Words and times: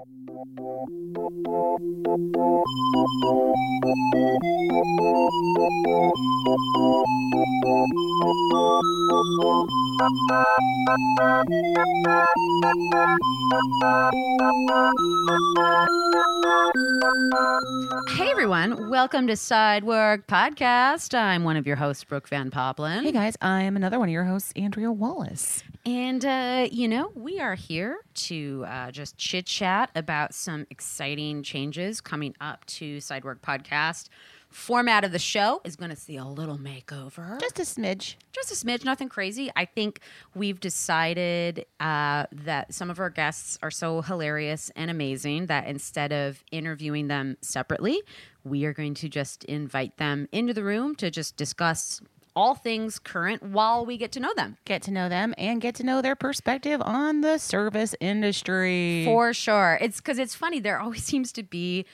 Hey 0.00 0.06
everyone, 18.30 18.88
welcome 18.88 19.26
to 19.26 19.34
Sidework 19.34 20.24
Podcast. 20.26 21.14
I'm 21.14 21.44
one 21.44 21.58
of 21.58 21.66
your 21.66 21.76
hosts, 21.76 22.04
Brooke 22.04 22.26
Van 22.28 22.50
Poplin. 22.50 23.04
Hey 23.04 23.12
guys, 23.12 23.36
I 23.42 23.64
am 23.64 23.76
another 23.76 23.98
one 23.98 24.08
of 24.08 24.12
your 24.14 24.24
hosts, 24.24 24.54
Andrea 24.56 24.90
Wallace. 24.90 25.62
And, 25.90 26.24
uh, 26.24 26.68
you 26.70 26.86
know, 26.86 27.10
we 27.16 27.40
are 27.40 27.56
here 27.56 27.98
to 28.14 28.64
uh, 28.68 28.92
just 28.92 29.18
chit 29.18 29.46
chat 29.46 29.90
about 29.96 30.34
some 30.34 30.64
exciting 30.70 31.42
changes 31.42 32.00
coming 32.00 32.36
up 32.40 32.64
to 32.66 32.98
Sidework 32.98 33.40
Podcast. 33.40 34.08
Format 34.50 35.02
of 35.02 35.10
the 35.10 35.18
show 35.18 35.60
is 35.64 35.74
going 35.74 35.90
to 35.90 35.96
see 35.96 36.14
a 36.14 36.24
little 36.24 36.58
makeover. 36.58 37.40
Just 37.40 37.58
a 37.58 37.62
smidge. 37.62 38.14
just 38.30 38.52
a 38.52 38.54
smidge, 38.54 38.84
nothing 38.84 39.08
crazy. 39.08 39.50
I 39.56 39.64
think 39.64 39.98
we've 40.32 40.60
decided 40.60 41.66
uh, 41.80 42.26
that 42.30 42.72
some 42.72 42.88
of 42.88 43.00
our 43.00 43.10
guests 43.10 43.58
are 43.60 43.72
so 43.72 44.00
hilarious 44.00 44.70
and 44.76 44.92
amazing 44.92 45.46
that 45.46 45.66
instead 45.66 46.12
of 46.12 46.44
interviewing 46.52 47.08
them 47.08 47.36
separately, 47.40 48.00
we 48.44 48.64
are 48.64 48.72
going 48.72 48.94
to 48.94 49.08
just 49.08 49.42
invite 49.46 49.96
them 49.96 50.28
into 50.30 50.54
the 50.54 50.62
room 50.62 50.94
to 50.96 51.10
just 51.10 51.36
discuss 51.36 52.00
all 52.40 52.54
things 52.54 52.98
current 52.98 53.42
while 53.42 53.84
we 53.84 53.98
get 53.98 54.12
to 54.12 54.18
know 54.18 54.32
them. 54.34 54.56
Get 54.64 54.80
to 54.84 54.90
know 54.90 55.10
them 55.10 55.34
and 55.36 55.60
get 55.60 55.74
to 55.74 55.84
know 55.84 56.00
their 56.00 56.16
perspective 56.16 56.80
on 56.82 57.20
the 57.20 57.36
service 57.36 57.94
industry. 58.00 59.04
For 59.04 59.34
sure. 59.34 59.76
It's 59.78 59.98
because 59.98 60.18
it's 60.18 60.34
funny. 60.34 60.58
There 60.58 60.80
always 60.80 61.04
seems 61.10 61.32
to 61.32 61.42
be 61.42 61.84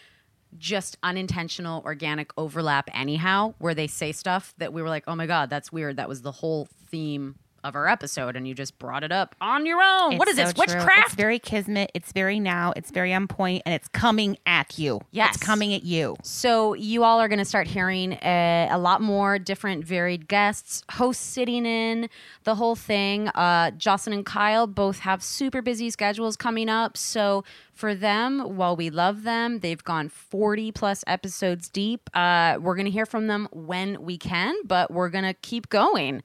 just 0.56 0.98
unintentional 1.02 1.82
organic 1.84 2.30
overlap, 2.38 2.88
anyhow, 2.94 3.54
where 3.58 3.74
they 3.74 3.88
say 3.88 4.12
stuff 4.12 4.54
that 4.58 4.72
we 4.72 4.82
were 4.82 4.88
like, 4.88 5.02
oh 5.08 5.16
my 5.16 5.26
God, 5.26 5.50
that's 5.50 5.72
weird. 5.72 5.96
That 5.96 6.08
was 6.08 6.22
the 6.22 6.30
whole 6.30 6.68
theme 6.90 7.34
of 7.66 7.76
our 7.76 7.86
episode. 7.88 8.36
And 8.36 8.46
you 8.48 8.54
just 8.54 8.78
brought 8.78 9.04
it 9.04 9.12
up 9.12 9.34
on 9.40 9.66
your 9.66 9.82
own. 9.82 10.16
what 10.18 10.28
is 10.28 10.38
It's 10.38 10.52
this? 10.52 10.58
so 10.58 10.64
true. 10.72 10.74
Witchcraft? 10.80 11.06
It's 11.06 11.14
very 11.14 11.38
kismet. 11.38 11.90
It's 11.94 12.12
very 12.12 12.40
now. 12.40 12.72
It's 12.76 12.90
very 12.90 13.12
on 13.12 13.26
point, 13.28 13.62
and 13.66 13.74
it's 13.74 13.88
coming 13.88 14.36
at 14.46 14.78
you. 14.78 15.00
Yes. 15.10 15.36
it's 15.36 15.44
coming 15.44 15.74
at 15.74 15.82
you. 15.84 16.16
So 16.22 16.74
you 16.74 17.04
all 17.04 17.20
are 17.20 17.28
going 17.28 17.38
to 17.38 17.44
start 17.44 17.66
hearing 17.66 18.12
a, 18.22 18.68
a 18.70 18.78
lot 18.78 19.00
more 19.02 19.38
different, 19.38 19.84
varied 19.84 20.28
guests, 20.28 20.82
hosts 20.92 21.24
sitting 21.24 21.66
in 21.66 22.08
the 22.44 22.54
whole 22.54 22.76
thing. 22.76 23.28
Uh, 23.28 23.70
Jocelyn 23.72 24.14
and 24.14 24.26
Kyle 24.26 24.66
both 24.66 25.00
have 25.00 25.22
super 25.22 25.60
busy 25.62 25.90
schedules 25.90 26.36
coming 26.36 26.68
up. 26.68 26.96
So 26.96 27.44
for 27.72 27.94
them, 27.94 28.56
while 28.56 28.76
we 28.76 28.88
love 28.90 29.22
them, 29.24 29.58
they've 29.60 29.82
gone 29.82 30.08
40 30.08 30.72
plus 30.72 31.04
episodes 31.06 31.68
deep. 31.68 32.08
Uh, 32.14 32.56
we're 32.60 32.74
going 32.74 32.86
to 32.86 32.90
hear 32.90 33.06
from 33.06 33.26
them 33.26 33.48
when 33.52 34.02
we 34.02 34.16
can, 34.16 34.54
but 34.64 34.90
we're 34.90 35.10
going 35.10 35.24
to 35.24 35.34
keep 35.34 35.68
going. 35.68 36.22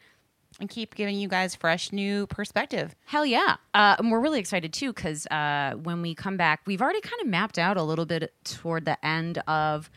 And 0.59 0.69
keep 0.69 0.93
giving 0.93 1.15
you 1.17 1.27
guys 1.27 1.55
fresh 1.55 1.91
new 1.91 2.27
perspective. 2.27 2.93
Hell 3.05 3.25
yeah. 3.25 3.55
Uh, 3.73 3.95
and 3.97 4.11
we're 4.11 4.19
really 4.19 4.39
excited 4.39 4.71
too 4.73 4.93
because 4.93 5.25
uh, 5.27 5.73
when 5.81 6.01
we 6.03 6.13
come 6.13 6.37
back, 6.37 6.61
we've 6.65 6.81
already 6.81 7.01
kind 7.01 7.19
of 7.21 7.27
mapped 7.27 7.57
out 7.57 7.77
a 7.77 7.83
little 7.83 8.05
bit 8.05 8.31
toward 8.43 8.85
the 8.85 9.03
end 9.03 9.39
of, 9.47 9.89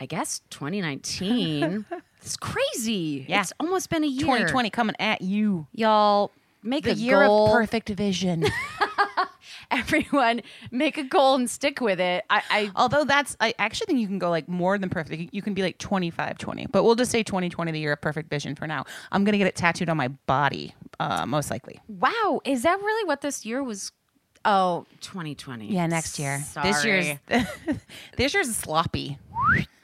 I 0.00 0.06
guess, 0.06 0.40
2019. 0.50 1.84
it's 2.22 2.36
crazy. 2.36 3.26
Yeah. 3.28 3.42
It's 3.42 3.52
almost 3.60 3.90
been 3.90 4.02
a 4.02 4.08
year. 4.08 4.22
2020 4.22 4.70
coming 4.70 4.96
at 4.98 5.20
you. 5.20 5.66
Y'all 5.72 6.32
make 6.64 6.84
The 6.84 6.90
a 6.90 6.94
year 6.94 7.24
goal. 7.24 7.46
of 7.46 7.52
perfect 7.52 7.90
vision. 7.90 8.44
Everyone 9.78 10.42
make 10.70 10.98
a 10.98 11.02
goal 11.04 11.34
and 11.34 11.48
stick 11.48 11.80
with 11.80 12.00
it. 12.00 12.24
I, 12.30 12.42
I 12.50 12.70
Although 12.76 13.04
that's, 13.04 13.36
I 13.40 13.54
actually 13.58 13.86
think 13.86 14.00
you 14.00 14.06
can 14.06 14.18
go 14.18 14.30
like 14.30 14.48
more 14.48 14.78
than 14.78 14.90
perfect. 14.90 15.32
You 15.32 15.42
can 15.42 15.54
be 15.54 15.62
like 15.62 15.78
25 15.78 16.38
20, 16.38 16.66
but 16.66 16.84
we'll 16.84 16.94
just 16.94 17.10
say 17.10 17.22
2020, 17.22 17.72
the 17.72 17.78
year 17.78 17.92
of 17.92 18.00
perfect 18.00 18.30
vision 18.30 18.54
for 18.54 18.66
now. 18.66 18.84
I'm 19.12 19.24
going 19.24 19.32
to 19.32 19.38
get 19.38 19.46
it 19.46 19.56
tattooed 19.56 19.88
on 19.88 19.96
my 19.96 20.08
body, 20.08 20.74
uh, 21.00 21.26
most 21.26 21.50
likely. 21.50 21.80
wow, 21.88 22.40
is 22.44 22.62
that 22.62 22.78
really 22.78 23.06
what 23.06 23.20
this 23.20 23.44
year 23.46 23.62
was? 23.62 23.92
Oh, 24.44 24.86
2020. 25.00 25.66
Yeah, 25.66 25.86
next 25.86 26.18
year. 26.18 26.44
Sorry. 26.52 26.70
This 26.70 26.84
year's 26.84 27.16
this 28.16 28.34
year's 28.34 28.54
sloppy. 28.56 29.18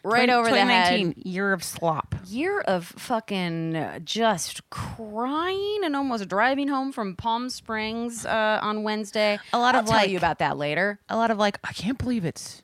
Right 0.04 0.28
over 0.30 0.50
the 0.50 0.64
head. 0.64 1.14
year 1.16 1.52
of 1.52 1.64
slop. 1.64 2.14
year 2.26 2.60
of 2.60 2.84
fucking 2.86 3.74
uh, 3.76 3.98
just 4.00 4.68
crying 4.70 5.80
and 5.84 5.96
almost 5.96 6.28
driving 6.28 6.68
home 6.68 6.92
from 6.92 7.16
Palm 7.16 7.48
Springs 7.50 8.24
uh, 8.26 8.58
on 8.62 8.82
Wednesday. 8.82 9.38
A 9.52 9.58
lot 9.58 9.74
I'll 9.74 9.80
of, 9.80 9.86
tell 9.86 9.96
like- 9.96 10.10
you 10.10 10.16
about 10.18 10.38
that 10.38 10.56
later. 10.56 10.98
A 11.08 11.16
lot 11.16 11.30
of 11.30 11.38
like 11.38 11.58
I 11.64 11.72
can't 11.72 11.98
believe 11.98 12.24
it's 12.24 12.62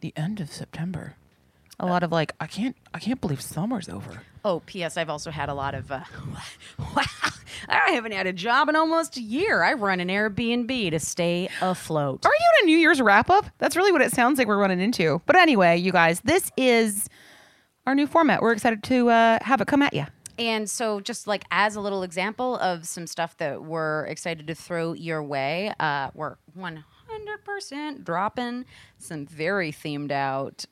the 0.00 0.12
end 0.16 0.40
of 0.40 0.52
September. 0.52 1.14
A 1.80 1.86
lot 1.86 2.02
of 2.02 2.12
like 2.12 2.32
I 2.40 2.46
can't 2.46 2.76
I 2.92 2.98
can't 2.98 3.20
believe 3.20 3.40
summer's 3.40 3.88
over. 3.88 4.22
Oh, 4.44 4.60
P.S. 4.66 4.96
I've 4.96 5.08
also 5.08 5.30
had 5.30 5.48
a 5.48 5.54
lot 5.54 5.74
of. 5.74 5.90
Uh, 5.92 6.00
wow, 6.96 7.04
I 7.68 7.90
haven't 7.92 8.12
had 8.12 8.26
a 8.26 8.32
job 8.32 8.68
in 8.68 8.76
almost 8.76 9.16
a 9.16 9.20
year. 9.22 9.62
I 9.62 9.74
run 9.74 10.00
an 10.00 10.08
Airbnb 10.08 10.90
to 10.90 10.98
stay 10.98 11.48
afloat. 11.60 12.24
Are 12.24 12.32
you 12.32 12.46
in 12.60 12.64
a 12.64 12.66
New 12.66 12.78
Year's 12.78 13.00
wrap 13.00 13.30
up? 13.30 13.46
That's 13.58 13.76
really 13.76 13.92
what 13.92 14.02
it 14.02 14.12
sounds 14.12 14.38
like 14.38 14.46
we're 14.46 14.58
running 14.58 14.80
into. 14.80 15.20
But 15.26 15.36
anyway, 15.36 15.76
you 15.76 15.92
guys, 15.92 16.20
this 16.20 16.50
is 16.56 17.08
our 17.86 17.94
new 17.94 18.06
format. 18.06 18.42
We're 18.42 18.52
excited 18.52 18.82
to 18.84 19.10
uh, 19.10 19.38
have 19.42 19.60
it 19.60 19.68
come 19.68 19.82
at 19.82 19.92
you. 19.92 20.06
And 20.38 20.68
so, 20.68 21.00
just 21.00 21.26
like 21.26 21.44
as 21.50 21.76
a 21.76 21.80
little 21.80 22.02
example 22.02 22.56
of 22.56 22.86
some 22.86 23.06
stuff 23.06 23.36
that 23.36 23.62
we're 23.62 24.06
excited 24.06 24.46
to 24.46 24.54
throw 24.54 24.92
your 24.94 25.22
way, 25.22 25.72
uh, 25.78 26.10
we're 26.14 26.36
100% 26.58 28.04
dropping 28.04 28.64
some 28.98 29.26
very 29.26 29.72
themed 29.72 30.10
out 30.10 30.64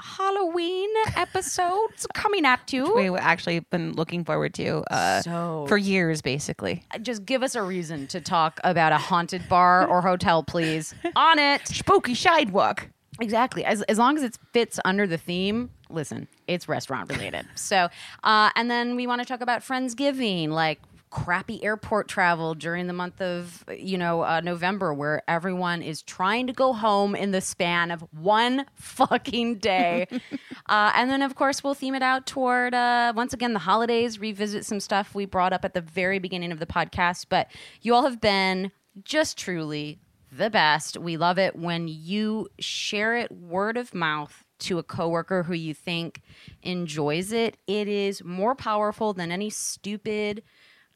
Halloween 0.00 0.88
episodes 1.16 2.06
coming 2.14 2.44
at 2.44 2.72
you. 2.72 2.94
We've 2.94 3.14
actually 3.16 3.60
been 3.60 3.92
looking 3.94 4.24
forward 4.24 4.54
to 4.54 4.82
uh, 4.92 5.22
So- 5.22 5.66
for 5.68 5.76
years, 5.76 6.22
basically. 6.22 6.82
Just 7.02 7.24
give 7.24 7.42
us 7.42 7.54
a 7.54 7.62
reason 7.62 8.06
to 8.08 8.20
talk 8.20 8.60
about 8.64 8.92
a 8.92 8.98
haunted 8.98 9.48
bar 9.48 9.86
or 9.86 10.00
hotel, 10.02 10.42
please. 10.42 10.94
On 11.16 11.38
it. 11.38 11.66
Spooky 11.66 12.14
Sidework. 12.14 12.84
Exactly. 13.20 13.64
As, 13.64 13.82
as 13.82 13.98
long 13.98 14.16
as 14.16 14.22
it 14.22 14.38
fits 14.52 14.78
under 14.84 15.06
the 15.06 15.18
theme, 15.18 15.70
listen, 15.90 16.28
it's 16.46 16.68
restaurant 16.68 17.10
related. 17.10 17.46
so, 17.56 17.88
uh, 18.22 18.50
and 18.54 18.70
then 18.70 18.94
we 18.94 19.06
want 19.08 19.20
to 19.20 19.24
talk 19.26 19.40
about 19.40 19.62
Friendsgiving, 19.62 20.50
like 20.50 20.78
crappy 21.10 21.62
airport 21.64 22.08
travel 22.08 22.54
during 22.54 22.86
the 22.86 22.92
month 22.92 23.20
of, 23.20 23.64
you 23.76 23.98
know, 23.98 24.22
uh, 24.22 24.40
November, 24.40 24.92
where 24.92 25.22
everyone 25.28 25.82
is 25.82 26.02
trying 26.02 26.46
to 26.46 26.52
go 26.52 26.72
home 26.72 27.14
in 27.14 27.30
the 27.30 27.40
span 27.40 27.90
of 27.90 28.02
one 28.12 28.66
fucking 28.74 29.58
day. 29.58 30.06
uh, 30.68 30.92
and 30.94 31.10
then, 31.10 31.22
of 31.22 31.34
course, 31.34 31.64
we'll 31.64 31.74
theme 31.74 31.94
it 31.94 32.02
out 32.02 32.26
toward, 32.26 32.74
uh, 32.74 33.12
once 33.16 33.32
again, 33.32 33.52
the 33.52 33.58
holidays, 33.58 34.18
revisit 34.18 34.64
some 34.64 34.80
stuff 34.80 35.14
we 35.14 35.24
brought 35.24 35.52
up 35.52 35.64
at 35.64 35.74
the 35.74 35.80
very 35.80 36.18
beginning 36.18 36.52
of 36.52 36.58
the 36.58 36.66
podcast. 36.66 37.26
But 37.28 37.48
you 37.82 37.94
all 37.94 38.04
have 38.04 38.20
been 38.20 38.72
just 39.04 39.38
truly 39.38 39.98
the 40.30 40.50
best. 40.50 40.96
We 40.96 41.16
love 41.16 41.38
it 41.38 41.56
when 41.56 41.88
you 41.88 42.48
share 42.58 43.16
it 43.16 43.32
word 43.32 43.76
of 43.76 43.94
mouth 43.94 44.44
to 44.60 44.78
a 44.78 44.82
coworker 44.82 45.44
who 45.44 45.54
you 45.54 45.72
think 45.72 46.20
enjoys 46.62 47.32
it. 47.32 47.56
It 47.66 47.88
is 47.88 48.24
more 48.24 48.54
powerful 48.54 49.12
than 49.12 49.30
any 49.30 49.50
stupid 49.50 50.42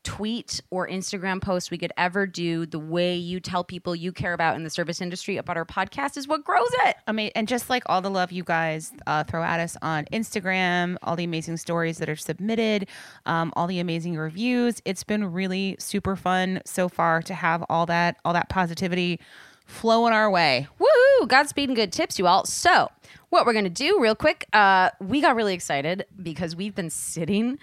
tweet 0.05 0.61
or 0.71 0.89
Instagram 0.89 1.41
post 1.41 1.71
we 1.71 1.79
could 1.79 1.93
ever 1.97 2.27
do. 2.27 2.67
The 2.67 2.79
way 2.79 3.15
you 3.17 3.41
tell 3.41 3.65
people 3.65 3.95
you 3.95 4.13
care 4.13 4.33
about 4.33 4.57
in 4.57 4.65
the 4.65 4.71
service 4.71 5.01
industry 5.01 5.37
about 5.37 5.57
our 5.57 5.65
podcast 5.65 6.17
is 6.17 6.27
what 6.27 6.45
grows 6.45 6.71
it. 6.85 6.97
I 7.07 7.13
mean, 7.13 7.31
and 7.35 7.47
just 7.47 7.71
like 7.71 7.83
all 7.87 8.01
the 8.01 8.11
love 8.11 8.33
you 8.33 8.45
guys 8.45 8.93
uh, 9.07 9.25
throw 9.25 9.43
at 9.43 9.61
us 9.61 9.77
on 9.83 10.05
Instagram, 10.07 10.97
all 11.03 11.17
the 11.17 11.25
amazing 11.25 11.57
stories 11.57 11.99
that 11.99 12.09
are 12.09 12.17
submitted, 12.17 12.89
um, 13.27 13.53
all 13.57 13.67
the 13.67 13.79
amazing 13.79 14.17
reviews, 14.17 14.81
it's 14.85 15.05
been 15.05 15.33
really 15.33 15.77
super 15.79 16.17
fun 16.17 16.61
so 16.65 16.89
far 16.89 17.23
to 17.23 17.35
have 17.35 17.65
all 17.69 17.87
that 17.87 18.17
all 18.25 18.33
that 18.33 18.49
positivity 18.49 19.21
flowing 19.67 20.13
our 20.13 20.31
way. 20.31 20.69
Woohoo! 20.81 21.29
Godspeed 21.29 21.69
and 21.69 21.77
good 21.77 21.93
tips, 21.93 22.19
you 22.19 22.27
all. 22.27 22.45
So, 22.45 22.91
what 23.31 23.47
we're 23.47 23.55
gonna 23.55 23.71
do, 23.71 24.01
real 24.01 24.15
quick, 24.15 24.47
uh, 24.53 24.91
we 25.01 25.21
got 25.21 25.37
really 25.37 25.55
excited 25.55 26.05
because 26.23 26.55
we've 26.57 26.75
been 26.75 26.91
sitting 26.91 27.59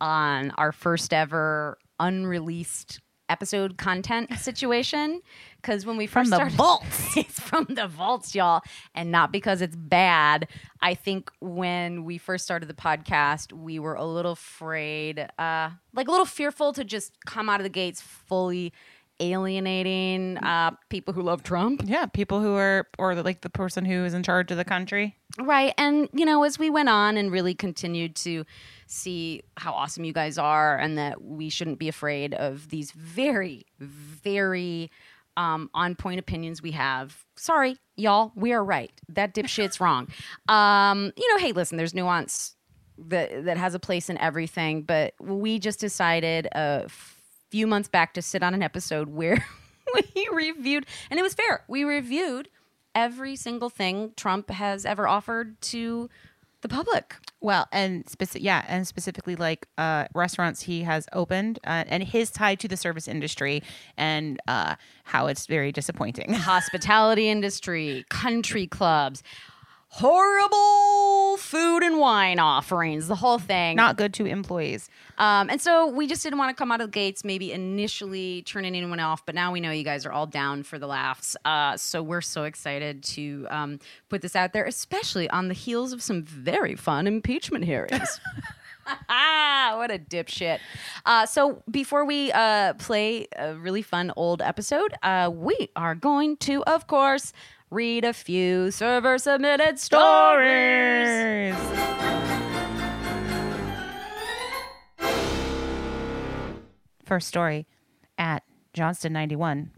on 0.00 0.50
our 0.52 0.72
first 0.72 1.14
ever 1.14 1.78
unreleased 2.00 3.00
episode 3.28 3.78
content 3.78 4.32
situation. 4.38 5.20
Because 5.56 5.86
when 5.86 5.96
we 5.96 6.06
first 6.06 6.28
From 6.28 6.30
the 6.30 6.36
started, 6.36 6.56
vaults. 6.56 7.16
it's 7.16 7.40
from 7.40 7.66
the 7.70 7.88
vaults, 7.88 8.34
y'all, 8.34 8.62
and 8.94 9.10
not 9.10 9.32
because 9.32 9.62
it's 9.62 9.76
bad. 9.76 10.48
I 10.80 10.94
think 10.94 11.30
when 11.40 12.04
we 12.04 12.18
first 12.18 12.44
started 12.44 12.68
the 12.68 12.74
podcast, 12.74 13.52
we 13.52 13.78
were 13.78 13.94
a 13.94 14.04
little 14.04 14.32
afraid, 14.32 15.26
uh, 15.38 15.70
like 15.94 16.08
a 16.08 16.10
little 16.10 16.26
fearful 16.26 16.72
to 16.74 16.84
just 16.84 17.12
come 17.24 17.48
out 17.48 17.60
of 17.60 17.64
the 17.64 17.70
gates 17.70 18.00
fully 18.02 18.72
alienating 19.20 20.38
uh, 20.38 20.72
people 20.90 21.14
who 21.14 21.22
love 21.22 21.42
Trump. 21.42 21.82
Yeah, 21.84 22.06
people 22.06 22.40
who 22.40 22.54
are 22.54 22.88
or 22.98 23.14
like 23.14 23.42
the 23.42 23.50
person 23.50 23.84
who 23.84 24.04
is 24.04 24.12
in 24.12 24.22
charge 24.22 24.50
of 24.50 24.56
the 24.56 24.64
country. 24.64 25.16
Right. 25.38 25.72
And, 25.78 26.08
you 26.12 26.24
know, 26.24 26.42
as 26.44 26.58
we 26.58 26.70
went 26.70 26.88
on 26.88 27.16
and 27.16 27.30
really 27.30 27.54
continued 27.54 28.16
to 28.16 28.44
see 28.86 29.42
how 29.56 29.72
awesome 29.72 30.04
you 30.04 30.12
guys 30.12 30.38
are 30.38 30.76
and 30.76 30.98
that 30.98 31.22
we 31.22 31.48
shouldn't 31.48 31.78
be 31.78 31.88
afraid 31.88 32.34
of 32.34 32.70
these 32.70 32.92
very, 32.92 33.66
very 33.78 34.90
um, 35.36 35.70
on 35.74 35.94
point 35.94 36.20
opinions 36.20 36.62
we 36.62 36.72
have. 36.72 37.24
Sorry, 37.36 37.76
y'all, 37.96 38.32
we 38.34 38.52
are 38.52 38.64
right. 38.64 38.92
That 39.08 39.34
dipshit's 39.34 39.80
wrong. 39.80 40.08
Um, 40.48 41.12
you 41.16 41.32
know, 41.32 41.38
hey, 41.38 41.52
listen, 41.52 41.78
there's 41.78 41.94
nuance 41.94 42.54
that, 42.98 43.44
that 43.46 43.56
has 43.56 43.74
a 43.74 43.78
place 43.78 44.10
in 44.10 44.18
everything, 44.18 44.82
but 44.82 45.14
we 45.18 45.58
just 45.58 45.80
decided 45.80 46.48
a 46.52 46.86
few 47.50 47.66
months 47.66 47.88
back 47.88 48.12
to 48.14 48.22
sit 48.22 48.42
on 48.42 48.52
an 48.52 48.62
episode 48.62 49.08
where 49.08 49.44
we 50.14 50.28
reviewed, 50.32 50.86
and 51.10 51.18
it 51.18 51.22
was 51.22 51.34
fair. 51.34 51.64
We 51.66 51.84
reviewed 51.84 52.48
every 52.94 53.36
single 53.36 53.70
thing 53.70 54.12
Trump 54.16 54.50
has 54.50 54.84
ever 54.84 55.08
offered 55.08 55.60
to 55.62 56.08
the 56.64 56.68
public. 56.68 57.16
Well, 57.42 57.68
and 57.72 58.08
specific, 58.08 58.42
yeah, 58.42 58.64
and 58.66 58.88
specifically 58.88 59.36
like 59.36 59.68
uh, 59.76 60.06
restaurants 60.14 60.62
he 60.62 60.82
has 60.82 61.06
opened, 61.12 61.58
uh, 61.64 61.84
and 61.86 62.02
his 62.02 62.30
tie 62.30 62.54
to 62.54 62.66
the 62.66 62.76
service 62.76 63.06
industry, 63.06 63.62
and 63.98 64.40
uh, 64.48 64.76
how 65.04 65.26
it's 65.26 65.46
very 65.46 65.70
disappointing. 65.70 66.32
Hospitality 66.32 67.28
industry, 67.28 68.06
country 68.08 68.66
clubs, 68.66 69.22
horrible 69.96 71.36
food 71.36 71.84
and 71.84 72.00
wine 72.00 72.40
offerings, 72.40 73.06
the 73.06 73.14
whole 73.14 73.38
thing. 73.38 73.76
Not 73.76 73.96
good 73.96 74.12
to 74.14 74.26
employees. 74.26 74.88
Um, 75.18 75.48
and 75.48 75.60
so 75.60 75.86
we 75.86 76.08
just 76.08 76.20
didn't 76.24 76.40
want 76.40 76.50
to 76.50 76.60
come 76.60 76.72
out 76.72 76.80
of 76.80 76.88
the 76.88 76.92
gates, 76.92 77.22
maybe 77.22 77.52
initially 77.52 78.42
turning 78.42 78.74
anyone 78.74 78.98
off, 78.98 79.24
but 79.24 79.36
now 79.36 79.52
we 79.52 79.60
know 79.60 79.70
you 79.70 79.84
guys 79.84 80.04
are 80.04 80.10
all 80.10 80.26
down 80.26 80.64
for 80.64 80.80
the 80.80 80.88
laughs. 80.88 81.36
Uh, 81.44 81.76
so 81.76 82.02
we're 82.02 82.22
so 82.22 82.42
excited 82.42 83.04
to 83.04 83.46
um, 83.50 83.78
put 84.08 84.20
this 84.20 84.34
out 84.34 84.52
there, 84.52 84.64
especially 84.64 85.30
on 85.30 85.46
the 85.46 85.54
heels 85.54 85.92
of 85.92 86.02
some 86.02 86.24
very 86.24 86.74
fun 86.74 87.06
impeachment 87.06 87.64
hearings. 87.64 88.20
Ah, 89.08 89.74
what 89.76 89.92
a 89.92 89.98
dipshit. 90.00 90.58
Uh, 91.06 91.24
so 91.24 91.62
before 91.70 92.04
we 92.04 92.32
uh, 92.32 92.74
play 92.74 93.28
a 93.36 93.54
really 93.54 93.82
fun 93.82 94.12
old 94.16 94.42
episode, 94.42 94.92
uh, 95.04 95.30
we 95.32 95.68
are 95.76 95.94
going 95.94 96.36
to, 96.38 96.64
of 96.64 96.88
course, 96.88 97.32
read 97.70 98.04
a 98.04 98.12
few 98.12 98.70
server 98.70 99.18
submitted 99.18 99.78
stories. 99.78 101.54
First 107.04 107.28
story 107.28 107.66
at 108.18 108.42
Johnston 108.72 109.12
91. 109.12 109.70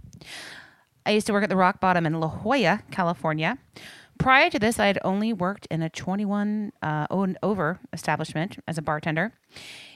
I 1.04 1.10
used 1.10 1.26
to 1.26 1.32
work 1.32 1.44
at 1.44 1.50
the 1.50 1.56
Rock 1.56 1.80
Bottom 1.80 2.06
in 2.06 2.20
La 2.20 2.28
Jolla, 2.28 2.82
California. 2.90 3.58
Prior 4.18 4.48
to 4.50 4.58
this, 4.58 4.78
I 4.78 4.86
had 4.86 4.98
only 5.04 5.32
worked 5.32 5.66
in 5.70 5.82
a 5.82 5.90
21 5.90 6.72
uh, 6.82 7.06
over 7.42 7.78
establishment 7.92 8.58
as 8.66 8.78
a 8.78 8.82
bartender. 8.82 9.32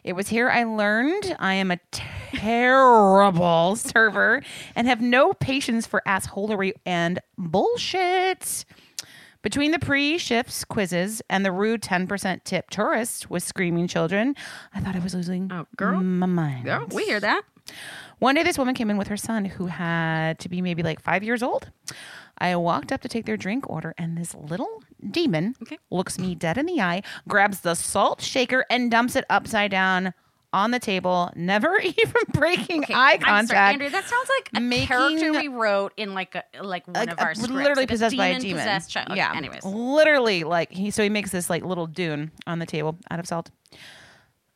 It 0.05 0.13
was 0.13 0.29
here 0.29 0.51
I 0.51 0.65
learned 0.65 1.37
I 1.39 1.55
am 1.55 1.71
a 1.71 1.79
terrible 2.35 3.77
server 3.77 4.43
and 4.77 4.87
have 4.87 5.01
no 5.01 5.33
patience 5.33 5.87
for 5.87 6.03
assholery 6.07 6.73
and 6.87 7.19
bullshit. 7.39 8.65
Between 9.43 9.71
the 9.71 9.79
pre 9.79 10.19
shifts 10.19 10.65
quizzes 10.65 11.23
and 11.31 11.45
the 11.47 11.53
rude 11.53 11.81
10% 11.83 12.45
tip 12.45 12.69
tourists 12.69 13.31
with 13.31 13.43
screaming 13.43 13.89
children, 13.89 14.37
I 14.75 14.81
thought 14.81 14.95
I 14.97 14.99
was 14.99 15.15
losing 15.15 15.51
Oh, 15.51 15.67
girl. 15.77 16.01
my 16.03 16.27
mind. 16.27 16.65
Girl, 16.67 16.87
we 16.93 17.05
hear 17.05 17.21
that. 17.21 17.43
One 18.19 18.35
day, 18.35 18.43
this 18.43 18.59
woman 18.59 18.75
came 18.75 18.91
in 18.91 18.99
with 18.99 19.09
her 19.09 19.17
son 19.17 19.47
who 19.47 19.67
had 19.67 20.39
to 20.41 20.49
be 20.51 20.61
maybe 20.61 20.83
like 20.83 21.01
five 21.01 21.23
years 21.23 21.43
old. 21.43 21.71
I 22.37 22.55
walked 22.57 22.93
up 22.93 23.01
to 23.03 23.09
take 23.09 23.25
their 23.25 23.37
drink 23.39 23.69
order, 23.71 23.95
and 23.97 24.19
this 24.19 24.35
little 24.35 24.83
demon 25.11 25.55
Okay. 25.63 25.79
looks 25.91 26.19
me 26.19 26.35
dead 26.35 26.59
in 26.59 26.67
the 26.67 26.81
eye, 26.81 27.03
grabs 27.29 27.61
the 27.61 27.75
salt 27.75 28.21
shaker, 28.21 28.67
and 28.69 28.91
dumps 28.91 29.17
it 29.17 29.25
upside 29.31 29.71
down 29.71 30.13
on 30.53 30.71
the 30.73 30.79
table, 30.79 31.31
never 31.37 31.79
even 31.83 32.13
breaking 32.33 32.85
eye 32.91 33.13
I'm 33.15 33.21
contact. 33.21 33.49
sorry, 33.51 33.73
Andrea. 33.75 33.91
That 33.91 34.05
sounds 34.05 34.29
like 34.29 34.51
a 34.57 34.61
making- 34.61 34.87
character 34.89 35.33
we 35.33 35.49
wrote 35.49 35.93
in 35.97 36.15
like 36.15 36.35
a 36.35 36.45
like 36.63 36.87
one 36.87 36.95
Like, 36.95 37.13
of 37.13 37.19
our 37.21 37.35
scripts. 37.35 37.53
literally 37.55 37.83
like 37.83 37.89
possessed 37.89 38.17
by 38.17 38.27
a 38.29 38.39
demon. 38.41 38.65
child. 38.89 39.09
Okay, 39.11 39.17
yeah. 39.17 39.33
Anyways, 39.35 39.65
literally, 39.65 40.45
like 40.45 40.73
he. 40.73 40.91
So 40.91 41.03
he 41.03 41.09
makes 41.09 41.31
this 41.31 41.49
like 41.51 41.65
little 41.65 41.87
dune 41.87 42.31
on 42.47 42.59
the 42.59 42.67
table 42.67 42.99
out 43.11 43.21
of 43.21 43.27
salt. 43.27 43.51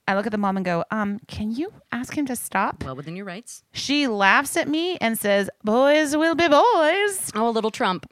I 0.07 0.15
look 0.17 0.27
at 0.27 0.33
the 0.33 0.39
mom 0.39 0.57
and 0.59 0.67
go, 0.67 0.85
"Um, 0.91 1.21
can 1.29 1.51
you 1.51 1.73
ask 1.91 2.17
him 2.19 2.27
to 2.27 2.37
stop?" 2.37 2.85
well 2.85 2.95
within 2.97 3.17
your 3.17 3.25
rights. 3.25 3.63
She 3.73 4.07
laughs 4.07 4.57
at 4.57 4.69
me 4.69 4.99
and 5.01 5.19
says, 5.19 5.49
"Boys 5.63 6.15
will 6.17 6.35
be 6.35 6.47
boys." 6.49 7.31
Oh, 7.35 7.49
a 7.49 7.51
little 7.51 7.71
Trump. 7.71 8.07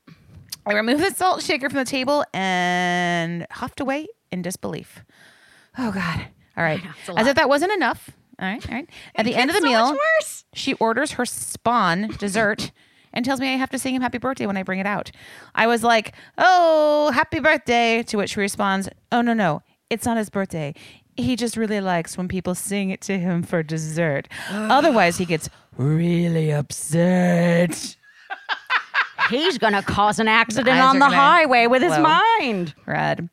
I 0.64 0.74
removed 0.74 1.02
the 1.02 1.10
salt 1.12 1.42
shaker 1.42 1.68
from 1.68 1.78
the 1.80 1.84
table 1.84 2.24
and 2.32 3.46
huffed 3.50 3.80
away 3.80 4.06
in 4.30 4.40
disbelief. 4.42 5.02
Oh 5.76 5.90
God! 5.92 6.26
All 6.56 6.64
right, 6.64 6.80
it's 7.00 7.08
a 7.08 7.18
as 7.18 7.26
if 7.26 7.36
that 7.36 7.48
wasn't 7.48 7.72
enough. 7.72 8.10
All 8.40 8.48
right, 8.48 8.68
all 8.68 8.74
right. 8.74 8.88
At 9.14 9.24
the 9.24 9.34
end 9.34 9.50
of 9.50 9.56
the 9.56 9.62
so 9.62 9.68
meal, 9.68 9.92
worse. 9.92 10.44
she 10.54 10.74
orders 10.74 11.12
her 11.12 11.24
spawn 11.24 12.08
dessert 12.18 12.72
and 13.12 13.24
tells 13.24 13.40
me 13.40 13.52
I 13.52 13.56
have 13.56 13.70
to 13.70 13.78
sing 13.78 13.94
him 13.94 14.02
happy 14.02 14.18
birthday 14.18 14.46
when 14.46 14.56
I 14.56 14.62
bring 14.62 14.80
it 14.80 14.86
out. 14.86 15.10
I 15.54 15.66
was 15.66 15.82
like, 15.84 16.14
"Oh, 16.38 17.10
happy 17.12 17.40
birthday!" 17.40 18.02
To 18.04 18.16
which 18.16 18.30
she 18.30 18.40
responds, 18.40 18.88
"Oh 19.10 19.20
no, 19.20 19.34
no, 19.34 19.62
it's 19.90 20.06
not 20.06 20.16
his 20.16 20.30
birthday. 20.30 20.74
He 21.16 21.36
just 21.36 21.56
really 21.56 21.80
likes 21.80 22.16
when 22.16 22.26
people 22.26 22.54
sing 22.54 22.88
it 22.90 23.02
to 23.02 23.18
him 23.18 23.42
for 23.42 23.62
dessert. 23.62 24.28
Otherwise, 24.50 25.18
he 25.18 25.24
gets 25.24 25.48
really 25.76 26.52
upset." 26.52 27.96
He's 29.30 29.56
gonna 29.56 29.82
cause 29.82 30.18
an 30.18 30.28
accident 30.28 30.76
eyes 30.76 30.82
on 30.82 30.98
the 30.98 31.06
gonna 31.06 31.16
highway 31.16 31.66
with 31.66 31.82
his 31.82 31.96
mind. 31.98 32.74
Red. 32.86 33.30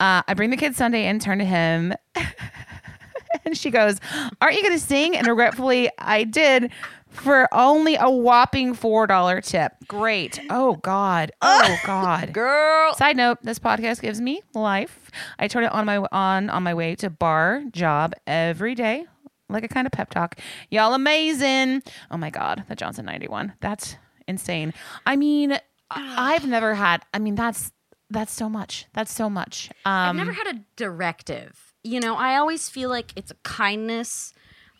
Uh, 0.00 0.22
I 0.26 0.34
bring 0.34 0.50
the 0.50 0.56
kid 0.56 0.74
Sunday 0.74 1.04
and 1.04 1.20
turn 1.20 1.38
to 1.38 1.44
him. 1.44 1.94
and 3.44 3.56
she 3.56 3.70
goes, 3.70 3.98
Aren't 4.40 4.56
you 4.56 4.62
going 4.62 4.78
to 4.78 4.84
sing? 4.84 5.16
And 5.16 5.26
regretfully, 5.26 5.90
I 5.98 6.24
did 6.24 6.72
for 7.10 7.48
only 7.52 7.96
a 7.96 8.08
whopping 8.08 8.74
$4 8.74 9.44
tip. 9.44 9.72
Great. 9.88 10.40
Oh, 10.48 10.76
God. 10.76 11.32
Oh, 11.42 11.78
God. 11.84 12.32
Girl. 12.32 12.94
Side 12.94 13.16
note: 13.16 13.38
This 13.42 13.58
podcast 13.58 14.00
gives 14.00 14.20
me 14.20 14.42
life. 14.54 15.10
I 15.38 15.48
turn 15.48 15.64
it 15.64 15.72
on 15.72 15.86
my 15.86 15.98
on 16.12 16.50
on 16.50 16.62
my 16.62 16.74
way 16.74 16.94
to 16.96 17.10
bar 17.10 17.62
job 17.72 18.14
every 18.26 18.74
day, 18.74 19.06
like 19.48 19.64
a 19.64 19.68
kind 19.68 19.86
of 19.86 19.92
pep 19.92 20.10
talk. 20.10 20.38
Y'all 20.70 20.94
amazing! 20.94 21.82
Oh 22.10 22.16
my 22.16 22.30
god, 22.30 22.64
the 22.68 22.76
Johnson 22.76 23.04
ninety 23.06 23.28
one. 23.28 23.54
That's 23.60 23.96
insane. 24.28 24.72
I 25.04 25.16
mean, 25.16 25.58
I've 25.90 26.46
never 26.46 26.74
had. 26.74 27.02
I 27.12 27.18
mean, 27.18 27.34
that's 27.34 27.72
that's 28.10 28.32
so 28.32 28.48
much. 28.48 28.86
That's 28.92 29.12
so 29.12 29.30
much. 29.30 29.70
I've 29.84 30.10
Um, 30.10 30.16
never 30.16 30.32
had 30.32 30.46
a 30.48 30.60
directive. 30.76 31.74
You 31.82 32.00
know, 32.00 32.14
I 32.16 32.36
always 32.36 32.68
feel 32.68 32.90
like 32.90 33.12
it's 33.16 33.30
a 33.30 33.36
kindness. 33.42 34.32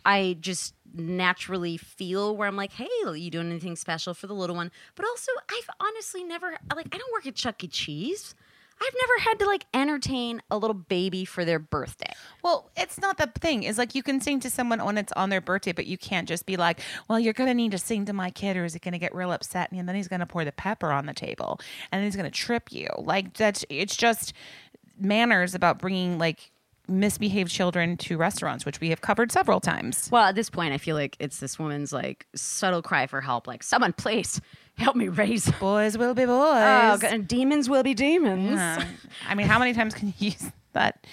I 0.04 0.36
just 0.40 0.74
naturally 0.92 1.76
feel 1.76 2.36
where 2.36 2.48
I'm 2.48 2.56
like, 2.56 2.72
hey, 2.72 2.88
are 3.06 3.16
you 3.16 3.30
doing 3.30 3.48
anything 3.50 3.76
special 3.76 4.12
for 4.14 4.26
the 4.26 4.34
little 4.34 4.56
one? 4.56 4.70
But 4.96 5.06
also, 5.06 5.30
I've 5.50 5.68
honestly 5.80 6.24
never, 6.24 6.56
like, 6.74 6.88
I 6.92 6.98
don't 6.98 7.12
work 7.12 7.26
at 7.26 7.34
Chuck 7.34 7.62
E. 7.62 7.68
Cheese. 7.68 8.34
I've 8.82 8.94
never 8.94 9.30
had 9.30 9.38
to, 9.40 9.46
like, 9.46 9.66
entertain 9.74 10.42
a 10.50 10.56
little 10.56 10.74
baby 10.74 11.24
for 11.24 11.44
their 11.44 11.58
birthday. 11.58 12.12
Well, 12.42 12.70
it's 12.76 12.98
not 13.00 13.18
the 13.18 13.30
thing. 13.40 13.64
Is 13.64 13.78
like 13.78 13.94
you 13.94 14.02
can 14.02 14.20
sing 14.20 14.40
to 14.40 14.50
someone 14.50 14.82
when 14.84 14.96
it's 14.96 15.12
on 15.12 15.30
their 15.30 15.40
birthday, 15.40 15.72
but 15.72 15.86
you 15.86 15.98
can't 15.98 16.26
just 16.28 16.46
be 16.46 16.56
like, 16.56 16.80
"Well, 17.08 17.20
you're 17.20 17.34
gonna 17.34 17.54
need 17.54 17.72
to 17.72 17.78
sing 17.78 18.04
to 18.06 18.12
my 18.12 18.30
kid, 18.30 18.56
or 18.56 18.64
is 18.64 18.74
it 18.74 18.82
gonna 18.82 18.98
get 18.98 19.14
real 19.14 19.32
upset?" 19.32 19.70
And 19.72 19.88
then 19.88 19.96
he's 19.96 20.08
gonna 20.08 20.26
pour 20.26 20.44
the 20.44 20.52
pepper 20.52 20.92
on 20.92 21.06
the 21.06 21.12
table, 21.14 21.60
and 21.92 22.00
then 22.00 22.04
he's 22.06 22.16
gonna 22.16 22.30
trip 22.30 22.72
you. 22.72 22.88
Like 22.98 23.34
that's 23.34 23.64
it's 23.68 23.96
just 23.96 24.32
manners 24.98 25.54
about 25.54 25.78
bringing 25.78 26.18
like 26.18 26.50
misbehaved 26.88 27.50
children 27.50 27.96
to 27.96 28.16
restaurants, 28.16 28.66
which 28.66 28.80
we 28.80 28.90
have 28.90 29.00
covered 29.00 29.30
several 29.30 29.60
times. 29.60 30.08
Well, 30.10 30.24
at 30.24 30.34
this 30.34 30.50
point, 30.50 30.74
I 30.74 30.78
feel 30.78 30.96
like 30.96 31.16
it's 31.20 31.38
this 31.38 31.58
woman's 31.58 31.92
like 31.92 32.26
subtle 32.34 32.82
cry 32.82 33.06
for 33.06 33.20
help, 33.20 33.46
like 33.46 33.62
someone, 33.62 33.92
please 33.92 34.40
help 34.80 34.96
me 34.96 35.08
raise. 35.08 35.50
Boys 35.60 35.96
will 35.96 36.14
be 36.14 36.24
boys. 36.24 36.32
Oh, 36.34 36.98
and 37.04 37.26
demons 37.28 37.68
will 37.68 37.82
be 37.82 37.94
demons. 37.94 38.50
Yeah. 38.52 38.84
I 39.28 39.34
mean, 39.34 39.46
how 39.46 39.58
many 39.58 39.72
times 39.74 39.94
can 39.94 40.08
you 40.08 40.30
use 40.30 40.50
that 40.72 41.06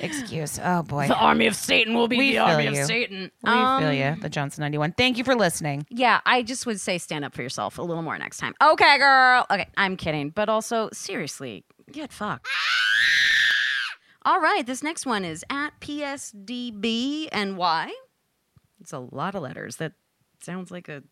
excuse? 0.00 0.58
Oh 0.62 0.82
boy. 0.82 1.06
The 1.08 1.16
army 1.16 1.46
of 1.46 1.54
Satan 1.56 1.94
will 1.94 2.08
be 2.08 2.16
We 2.18 2.30
the 2.32 2.38
army 2.38 2.64
you. 2.64 2.70
of 2.80 2.86
Satan. 2.86 3.30
We 3.42 3.50
Um, 3.50 3.82
feel 3.82 3.92
you, 3.92 4.16
the 4.20 4.28
Johnson 4.28 4.62
91. 4.62 4.92
Thank 4.92 5.18
you 5.18 5.24
for 5.24 5.34
listening. 5.34 5.86
Yeah, 5.90 6.20
I 6.26 6.42
just 6.42 6.66
would 6.66 6.80
say 6.80 6.98
stand 6.98 7.24
up 7.24 7.34
for 7.34 7.42
yourself 7.42 7.78
a 7.78 7.82
little 7.82 8.02
more 8.02 8.18
next 8.18 8.38
time. 8.38 8.54
Okay, 8.62 8.98
girl. 8.98 9.46
Okay, 9.50 9.68
I'm 9.76 9.96
kidding, 9.96 10.30
but 10.30 10.48
also 10.48 10.88
seriously, 10.92 11.64
get 11.92 12.12
fucked. 12.12 12.46
All 14.24 14.40
right, 14.40 14.66
this 14.66 14.82
next 14.82 15.06
one 15.06 15.24
is 15.24 15.44
at 15.50 15.78
PSDB 15.80 17.28
and 17.30 17.56
why? 17.56 17.92
It's 18.80 18.92
a 18.92 18.98
lot 18.98 19.34
of 19.34 19.42
letters. 19.42 19.76
That 19.76 19.92
sounds 20.42 20.70
like 20.70 20.88
a 20.88 21.02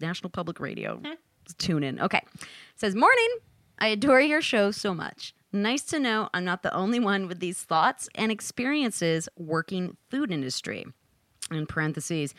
National 0.00 0.30
Public 0.30 0.60
Radio 0.60 0.96
hmm. 0.96 1.12
tune 1.58 1.82
in. 1.82 2.00
Okay. 2.00 2.22
It 2.34 2.48
says, 2.76 2.94
Morning. 2.94 3.28
I 3.78 3.88
adore 3.88 4.20
your 4.20 4.40
show 4.40 4.70
so 4.70 4.94
much. 4.94 5.34
Nice 5.52 5.82
to 5.82 5.98
know 5.98 6.28
I'm 6.32 6.44
not 6.44 6.62
the 6.62 6.74
only 6.74 6.98
one 6.98 7.28
with 7.28 7.40
these 7.40 7.62
thoughts 7.62 8.08
and 8.14 8.32
experiences 8.32 9.28
working 9.36 9.96
food 10.10 10.32
industry. 10.32 10.86
In 11.50 11.66
parentheses, 11.66 12.34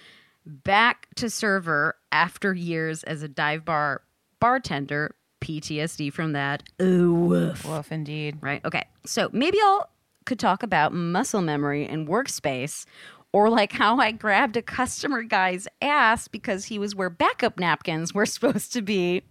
back 0.45 1.07
to 1.15 1.29
server 1.29 1.95
after 2.11 2.53
years 2.53 3.03
as 3.03 3.21
a 3.21 3.27
dive 3.27 3.65
bar 3.65 4.01
bartender. 4.39 5.15
PTSD 5.39 6.11
from 6.11 6.33
that. 6.33 6.63
Ooh, 6.81 7.13
woof 7.13 7.63
Woof, 7.63 7.91
indeed. 7.91 8.39
right? 8.41 8.59
Okay. 8.65 8.83
So 9.05 9.29
maybe 9.31 9.59
I'll 9.63 9.87
could 10.25 10.39
talk 10.39 10.61
about 10.61 10.93
muscle 10.93 11.41
memory 11.41 11.87
and 11.87 12.07
workspace 12.07 12.85
or 13.33 13.49
like 13.49 13.71
how 13.71 13.97
I 13.97 14.11
grabbed 14.11 14.57
a 14.57 14.61
customer 14.61 15.23
guy's 15.23 15.67
ass 15.81 16.27
because 16.27 16.65
he 16.65 16.79
was 16.79 16.95
where 16.95 17.09
backup 17.09 17.59
napkins 17.59 18.13
were 18.13 18.25
supposed 18.27 18.73
to 18.73 18.81
be 18.81 19.23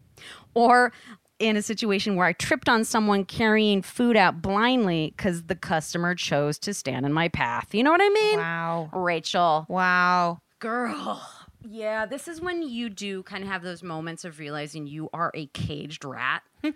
or 0.54 0.92
in 1.38 1.56
a 1.56 1.62
situation 1.62 2.16
where 2.16 2.26
I 2.26 2.32
tripped 2.32 2.68
on 2.68 2.84
someone 2.84 3.24
carrying 3.24 3.82
food 3.82 4.16
out 4.16 4.40
blindly 4.40 5.12
because 5.16 5.44
the 5.44 5.54
customer 5.54 6.14
chose 6.14 6.58
to 6.60 6.72
stand 6.72 7.04
in 7.04 7.12
my 7.12 7.28
path. 7.28 7.74
You 7.74 7.82
know 7.82 7.90
what 7.90 8.00
I 8.02 8.08
mean? 8.08 8.38
Wow. 8.38 8.90
Rachel. 8.92 9.66
Wow. 9.68 10.38
Girl. 10.58 11.22
Yeah, 11.68 12.06
this 12.06 12.28
is 12.28 12.40
when 12.40 12.62
you 12.62 12.88
do 12.88 13.22
kind 13.24 13.42
of 13.42 13.50
have 13.50 13.62
those 13.62 13.82
moments 13.82 14.24
of 14.24 14.38
realizing 14.38 14.86
you 14.86 15.10
are 15.12 15.30
a 15.34 15.46
caged 15.48 16.04
rat. 16.04 16.42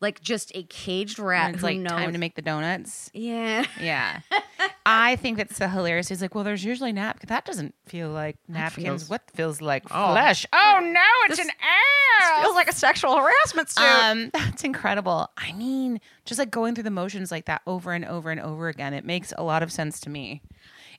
like 0.00 0.20
just 0.20 0.52
a 0.54 0.62
caged 0.64 1.18
rat 1.18 1.50
It's 1.54 1.60
who 1.60 1.66
like 1.66 1.78
knows. 1.78 1.90
time 1.92 2.12
to 2.12 2.18
make 2.18 2.34
the 2.36 2.42
donuts. 2.42 3.10
yeah. 3.14 3.64
Yeah. 3.80 4.20
I 4.86 5.16
think 5.16 5.36
that's 5.36 5.56
so 5.56 5.68
hilarious. 5.68 6.08
He's 6.08 6.22
like, 6.22 6.34
well, 6.34 6.44
there's 6.44 6.64
usually 6.64 6.92
napkins. 6.92 7.28
That 7.28 7.44
doesn't 7.44 7.74
feel 7.86 8.08
like 8.10 8.36
napkins. 8.48 8.84
feels- 8.86 9.08
what 9.10 9.22
feels 9.34 9.60
like 9.60 9.86
flesh? 9.88 10.46
Oh, 10.52 10.78
no, 10.82 11.00
it's 11.32 11.38
an 11.38 11.50
ass. 11.50 12.42
feels 12.42 12.54
like 12.54 12.68
a 12.68 12.72
sexual 12.74 13.16
harassment 13.16 13.68
suit. 13.68 13.82
Um, 13.84 14.30
that's 14.34 14.64
incredible. 14.64 15.28
I 15.36 15.52
mean, 15.52 16.00
just 16.24 16.38
like 16.38 16.50
going 16.50 16.74
through 16.74 16.84
the 16.84 16.90
motions 16.90 17.30
like 17.30 17.44
that 17.46 17.60
over 17.66 17.92
and 17.92 18.04
over 18.04 18.30
and 18.30 18.40
over 18.40 18.68
again, 18.68 18.94
it 18.94 19.04
makes 19.04 19.32
a 19.36 19.42
lot 19.42 19.62
of 19.62 19.70
sense 19.70 20.00
to 20.00 20.10
me. 20.10 20.40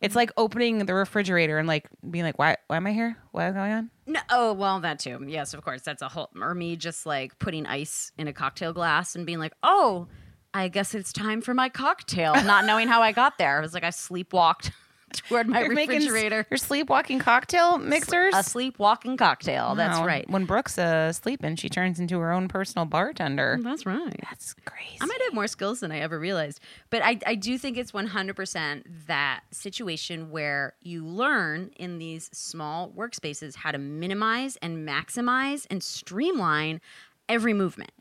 It's 0.01 0.15
like 0.15 0.32
opening 0.38 0.86
the 0.86 0.94
refrigerator 0.94 1.58
and 1.58 1.68
like 1.68 1.88
being 2.10 2.24
like, 2.24 2.39
why, 2.39 2.58
why 2.68 2.77
am 2.77 2.88
I 2.88 2.94
here? 2.94 3.18
What 3.32 3.48
is 3.48 3.53
going 3.53 3.72
on? 3.72 3.89
no, 4.08 4.20
oh 4.29 4.53
well, 4.53 4.79
that 4.79 5.00
too. 5.00 5.24
Yes, 5.27 5.53
of 5.53 5.63
course. 5.63 5.82
That's 5.82 6.01
a 6.01 6.08
whole. 6.08 6.29
Or 6.39 6.56
me 6.56 6.75
just 6.75 7.06
like 7.06 7.38
putting 7.39 7.65
ice 7.65 8.12
in 8.18 8.27
a 8.27 8.34
cocktail 8.34 8.74
glass 8.74 9.15
and 9.15 9.25
being 9.25 9.39
like, 9.39 9.53
oh, 9.62 10.08
I 10.53 10.68
guess 10.68 10.96
it's 10.96 11.13
time 11.13 11.41
for 11.41 11.53
my 11.53 11.70
cocktail, 11.70 12.34
not 12.44 12.65
knowing 12.65 12.88
how 12.88 13.01
I 13.01 13.12
got 13.12 13.38
there. 13.38 13.60
It 13.60 13.62
was 13.62 13.74
like 13.74 13.84
I 13.84 13.89
sleepwalked 13.89 14.72
toward 15.13 15.48
my 15.48 15.60
You're 15.63 15.74
making 15.74 15.98
refrigerator. 15.98 16.46
your 16.50 16.58
sleepwalking 16.58 17.20
cocktail 17.20 17.78
mixers. 17.78 18.34
A 18.36 18.44
sleepwalking 18.44 19.18
cocktail. 19.18 19.75
That's 19.75 20.00
right. 20.00 20.30
When 20.30 20.46
Brooke's 20.46 20.78
uh, 20.78 21.12
sleeping, 21.13 21.56
she 21.56 21.70
turns 21.70 22.00
into 22.00 22.20
her 22.20 22.32
own 22.32 22.48
personal 22.48 22.86
bartender. 22.86 23.58
That's 23.62 23.86
right. 23.86 24.16
That's 24.24 24.54
crazy. 24.66 24.98
I 25.01 25.06
might 25.06 25.22
have 25.24 25.34
more 25.34 25.48
skills 25.48 25.80
than 25.80 25.92
I 25.92 26.00
ever 26.00 26.20
realized. 26.20 26.60
But 26.89 27.04
I, 27.04 27.20
I 27.25 27.36
do 27.36 27.58
think 27.58 27.78
it's 27.78 27.92
100% 27.92 28.84
that 29.08 29.42
situation 29.51 30.32
where 30.32 30.75
you 30.82 31.06
learn 31.06 31.72
in 31.78 31.98
these 31.98 32.30
small 32.34 32.89
workspaces 32.89 33.56
how 33.56 33.72
to 33.72 33.78
minimize 33.78 34.56
and 34.58 34.88
maximize 34.88 35.66
and 35.70 35.84
streamline 35.84 36.82
every 37.28 37.54
movement. 37.54 37.92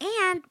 And, 0.00 0.42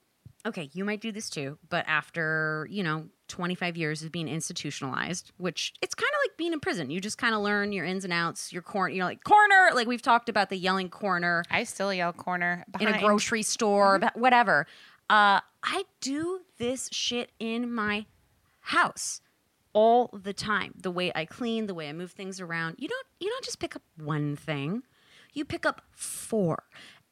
okay, 0.45 0.69
you 0.73 0.83
might 0.83 1.01
do 1.01 1.11
this 1.11 1.29
too, 1.29 1.57
but 1.69 1.85
after, 1.87 2.67
you 2.69 2.83
know, 2.83 3.05
25 3.27 3.77
years 3.77 4.03
of 4.03 4.11
being 4.11 4.27
institutionalized, 4.27 5.31
which 5.37 5.73
it's 5.81 5.95
kind 5.95 6.09
of 6.09 6.29
like 6.29 6.37
being 6.37 6.53
in 6.53 6.59
prison. 6.59 6.89
You 6.89 6.99
just 6.99 7.17
kind 7.17 7.35
of 7.35 7.41
learn 7.41 7.71
your 7.71 7.85
ins 7.85 8.03
and 8.03 8.13
outs, 8.13 8.51
your 8.53 8.61
corner, 8.61 8.93
you 8.93 8.99
know, 8.99 9.05
like 9.05 9.23
corner, 9.23 9.69
like 9.73 9.87
we've 9.87 10.01
talked 10.01 10.29
about 10.29 10.49
the 10.49 10.57
yelling 10.57 10.89
corner 10.89 11.43
I 11.49 11.63
still 11.63 11.93
yell 11.93 12.13
corner 12.13 12.65
in 12.79 12.87
a 12.87 12.99
grocery 12.99 13.43
store, 13.43 13.99
but 13.99 14.15
whatever. 14.15 14.67
Uh, 15.09 15.39
I 15.63 15.83
do 16.01 16.41
this 16.57 16.89
shit 16.91 17.31
in 17.39 17.73
my 17.73 18.05
house 18.61 19.21
all 19.73 20.09
the 20.13 20.33
time. 20.33 20.73
The 20.81 20.91
way 20.91 21.11
I 21.13 21.25
clean, 21.25 21.67
the 21.67 21.73
way 21.73 21.89
I 21.89 21.93
move 21.93 22.11
things 22.11 22.41
around. 22.41 22.75
You 22.79 22.87
don't 22.87 23.07
you 23.19 23.29
don't 23.29 23.43
just 23.43 23.59
pick 23.59 23.75
up 23.75 23.81
one 23.97 24.35
thing. 24.35 24.83
You 25.33 25.45
pick 25.45 25.65
up 25.65 25.81
four 25.91 26.63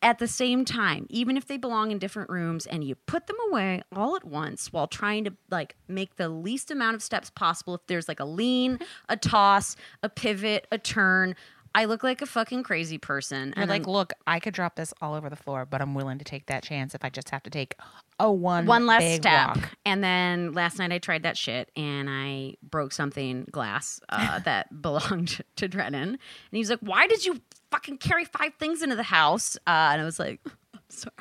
at 0.05 0.19
the 0.19 0.27
same 0.27 0.63
time, 0.65 1.07
even 1.09 1.35
if 1.35 1.47
they 1.47 1.57
belong 1.57 1.89
in 1.89 1.97
different 1.97 2.29
rooms, 2.29 2.67
and 2.67 2.83
you 2.83 2.93
put 2.93 3.25
them 3.25 3.38
away 3.50 3.81
all 3.91 4.15
at 4.15 4.24
once 4.24 4.71
while 4.71 4.85
trying 4.88 5.24
to 5.24 5.33
like 5.50 5.75
make 5.88 6.17
the 6.17 6.29
least 6.29 6.69
amount 6.69 6.93
of 6.93 7.01
steps 7.01 7.31
possible. 7.31 7.74
If 7.74 7.88
there's 7.88 8.07
like 8.07 8.19
a 8.19 8.25
lean, 8.25 8.77
a 9.09 9.17
toss, 9.17 9.75
a 10.03 10.07
pivot, 10.07 10.67
a 10.71 10.77
turn. 10.77 11.35
I 11.74 11.85
look 11.85 12.03
like 12.03 12.21
a 12.21 12.25
fucking 12.25 12.63
crazy 12.63 12.97
person. 12.97 13.51
You're 13.55 13.63
and 13.63 13.69
like, 13.69 13.81
I'm- 13.81 13.91
look, 13.91 14.13
I 14.25 14.39
could 14.39 14.53
drop 14.53 14.75
this 14.77 14.93
all 15.01 15.13
over 15.13 15.29
the 15.29 15.35
floor, 15.35 15.65
but 15.65 15.81
I'm 15.81 15.93
willing 15.93 16.19
to 16.19 16.24
take 16.24 16.45
that 16.45 16.63
chance 16.63 16.95
if 16.95 17.03
I 17.03 17.09
just 17.09 17.31
have 17.31 17.43
to 17.43 17.50
take 17.50 17.75
a 18.17 18.31
one 18.31 18.65
one 18.65 18.88
big 19.00 19.21
step. 19.21 19.57
walk. 19.57 19.71
And 19.85 20.01
then 20.03 20.53
last 20.53 20.77
night 20.79 20.93
I 20.93 21.00
tried 21.00 21.24
that 21.24 21.35
shit 21.35 21.71
and 21.75 22.07
I 22.09 22.55
broke 22.63 22.93
something 22.93 23.45
glass 23.51 24.00
uh, 24.07 24.39
that 24.45 24.81
belonged 24.81 25.41
to 25.57 25.67
Drennan. 25.67 26.09
And 26.09 26.19
he's 26.51 26.69
like, 26.69 26.79
"Why 26.79 27.07
did 27.07 27.25
you 27.25 27.41
fucking 27.72 27.98
carry 27.98 28.25
five 28.25 28.53
things 28.60 28.81
into 28.81 28.95
the 28.95 29.03
house?" 29.03 29.55
Uh, 29.67 29.69
and 29.93 30.01
I 30.01 30.05
was 30.05 30.19
like, 30.19 30.39
"I'm 30.74 30.79
sorry." 30.89 31.13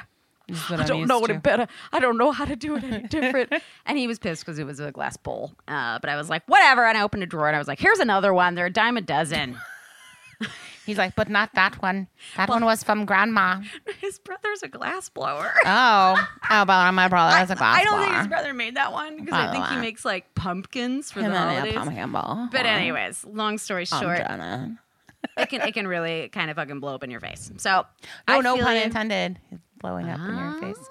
This 0.46 0.62
is 0.62 0.68
what 0.70 0.78
I 0.80 0.82
I'm 0.82 0.88
don't 0.88 1.06
know 1.08 1.18
what 1.20 1.28
to. 1.28 1.34
it 1.36 1.42
better. 1.42 1.66
I 1.90 2.00
don't 2.00 2.18
know 2.18 2.30
how 2.30 2.44
to 2.44 2.54
do 2.54 2.76
it 2.76 2.84
any 2.84 3.08
different. 3.08 3.50
and 3.86 3.96
he 3.96 4.06
was 4.06 4.18
pissed 4.18 4.44
because 4.44 4.58
it 4.58 4.64
was 4.66 4.78
a 4.78 4.92
glass 4.92 5.16
bowl. 5.16 5.54
Uh, 5.66 5.98
but 6.00 6.10
I 6.10 6.16
was 6.16 6.28
like, 6.28 6.42
whatever. 6.46 6.84
And 6.84 6.98
I 6.98 7.02
opened 7.02 7.22
a 7.22 7.26
drawer 7.26 7.46
and 7.46 7.56
I 7.56 7.58
was 7.58 7.66
like, 7.66 7.80
here's 7.80 7.98
another 7.98 8.34
one. 8.34 8.54
They're 8.54 8.66
a 8.66 8.70
dime 8.70 8.98
a 8.98 9.00
dozen. 9.00 9.56
He's 10.84 10.98
like, 10.98 11.14
but 11.14 11.30
not 11.30 11.54
that 11.54 11.80
one. 11.80 12.08
That 12.36 12.50
one 12.50 12.62
was 12.66 12.82
from 12.84 13.06
grandma. 13.06 13.62
his 14.02 14.18
brother's 14.18 14.62
a 14.62 14.68
glass 14.68 15.08
blower. 15.08 15.50
Oh, 15.64 16.28
oh, 16.50 16.64
but 16.66 16.92
my 16.92 17.08
brother 17.08 17.34
has 17.34 17.50
a 17.50 17.54
glass 17.54 17.80
I 17.80 17.84
don't 17.84 18.02
think 18.04 18.14
his 18.18 18.28
brother 18.28 18.52
made 18.52 18.76
that 18.76 18.92
one 18.92 19.16
because 19.16 19.32
I 19.32 19.50
think 19.50 19.66
he 19.68 19.76
makes 19.76 20.04
like 20.04 20.34
pumpkins 20.34 21.10
for 21.10 21.20
Him 21.20 21.32
the 21.32 21.38
and 21.38 21.50
a 21.50 21.54
holidays. 21.54 21.74
pumpkin 21.74 22.12
ball. 22.12 22.48
But 22.52 22.66
anyways, 22.66 23.24
long 23.24 23.56
story 23.56 23.86
I'm 23.90 24.02
short, 24.02 24.18
Jenna. 24.18 24.78
It 25.36 25.48
can 25.48 25.60
it 25.62 25.72
can 25.74 25.86
really 25.86 26.28
kind 26.28 26.50
of 26.50 26.56
fucking 26.56 26.80
blow 26.80 26.94
up 26.94 27.02
in 27.04 27.10
your 27.10 27.20
face. 27.20 27.50
So 27.58 27.84
Oh, 27.84 28.06
I 28.26 28.40
no 28.40 28.56
pun 28.56 28.76
you. 28.76 28.82
intended. 28.82 29.38
He's 29.50 29.58
blowing 29.80 30.08
up 30.08 30.20
in 30.20 30.36
your 30.36 30.58
face. 30.60 30.88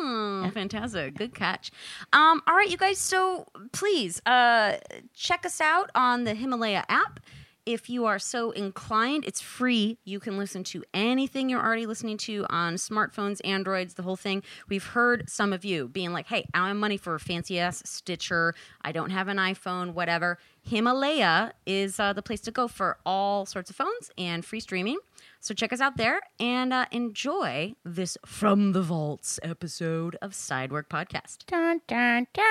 Hmm, 0.00 0.48
Fantastic, 0.50 1.14
good 1.16 1.34
catch. 1.34 1.70
Um, 2.12 2.40
all 2.46 2.54
right, 2.54 2.68
you 2.70 2.76
guys. 2.76 2.98
So 2.98 3.46
please 3.72 4.22
uh, 4.26 4.76
check 5.14 5.44
us 5.44 5.60
out 5.60 5.90
on 5.94 6.24
the 6.24 6.34
Himalaya 6.34 6.84
app. 6.88 7.20
If 7.66 7.90
you 7.90 8.06
are 8.06 8.18
so 8.18 8.50
inclined, 8.52 9.26
it's 9.26 9.42
free. 9.42 9.98
You 10.04 10.20
can 10.20 10.38
listen 10.38 10.64
to 10.64 10.82
anything 10.94 11.50
you're 11.50 11.60
already 11.62 11.84
listening 11.84 12.16
to 12.18 12.46
on 12.48 12.76
smartphones, 12.76 13.42
Androids, 13.44 13.92
the 13.92 14.02
whole 14.02 14.16
thing. 14.16 14.42
We've 14.70 14.84
heard 14.86 15.28
some 15.28 15.52
of 15.52 15.66
you 15.66 15.86
being 15.88 16.14
like, 16.14 16.28
hey, 16.28 16.46
I 16.54 16.68
have 16.68 16.76
money 16.76 16.96
for 16.96 17.14
a 17.14 17.20
fancy 17.20 17.58
ass 17.58 17.82
Stitcher. 17.84 18.54
I 18.80 18.92
don't 18.92 19.10
have 19.10 19.28
an 19.28 19.36
iPhone, 19.36 19.92
whatever. 19.92 20.38
Himalaya 20.68 21.54
is 21.64 21.98
uh, 21.98 22.12
the 22.12 22.20
place 22.20 22.42
to 22.42 22.50
go 22.50 22.68
for 22.68 22.98
all 23.06 23.46
sorts 23.46 23.70
of 23.70 23.76
phones 23.76 24.10
and 24.18 24.44
free 24.44 24.60
streaming. 24.60 24.98
So 25.40 25.54
check 25.54 25.72
us 25.72 25.80
out 25.80 25.96
there 25.96 26.20
and 26.38 26.74
uh, 26.74 26.84
enjoy 26.90 27.74
this 27.86 28.18
From 28.26 28.72
the 28.72 28.82
Vaults 28.82 29.40
episode 29.42 30.16
of 30.20 30.32
Sidework 30.32 30.88
Podcast. 30.88 31.46
Dun, 31.46 31.80
dun, 31.86 32.26
dun. 32.34 32.44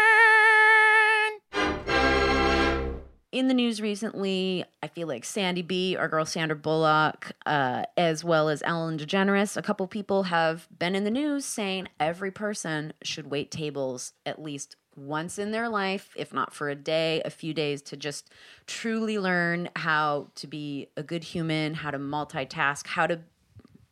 in 3.32 3.50
the 3.50 3.54
news 3.54 3.82
recently, 3.82 4.66
I 4.82 4.88
feel 4.88 5.08
like 5.08 5.24
Sandy 5.24 5.62
B, 5.62 5.96
our 5.96 6.08
girl 6.08 6.26
Sandra 6.26 6.58
Bullock, 6.58 7.34
uh, 7.46 7.84
as 7.98 8.24
well 8.24 8.50
as 8.50 8.64
Ellen 8.66 8.98
DeGeneres, 8.98 9.58
a 9.58 9.62
couple 9.62 9.86
people 9.86 10.24
have 10.24 10.68
been 10.76 10.96
in 10.96 11.04
the 11.04 11.12
news 11.12 11.46
saying 11.46 11.88
every 12.00 12.32
person 12.32 12.94
should 13.04 13.30
wait 13.30 13.52
tables 13.52 14.14
at 14.26 14.42
least 14.42 14.76
once 14.98 15.38
in 15.38 15.52
their 15.52 15.70
life, 15.70 16.10
if 16.16 16.34
not 16.34 16.54
for 16.54 16.70
a 16.70 16.76
day, 16.76 17.22
a 17.24 17.30
few 17.30 17.54
days, 17.54 17.82
to 17.84 17.96
just 17.96 18.30
truly 18.66 19.20
learn 19.20 19.70
how 19.76 20.28
to 20.36 20.48
be 20.48 20.90
a 20.98 21.04
good 21.04 21.24
human, 21.24 21.76
how 21.76 21.92
to 21.92 22.00
multitask, 22.00 22.88
how 22.88 23.08
to 23.08 23.20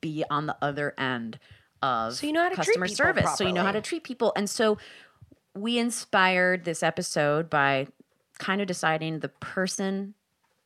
be 0.01 0.23
on 0.29 0.47
the 0.47 0.57
other 0.61 0.93
end 0.97 1.39
of 1.81 2.15
So 2.15 2.27
you 2.27 2.33
know 2.33 2.43
how 2.43 2.49
to 2.49 2.55
customer 2.55 2.87
people 2.87 2.95
service. 2.95 3.37
So 3.37 3.45
you 3.45 3.53
know 3.53 3.63
how 3.63 3.71
to 3.71 3.81
treat 3.81 4.03
people. 4.03 4.33
And 4.35 4.49
so 4.49 4.77
we 5.53 5.77
inspired 5.77 6.65
this 6.65 6.83
episode 6.83 7.49
by 7.49 7.87
kind 8.39 8.59
of 8.59 8.67
deciding 8.67 9.19
the 9.19 9.29
person 9.29 10.15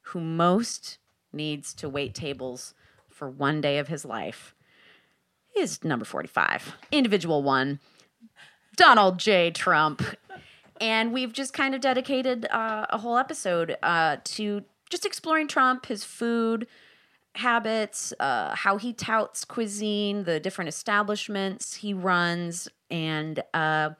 who 0.01 0.19
most 0.19 0.97
needs 1.31 1.73
to 1.75 1.89
wait 1.89 2.15
tables 2.15 2.73
for 3.07 3.29
one 3.29 3.61
day 3.61 3.77
of 3.77 3.87
his 3.87 4.05
life 4.05 4.55
is 5.55 5.83
number 5.83 6.05
45, 6.05 6.73
individual 6.91 7.43
one, 7.43 7.79
Donald 8.75 9.19
J. 9.19 9.51
Trump. 9.51 10.01
And 10.79 11.13
we've 11.13 11.33
just 11.33 11.53
kind 11.53 11.75
of 11.75 11.81
dedicated 11.81 12.45
uh, 12.51 12.85
a 12.89 12.97
whole 12.97 13.17
episode 13.17 13.77
uh, 13.83 14.17
to 14.23 14.63
just 14.89 15.05
exploring 15.05 15.47
Trump, 15.47 15.85
his 15.87 16.03
food 16.03 16.67
habits, 17.35 18.13
uh, 18.19 18.55
how 18.55 18.77
he 18.77 18.93
touts 18.93 19.45
cuisine, 19.45 20.23
the 20.23 20.39
different 20.39 20.67
establishments 20.67 21.75
he 21.75 21.93
runs, 21.93 22.67
and 22.89 23.43
uh, 23.53 23.91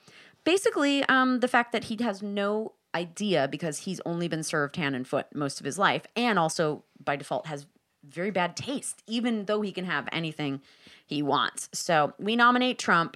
basically 0.43 1.03
um, 1.05 1.39
the 1.39 1.48
fact 1.48 1.71
that 1.71 1.86
he 1.86 1.98
has 2.03 2.24
no 2.24 2.74
idea 2.95 3.48
because 3.48 3.79
he's 3.79 4.01
only 4.05 4.27
been 4.27 4.41
served 4.41 4.75
hand 4.75 4.95
and 4.95 5.07
foot 5.07 5.27
most 5.33 5.59
of 5.59 5.65
his 5.65 5.77
life, 5.77 6.03
and 6.15 6.39
also 6.39 6.83
by 7.03 7.15
default 7.15 7.45
has 7.45 7.67
very 8.03 8.31
bad 8.31 8.55
taste, 8.55 9.03
even 9.07 9.45
though 9.45 9.62
he 9.62 9.71
can 9.71 9.86
have 9.86 10.07
anything 10.12 10.62
he 11.05 11.21
wants. 11.21 11.69
So 11.74 12.13
we 12.17 12.36
nominate 12.36 12.79
Trump. 12.79 13.15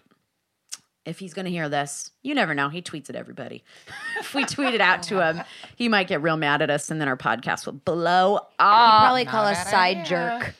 If 1.05 1.19
he's 1.19 1.33
going 1.33 1.45
to 1.45 1.51
hear 1.51 1.67
this, 1.67 2.11
you 2.21 2.33
never 2.33 2.53
know. 2.55 2.69
He 2.69 2.81
tweets 2.81 3.09
at 3.09 3.15
everybody. 3.15 3.63
if 4.19 4.33
we 4.33 4.45
tweet 4.45 4.73
it 4.73 4.81
out 4.81 5.03
to 5.03 5.21
him, 5.21 5.41
he 5.75 5.89
might 5.89 6.07
get 6.07 6.21
real 6.21 6.37
mad 6.37 6.61
at 6.61 6.69
us, 6.69 6.89
and 6.89 7.01
then 7.01 7.07
our 7.07 7.17
podcast 7.17 7.65
will 7.65 7.73
blow 7.73 8.35
up 8.37 8.51
He 8.57 9.05
Probably 9.05 9.25
call 9.25 9.45
us 9.45 9.69
side 9.69 10.05
jerk. 10.05 10.53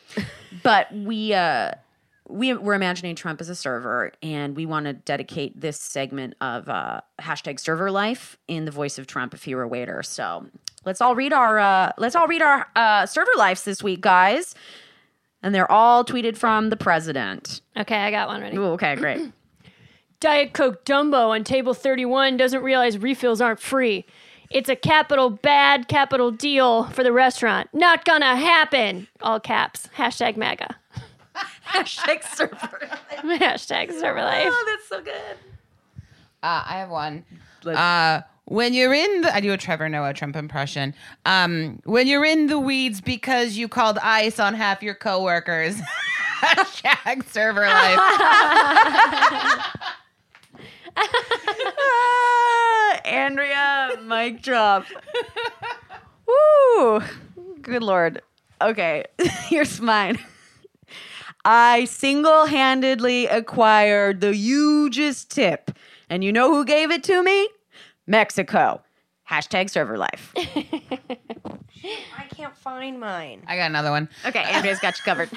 but 0.63 0.93
we 0.93 1.33
uh 1.33 1.71
we 2.27 2.53
we're 2.53 2.73
imagining 2.73 3.15
Trump 3.15 3.41
as 3.41 3.49
a 3.49 3.55
server, 3.55 4.11
and 4.21 4.55
we 4.55 4.65
want 4.65 4.85
to 4.85 4.93
dedicate 4.93 5.59
this 5.59 5.79
segment 5.79 6.35
of 6.41 6.67
uh, 6.69 7.01
hashtag 7.21 7.59
server 7.59 7.91
life 7.91 8.37
in 8.47 8.65
the 8.65 8.71
voice 8.71 8.97
of 8.97 9.07
Trump 9.07 9.33
if 9.33 9.43
he 9.43 9.55
were 9.55 9.63
a 9.63 9.67
waiter. 9.67 10.01
So 10.03 10.47
let's 10.85 11.01
all 11.01 11.15
read 11.15 11.33
our 11.33 11.59
uh, 11.59 11.91
let's 11.97 12.15
all 12.15 12.27
read 12.27 12.41
our 12.41 12.67
uh, 12.75 13.05
server 13.05 13.31
lives 13.37 13.63
this 13.63 13.83
week, 13.83 14.01
guys. 14.01 14.55
And 15.41 15.53
they're 15.53 15.69
all 15.69 16.05
tweeted 16.05 16.37
from 16.37 16.69
the 16.69 16.77
president. 16.77 17.59
Okay, 17.75 17.97
I 17.97 18.11
got 18.11 18.29
one 18.29 18.41
ready. 18.41 18.55
Ooh, 18.55 18.67
okay, 18.73 18.95
great. 18.95 19.19
Diet 20.23 20.53
Coke 20.53 20.85
Dumbo 20.85 21.31
on 21.31 21.43
table 21.43 21.73
31 21.73 22.37
doesn't 22.37 22.63
realize 22.63 22.97
refills 22.97 23.41
aren't 23.41 23.59
free. 23.59 24.05
It's 24.49 24.69
a 24.69 24.75
capital 24.77 25.29
bad, 25.29 25.89
capital 25.89 26.31
deal 26.31 26.85
for 26.91 27.03
the 27.03 27.11
restaurant. 27.11 27.67
Not 27.73 28.05
gonna 28.05 28.37
happen. 28.37 29.09
All 29.21 29.41
caps. 29.41 29.89
Hashtag 29.97 30.37
MAGA. 30.37 30.77
hashtag 31.67 32.23
server. 32.35 32.89
Hashtag 33.17 33.91
server 33.99 34.21
life. 34.21 34.47
oh, 34.49 34.65
that's 34.65 34.87
so 34.87 35.01
good. 35.01 35.37
Uh, 36.41 36.63
I 36.67 36.77
have 36.77 36.89
one. 36.89 37.25
Uh, 37.65 38.21
when 38.45 38.73
you're 38.73 38.93
in 38.93 39.23
the, 39.23 39.35
I 39.35 39.41
do 39.41 39.51
a 39.51 39.57
Trevor 39.57 39.89
Noah 39.89 40.13
Trump 40.13 40.37
impression. 40.37 40.95
Um, 41.25 41.81
when 41.83 42.07
you're 42.07 42.23
in 42.23 42.47
the 42.47 42.59
weeds 42.59 43.01
because 43.01 43.57
you 43.57 43.67
called 43.67 43.97
ice 43.97 44.39
on 44.39 44.53
half 44.53 44.81
your 44.81 44.95
coworkers. 44.95 45.75
Hashtag 46.39 47.25
server 47.29 47.67
life. 47.67 47.99
Ah, 50.95 52.99
Andrea, 53.05 53.99
mic 54.03 54.41
drop. 54.41 54.85
Woo! 56.27 57.01
Good 57.61 57.83
lord. 57.83 58.21
Okay, 58.61 59.05
here's 59.47 59.81
mine. 59.81 60.17
I 61.45 61.85
single 61.85 62.45
handedly 62.45 63.27
acquired 63.27 64.21
the 64.21 64.33
hugest 64.33 65.31
tip. 65.31 65.71
And 66.09 66.23
you 66.23 66.31
know 66.31 66.51
who 66.51 66.63
gave 66.63 66.91
it 66.91 67.03
to 67.05 67.23
me? 67.23 67.49
Mexico. 68.07 68.81
Hashtag 69.29 69.69
server 69.69 69.97
life. 69.97 70.33
I 71.83 72.23
can't 72.35 72.55
find 72.55 72.99
mine. 72.99 73.43
I 73.47 73.55
got 73.57 73.69
another 73.69 73.91
one. 73.91 74.09
Okay, 74.25 74.43
Andrea's 74.51 74.79
got 74.79 74.97
you 74.97 75.03
covered. 75.03 75.29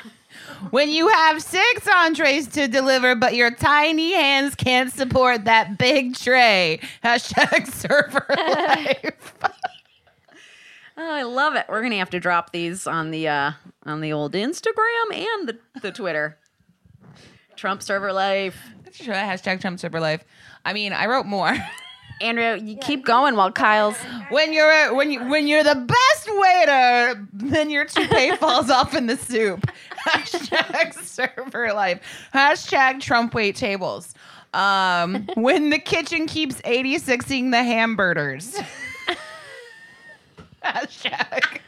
When 0.71 0.88
you 0.88 1.09
have 1.09 1.43
six 1.43 1.88
entrees 1.88 2.47
to 2.49 2.69
deliver, 2.69 3.15
but 3.15 3.35
your 3.35 3.50
tiny 3.50 4.12
hands 4.15 4.55
can't 4.55 4.93
support 4.93 5.45
that 5.45 5.79
big 5.79 6.15
tray. 6.15 6.81
Hashtag 7.05 7.67
server 7.73 8.27
life. 8.31 9.35
Oh, 10.99 11.12
I 11.12 11.25
love 11.25 11.57
it. 11.57 11.66
We're 11.68 11.83
gonna 11.83 11.99
have 11.99 12.09
to 12.09 12.20
drop 12.20 12.53
these 12.53 12.87
on 12.87 13.11
the 13.11 13.29
uh 13.29 13.53
on 13.85 14.01
the 14.01 14.14
old 14.14 14.33
Instagram 14.33 15.12
and 15.12 15.47
the, 15.47 15.59
the 15.83 15.92
Twitter. 15.92 16.38
Trump 17.55 17.83
server 17.83 18.14
life. 18.14 18.59
Sure, 18.92 19.12
hashtag 19.12 19.61
Trump 19.61 19.79
server 19.79 20.01
life. 20.01 20.25
I 20.64 20.73
mean, 20.73 20.94
I 20.94 21.05
wrote 21.05 21.27
more. 21.27 21.55
Andrea, 22.20 22.57
you 22.57 22.76
keep 22.79 23.05
going 23.05 23.37
while 23.37 23.52
Kyle's 23.52 23.96
when 24.31 24.52
you're 24.52 24.70
a, 24.70 24.94
when 24.94 25.11
you 25.11 25.22
when 25.29 25.46
you're 25.46 25.62
the 25.62 25.74
best 25.74 26.29
waiter, 26.29 27.29
then 27.33 27.68
your 27.68 27.85
toupee 27.85 28.35
falls 28.37 28.70
off 28.70 28.94
in 28.94 29.07
the 29.07 29.16
soup. 29.16 29.70
Hashtag 30.07 30.94
server 30.94 31.72
life. 31.72 32.00
Hashtag 32.33 33.00
Trump 33.00 33.35
wait 33.35 33.57
tables. 33.57 34.14
Um, 34.55 35.29
when 35.35 35.70
the 35.70 35.79
kitchen 35.79 36.26
keeps 36.26 36.61
86ing 36.62 37.50
the 37.50 37.62
hamburgers. 37.62 38.57
Hashtag 40.64 41.61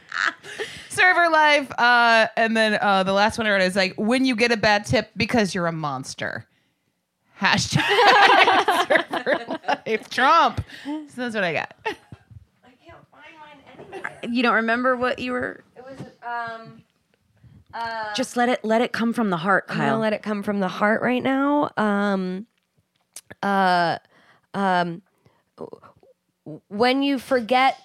server 0.89 1.29
life. 1.29 1.71
Uh, 1.77 2.27
and 2.35 2.57
then 2.57 2.79
uh, 2.81 3.03
the 3.03 3.13
last 3.13 3.37
one 3.37 3.45
I 3.45 3.51
wrote 3.51 3.61
is 3.61 3.75
like 3.75 3.93
when 3.97 4.25
you 4.25 4.35
get 4.35 4.51
a 4.51 4.57
bad 4.57 4.85
tip 4.85 5.11
because 5.15 5.53
you're 5.53 5.67
a 5.67 5.71
monster. 5.71 6.45
Hashtag 7.39 8.87
server 8.87 9.59
life. 9.85 10.09
Trump. 10.09 10.61
So 10.85 11.01
that's 11.15 11.35
what 11.35 11.43
I 11.43 11.53
got. 11.53 11.73
I 11.85 11.91
can't 12.85 12.97
find 13.11 13.33
mine 13.39 13.63
anywhere. 13.93 14.11
you 14.29 14.43
don't 14.43 14.55
remember 14.55 14.95
what 14.95 15.19
you 15.19 15.31
were 15.31 15.63
It 15.75 15.83
was 15.83 15.99
um 16.23 16.83
just 18.15 18.35
let 18.35 18.49
it 18.49 18.63
let 18.65 18.81
it 18.81 18.91
come 18.91 19.13
from 19.13 19.29
the 19.29 19.37
heart, 19.37 19.65
I'm 19.69 19.77
Kyle. 19.77 19.89
gonna 19.91 20.01
let 20.01 20.13
it 20.13 20.21
come 20.23 20.43
from 20.43 20.59
the 20.59 20.67
heart 20.67 21.01
right 21.01 21.21
now. 21.23 21.69
Um, 21.77 22.47
uh, 23.43 23.99
um, 24.55 25.01
when 26.67 27.03
you 27.03 27.19
forget 27.19 27.77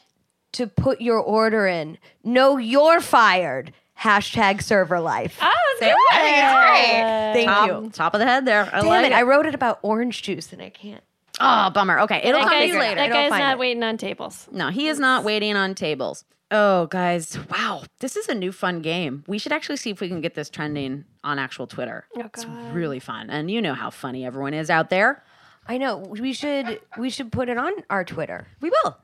to 0.53 0.67
put 0.67 1.01
your 1.01 1.19
order 1.21 1.67
in, 1.67 1.99
know 2.23 2.57
you're 2.57 3.01
fired. 3.01 3.73
Hashtag 3.99 4.63
server 4.63 5.01
life. 5.01 5.39
Oh, 5.41 5.77
Say 5.81 5.91
it. 5.91 5.97
I 6.13 6.21
think 6.21 6.37
it's 6.37 6.55
great. 6.55 7.33
Thank 7.35 7.49
top, 7.49 7.69
you. 7.85 7.91
top 7.91 8.15
of 8.15 8.21
the 8.21 8.27
head 8.27 8.45
there. 8.45 8.69
I 8.73 8.81
Damn 8.81 8.87
like 8.89 9.07
it! 9.07 9.13
it. 9.13 9.15
I 9.15 9.23
wrote 9.23 9.47
it 9.47 9.55
about 9.55 9.79
orange 9.83 10.23
juice 10.23 10.53
and 10.53 10.61
I 10.63 10.71
can't. 10.71 11.03
oh, 11.41 11.71
bummer. 11.71 12.01
Okay, 12.01 12.21
it'll 12.23 12.41
that 12.41 12.49
come 12.49 12.61
to 12.61 12.67
guy's, 12.69 12.77
later. 12.77 12.95
that 12.97 13.11
guy's 13.11 13.31
not 13.31 13.55
it. 13.55 13.59
waiting 13.59 13.83
on 13.83 13.97
tables. 13.97 14.49
No, 14.53 14.69
he 14.71 14.89
is 14.89 14.99
not 14.99 15.25
waiting 15.25 15.57
on 15.57 15.75
tables. 15.75 16.25
Oh, 16.51 16.87
guys, 16.87 17.37
wow. 17.51 17.83
This 18.01 18.17
is 18.17 18.29
a 18.29 18.35
new 18.35 18.53
fun 18.53 18.83
game. 18.83 19.25
We 19.27 19.39
should 19.39 19.51
actually 19.53 19.79
see 19.79 19.91
if 19.91 20.01
we 20.01 20.09
can 20.09 20.21
get 20.21 20.35
this 20.35 20.51
trending 20.51 21.05
on 21.25 21.39
actual 21.39 21.67
Twitter. 21.67 22.05
Oh, 22.17 22.21
It's 22.27 22.45
really 22.73 23.01
fun. 23.01 23.31
And 23.31 23.51
you 23.51 23.61
know 23.63 23.75
how 23.75 23.91
funny 23.91 24.25
everyone 24.25 24.55
is 24.55 24.71
out 24.71 24.91
there. 24.91 25.25
I 25.67 25.79
know. 25.79 25.97
We 25.97 26.33
should 26.35 26.79
we 26.99 27.09
should 27.11 27.33
put 27.33 27.49
it 27.49 27.57
on 27.57 27.73
our 27.89 28.05
Twitter. 28.05 28.47
We 28.61 28.71
will. 28.71 28.97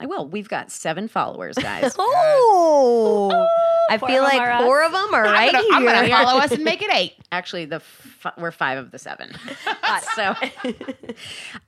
I 0.00 0.06
will. 0.06 0.26
We've 0.26 0.48
got 0.48 0.70
seven 0.70 1.08
followers, 1.08 1.56
guys. 1.60 1.94
Oh, 1.98 3.48
I 3.90 3.98
feel 3.98 4.22
like 4.22 4.40
are 4.40 4.50
us. 4.52 4.62
four 4.62 4.82
of 4.82 4.92
them 4.92 5.14
are 5.14 5.24
I'm 5.26 5.32
right 5.32 5.52
gonna, 5.52 5.66
I'm 5.72 5.84
gonna 5.84 6.08
follow 6.08 6.40
us 6.40 6.50
and 6.52 6.64
make 6.64 6.82
it 6.82 6.90
eight. 6.92 7.14
Actually, 7.30 7.66
the 7.66 7.76
f- 7.76 8.32
we're 8.38 8.50
five 8.50 8.78
of 8.78 8.90
the 8.90 8.98
seven. 8.98 9.32
so, 10.16 10.34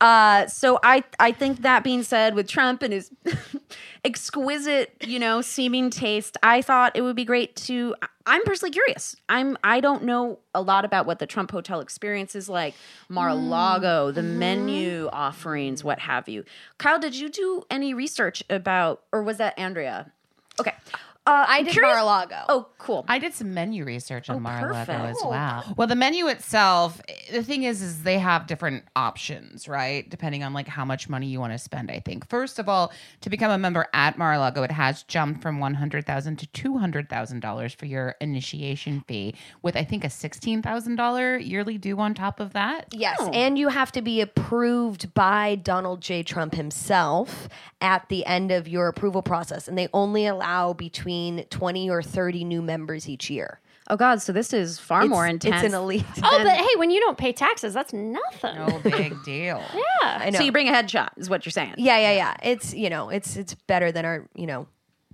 uh, 0.00 0.46
so 0.46 0.78
I 0.82 1.04
I 1.18 1.32
think 1.32 1.62
that 1.62 1.84
being 1.84 2.02
said, 2.02 2.34
with 2.34 2.48
Trump 2.48 2.82
and 2.82 2.92
his 2.92 3.10
exquisite, 4.04 4.94
you 5.00 5.18
know, 5.18 5.40
seeming 5.40 5.90
taste, 5.90 6.36
I 6.42 6.62
thought 6.62 6.92
it 6.94 7.02
would 7.02 7.16
be 7.16 7.24
great 7.24 7.56
to. 7.56 7.94
I'm 8.26 8.42
personally 8.44 8.72
curious. 8.72 9.16
I'm 9.28 9.56
I 9.64 9.80
don't 9.80 10.04
know 10.04 10.38
a 10.54 10.62
lot 10.62 10.84
about 10.84 11.06
what 11.06 11.18
the 11.18 11.26
Trump 11.26 11.50
hotel 11.50 11.80
experience 11.80 12.34
is 12.34 12.48
like, 12.48 12.74
Mar-a-Lago, 13.08 14.10
mm, 14.10 14.14
the 14.14 14.20
mm-hmm. 14.20 14.38
menu 14.38 15.08
offerings, 15.12 15.82
what 15.82 15.98
have 15.98 16.28
you. 16.28 16.44
Kyle, 16.78 16.98
did 16.98 17.16
you 17.16 17.28
do 17.28 17.64
any 17.70 17.94
research 17.94 18.42
about, 18.48 19.02
or 19.12 19.22
was 19.22 19.38
that 19.38 19.58
Andrea? 19.58 20.12
Okay. 20.60 20.74
Uh, 21.26 21.46
I 21.48 21.62
did 21.62 21.72
curious- 21.72 21.94
Mar-a-Lago. 21.94 22.36
Oh, 22.50 22.66
cool. 22.76 23.06
I 23.08 23.18
did 23.18 23.32
some 23.32 23.54
menu 23.54 23.84
research 23.86 24.28
on 24.28 24.36
Oh, 24.36 24.40
Mar-a-Lago 24.40 24.92
perfect. 24.92 25.16
as 25.16 25.16
well. 25.24 25.74
Well, 25.74 25.86
the 25.88 25.94
menu 25.96 26.26
itself, 26.26 27.00
the 27.32 27.42
thing 27.42 27.62
is, 27.62 27.80
is 27.80 28.02
they 28.02 28.18
have 28.18 28.46
different 28.46 28.84
options, 28.94 29.66
right? 29.66 30.06
Depending 30.10 30.44
on 30.44 30.52
like 30.52 30.68
how 30.68 30.84
much 30.84 31.08
money 31.08 31.26
you 31.28 31.40
want 31.40 31.54
to 31.54 31.58
spend. 31.58 31.90
I 31.90 32.00
think 32.00 32.28
first 32.28 32.58
of 32.58 32.68
all, 32.68 32.92
to 33.22 33.30
become 33.30 33.50
a 33.50 33.56
member 33.56 33.86
at 33.94 34.18
Mar-a-Lago, 34.18 34.64
it 34.64 34.70
has 34.70 35.02
jumped 35.04 35.40
from 35.40 35.60
one 35.60 35.72
hundred 35.74 36.04
thousand 36.04 36.38
to 36.40 36.46
two 36.48 36.76
hundred 36.76 37.08
thousand 37.08 37.40
dollars 37.40 37.72
for 37.72 37.86
your 37.86 38.16
initiation 38.20 39.02
fee, 39.08 39.34
with 39.62 39.76
I 39.76 39.84
think 39.84 40.04
a 40.04 40.10
sixteen 40.10 40.60
thousand 40.60 40.96
dollar 40.96 41.38
yearly 41.38 41.78
due 41.78 41.98
on 42.00 42.12
top 42.12 42.38
of 42.38 42.52
that. 42.52 42.88
Yes, 42.92 43.18
and 43.32 43.58
you 43.58 43.68
have 43.68 43.90
to 43.92 44.02
be 44.02 44.20
approved 44.20 45.14
by 45.14 45.54
Donald 45.54 46.02
J. 46.02 46.22
Trump 46.22 46.54
himself 46.54 47.48
at 47.80 48.10
the 48.10 48.26
end 48.26 48.50
of 48.50 48.68
your 48.68 48.88
approval 48.88 49.22
process, 49.22 49.68
and 49.68 49.78
they 49.78 49.88
only 49.94 50.26
allow 50.26 50.74
between 50.74 51.13
twenty 51.50 51.88
or 51.90 52.02
thirty 52.02 52.44
new 52.44 52.62
members 52.62 53.08
each 53.08 53.30
year. 53.30 53.60
Oh 53.90 53.96
God, 53.96 54.22
so 54.22 54.32
this 54.32 54.52
is 54.54 54.78
far 54.78 55.00
It's- 55.00 55.10
more 55.10 55.26
intense. 55.26 55.56
It's 55.62 55.74
an 55.74 55.78
elite. 55.78 56.04
Oh, 56.22 56.38
but 56.42 56.56
hey, 56.56 56.76
when 56.78 56.90
you 56.90 57.00
don't 57.00 57.18
pay 57.18 57.32
taxes, 57.32 57.74
that's 57.74 57.92
nothing. 57.92 58.56
No 58.56 58.80
big 58.82 59.22
deal. 59.24 59.62
Yeah. 59.74 60.18
I 60.22 60.30
know. 60.30 60.38
So 60.38 60.44
you 60.44 60.52
bring 60.52 60.68
a 60.68 60.72
headshot, 60.72 61.10
is 61.18 61.28
what 61.28 61.44
you're 61.44 61.50
saying? 61.50 61.74
yeah, 61.78 61.98
yeah, 61.98 62.12
yeah. 62.12 62.34
It's 62.42 62.72
you 62.74 62.88
know, 62.90 63.10
it's 63.10 63.36
it's 63.36 63.54
better 63.54 63.92
than 63.92 64.04
our 64.04 64.26
you 64.34 64.46
know, 64.46 64.66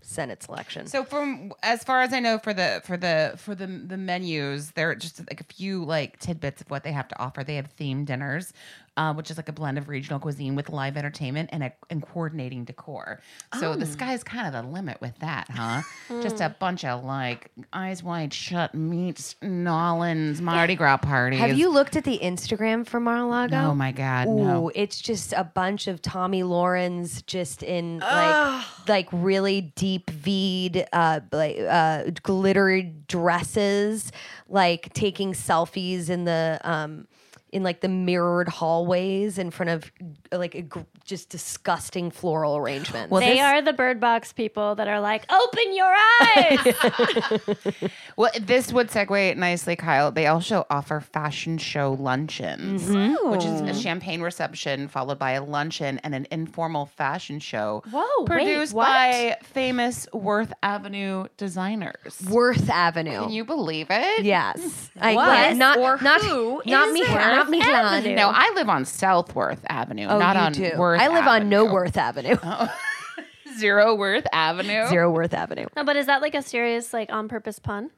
Senate 0.02 0.42
selection. 0.42 0.86
So 0.86 1.04
from 1.04 1.52
as 1.62 1.82
far 1.84 2.00
as 2.02 2.12
I 2.12 2.20
know 2.20 2.38
for 2.38 2.54
the 2.54 2.80
for 2.84 2.96
the 2.96 3.34
for 3.36 3.54
the 3.54 3.66
the 3.66 3.96
menus, 3.96 4.70
there 4.72 4.90
are 4.90 4.94
just 4.94 5.18
like 5.30 5.40
a 5.40 5.44
few 5.44 5.84
like 5.84 6.18
tidbits 6.20 6.60
of 6.62 6.70
what 6.70 6.84
they 6.84 6.92
have 6.92 7.08
to 7.08 7.18
offer. 7.20 7.42
They 7.44 7.56
have 7.56 7.74
themed 7.76 8.06
dinners, 8.06 8.52
uh, 9.00 9.14
which 9.14 9.30
is 9.30 9.38
like 9.38 9.48
a 9.48 9.52
blend 9.52 9.78
of 9.78 9.88
regional 9.88 10.20
cuisine 10.20 10.54
with 10.54 10.68
live 10.68 10.94
entertainment 10.94 11.48
and 11.52 11.62
a, 11.62 11.72
and 11.88 12.02
coordinating 12.02 12.64
decor. 12.64 13.18
So 13.58 13.74
the 13.74 13.86
sky's 13.86 14.22
kind 14.22 14.46
of 14.46 14.52
the 14.52 14.70
limit 14.70 15.00
with 15.00 15.18
that, 15.20 15.48
huh? 15.48 15.80
just 16.20 16.42
a 16.42 16.54
bunch 16.58 16.84
of 16.84 17.02
like 17.02 17.50
eyes 17.72 18.02
wide 18.02 18.34
shut 18.34 18.74
meets 18.74 19.36
Nolans 19.40 20.42
Mardi 20.42 20.74
Gras 20.74 20.98
parties. 20.98 21.40
Have 21.40 21.56
you 21.56 21.70
looked 21.70 21.96
at 21.96 22.04
the 22.04 22.18
Instagram 22.18 22.86
for 22.86 23.00
Mar-a-Lago? 23.00 23.56
Oh 23.56 23.74
my 23.74 23.90
God, 23.90 24.28
Ooh, 24.28 24.36
no. 24.36 24.70
it's 24.74 25.00
just 25.00 25.32
a 25.32 25.44
bunch 25.44 25.86
of 25.86 26.02
Tomi 26.02 26.42
Lahrens 26.42 27.24
just 27.24 27.62
in 27.62 28.00
like 28.00 28.64
like 28.86 29.08
really 29.12 29.62
deep 29.76 30.10
V'd 30.10 30.86
uh 30.92 31.20
like 31.32 31.56
uh 31.58 32.10
glittery 32.22 32.82
dresses, 33.08 34.12
like 34.46 34.92
taking 34.92 35.32
selfies 35.32 36.10
in 36.10 36.24
the 36.24 36.60
um 36.64 37.06
in 37.52 37.62
like 37.62 37.80
the 37.80 37.88
mirrored 37.88 38.48
hallways 38.48 39.38
in 39.38 39.50
front 39.50 39.70
of 39.70 39.90
like 40.32 40.54
a 40.54 40.62
just 41.10 41.28
disgusting 41.28 42.10
floral 42.10 42.56
arrangements. 42.56 43.10
Well, 43.10 43.20
They 43.20 43.34
this- 43.34 43.40
are 43.42 43.60
the 43.60 43.72
bird 43.74 44.00
box 44.00 44.32
people 44.32 44.76
that 44.76 44.88
are 44.88 45.00
like, 45.00 45.30
open 45.30 45.74
your 45.74 45.92
eyes. 46.22 46.74
Well, 48.16 48.30
this 48.38 48.70
would 48.72 48.88
segue 48.90 49.34
nicely, 49.38 49.76
Kyle. 49.76 50.10
They 50.12 50.26
also 50.26 50.66
offer 50.68 51.00
fashion 51.00 51.56
show 51.56 51.92
luncheons, 51.98 52.82
mm-hmm. 52.84 53.30
which 53.30 53.44
is 53.46 53.62
a 53.62 53.72
champagne 53.74 54.20
reception 54.20 54.88
followed 54.88 55.18
by 55.18 55.32
a 55.32 55.42
luncheon 55.42 55.98
and 56.04 56.14
an 56.14 56.26
informal 56.30 56.84
fashion 56.86 57.38
show. 57.38 57.82
Whoa, 57.90 58.04
wait, 58.18 58.26
produced 58.26 58.74
what? 58.74 58.84
by 58.84 59.38
famous 59.42 60.06
Worth 60.12 60.52
Avenue 60.62 61.26
designers. 61.38 62.20
Worth 62.30 62.68
Avenue. 62.68 63.22
Can 63.22 63.30
you 63.30 63.44
believe 63.46 63.86
it? 63.90 64.24
yes. 64.24 64.90
I, 65.00 65.14
What? 65.14 65.26
yeah, 65.38 65.52
not 65.54 65.78
Or 65.78 65.98
not 66.02 66.20
who 66.20 66.60
not 66.66 66.88
is 66.88 66.94
me 66.94 67.00
not 67.02 67.48
Milan. 67.50 68.14
No, 68.14 68.30
I 68.34 68.52
live 68.54 68.68
on 68.68 68.84
Southworth 68.84 69.64
Avenue, 69.68 70.08
Oh, 70.10 70.18
not 70.18 70.36
you 70.36 70.42
on 70.42 70.52
do. 70.52 70.78
Worth. 70.78 70.99
I 71.00 71.08
live 71.08 71.26
on 71.26 71.48
No 71.48 71.64
Worth 71.72 71.96
Avenue. 71.96 72.36
Oh. 72.44 72.68
Zero 73.58 73.94
Worth 73.96 74.26
Avenue. 74.32 74.86
Zero 74.88 75.10
Worth 75.10 75.34
Avenue. 75.34 75.66
no, 75.76 75.82
but 75.82 75.96
is 75.96 76.06
that 76.06 76.22
like 76.22 76.34
a 76.34 76.42
serious, 76.42 76.92
like, 76.92 77.10
on 77.12 77.26
purpose 77.28 77.58
pun? 77.58 77.90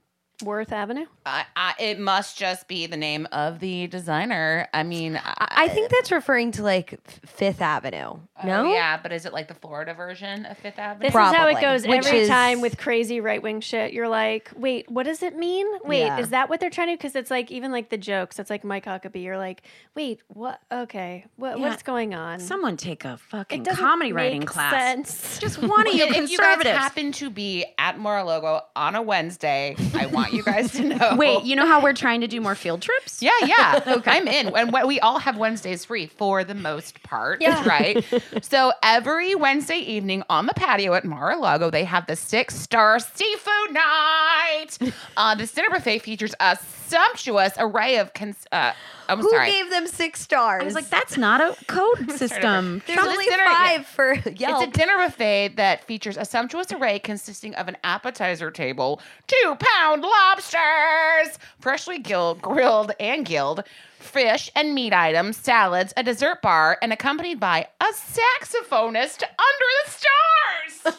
Worth 0.42 0.72
Avenue? 0.72 1.06
I, 1.24 1.44
I, 1.56 1.74
it 1.78 1.98
must 2.00 2.36
just 2.38 2.66
be 2.68 2.86
the 2.86 2.96
name 2.96 3.26
of 3.32 3.60
the 3.60 3.86
designer. 3.86 4.68
I 4.74 4.82
mean, 4.82 5.16
I, 5.16 5.46
I 5.64 5.68
think 5.68 5.90
that's 5.90 6.10
referring 6.10 6.52
to 6.52 6.62
like 6.62 6.98
Fifth 7.26 7.60
Avenue. 7.60 7.98
Oh, 8.18 8.20
no? 8.44 8.66
Oh, 8.66 8.72
yeah, 8.72 8.98
but 9.00 9.12
is 9.12 9.24
it 9.26 9.32
like 9.32 9.48
the 9.48 9.54
Florida 9.54 9.94
version 9.94 10.46
of 10.46 10.58
Fifth 10.58 10.78
Avenue? 10.78 11.06
This 11.08 11.14
is 11.14 11.14
how 11.36 11.46
it 11.46 11.60
goes 11.60 11.86
which 11.86 12.06
every 12.06 12.20
is- 12.20 12.28
time 12.28 12.60
with 12.60 12.76
crazy 12.78 13.20
right 13.20 13.42
wing 13.42 13.60
shit. 13.60 13.92
You're 13.92 14.08
like, 14.08 14.50
wait, 14.56 14.90
what 14.90 15.04
does 15.04 15.22
it 15.22 15.36
mean? 15.36 15.66
Wait, 15.84 16.00
Yeah. 16.06 16.18
is 16.18 16.30
that 16.30 16.48
what 16.48 16.58
they're 16.60 16.70
trying 16.70 16.88
to? 16.88 16.94
Because 16.96 17.14
it's 17.14 17.30
like 17.30 17.50
even 17.52 17.70
like 17.70 17.88
the 17.90 17.98
jokes. 17.98 18.38
It's 18.38 18.50
like 18.50 18.64
Mike 18.64 18.84
Huckabee. 18.86 19.22
You're 19.22 19.38
like, 19.38 19.62
wait, 19.94 20.20
what? 20.28 20.60
Okay, 20.72 21.26
what, 21.36 21.58
Yeah. 21.58 21.68
what's 21.68 21.82
going 21.82 22.14
on? 22.14 22.40
Someone 22.40 22.76
take 22.76 23.04
a 23.04 23.16
fucking 23.16 23.60
it 23.60 23.64
doesn't 23.64 23.82
comedy 23.82 24.12
writing 24.12 24.42
class. 24.42 24.72
Sense. 24.72 25.38
Just 25.38 25.58
one 25.62 25.86
of 25.86 25.94
you 25.94 26.04
if 26.06 26.30
you 26.30 26.38
guys 26.38 26.56
conservatives. 26.56 26.78
happen 26.78 27.12
to 27.12 27.30
be 27.30 27.64
at 27.78 27.98
Mar-a-Lago 27.98 28.62
on 28.74 28.96
a 28.96 29.02
Wednesday, 29.02 29.76
I 29.94 30.06
want 30.06 30.31
you 30.32 30.42
guys 30.42 30.72
to 30.72 30.82
know. 30.96 31.16
Wait, 31.16 31.44
you 31.44 31.54
know 31.56 31.66
how 31.66 31.82
we're 31.82 31.92
trying 31.92 32.20
to 32.22 32.26
do 32.28 32.40
more 32.40 32.54
field 32.54 32.82
trips? 32.82 33.22
Yeah, 33.22 33.30
yeah. 33.44 33.80
okay. 33.86 34.10
I'm 34.10 34.28
in. 34.28 34.54
And 34.56 34.72
we- 34.72 35.00
all 35.00 35.18
have 35.18 35.36
Wednesdays 35.36 35.84
free 35.84 36.06
for 36.06 36.44
the 36.44 36.54
most 36.54 37.02
part, 37.02 37.40
Yeah. 37.42 37.64
right? 37.68 38.04
so 38.42 38.72
every 38.82 39.34
Wednesday 39.34 39.78
evening 39.78 40.22
on 40.30 40.46
the 40.46 40.54
patio 40.54 40.94
at 40.94 41.04
Mar-a-Lago, 41.04 41.70
they 41.70 41.84
have 41.84 42.06
the 42.06 42.16
six-star 42.16 42.98
seafood 43.00 43.72
night. 43.72 44.78
Uh, 45.16 45.34
this 45.34 45.52
dinner 45.52 45.70
buffet 45.70 45.98
features 46.00 46.34
a 46.40 46.56
sumptuous 46.92 47.52
array 47.58 47.96
of. 47.98 48.12
Cons- 48.14 48.46
uh, 48.52 48.72
I'm 49.08 49.20
Who 49.20 49.30
sorry. 49.30 49.50
gave 49.50 49.70
them 49.70 49.86
six 49.86 50.20
stars? 50.20 50.62
I 50.62 50.64
was 50.64 50.74
like, 50.74 50.88
that's 50.90 51.16
not 51.16 51.40
a 51.40 51.56
code 51.66 52.10
system. 52.12 52.82
There's 52.86 53.00
So 53.00 53.08
only 53.10 53.24
dinner- 53.26 53.44
five 53.44 53.86
for 53.86 54.12
It's 54.24 54.62
a 54.62 54.66
dinner 54.70 54.96
buffet 54.98 55.56
that 55.56 55.84
features 55.84 56.16
a 56.16 56.24
sumptuous 56.24 56.72
array 56.72 56.98
consisting 56.98 57.54
of 57.56 57.68
an 57.68 57.76
appetizer 57.84 58.50
table, 58.50 59.00
two 59.26 59.56
pound 59.58 60.02
lobsters, 60.02 61.38
freshly 61.60 61.98
gill- 61.98 62.34
grilled 62.36 62.92
and 63.00 63.26
grilled, 63.26 63.64
fish 63.98 64.50
and 64.56 64.74
meat 64.74 64.92
items, 64.92 65.36
salads, 65.36 65.92
a 65.96 66.02
dessert 66.02 66.42
bar, 66.42 66.78
and 66.82 66.92
accompanied 66.92 67.38
by 67.40 67.66
a 67.80 67.84
saxophonist 67.92 69.22
under 69.22 69.68
the 69.84 69.90
stars. 69.90 70.84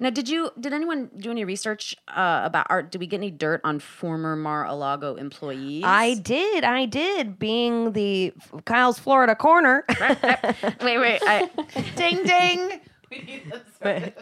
Now, 0.00 0.10
did 0.10 0.28
you 0.28 0.50
did 0.58 0.72
anyone 0.72 1.10
do 1.16 1.30
any 1.30 1.44
research 1.44 1.96
uh, 2.08 2.42
about 2.44 2.66
art? 2.70 2.90
Did 2.90 3.00
we 3.00 3.06
get 3.06 3.18
any 3.18 3.30
dirt 3.30 3.60
on 3.64 3.78
former 3.78 4.36
Mar-a-Lago 4.36 5.14
employees? 5.16 5.84
I 5.86 6.14
did, 6.14 6.64
I 6.64 6.86
did. 6.86 7.38
Being 7.38 7.92
the 7.92 8.32
Kyle's 8.64 8.98
Florida 8.98 9.34
corner. 9.36 9.84
wait, 10.00 10.98
wait. 10.98 11.20
I, 11.22 11.50
ding 11.96 12.24
ding. 12.24 12.80
We 13.10 13.18
need 13.18 13.52
this. 13.52 14.12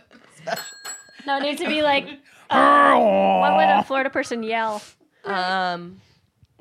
no, 1.26 1.38
it 1.38 1.42
needs 1.42 1.60
to 1.60 1.68
be 1.68 1.82
like, 1.82 2.06
uh, 2.50 2.98
what 2.98 3.56
would 3.56 3.68
a 3.68 3.82
Florida 3.84 4.10
person 4.10 4.42
yell? 4.42 4.82
um, 5.24 6.00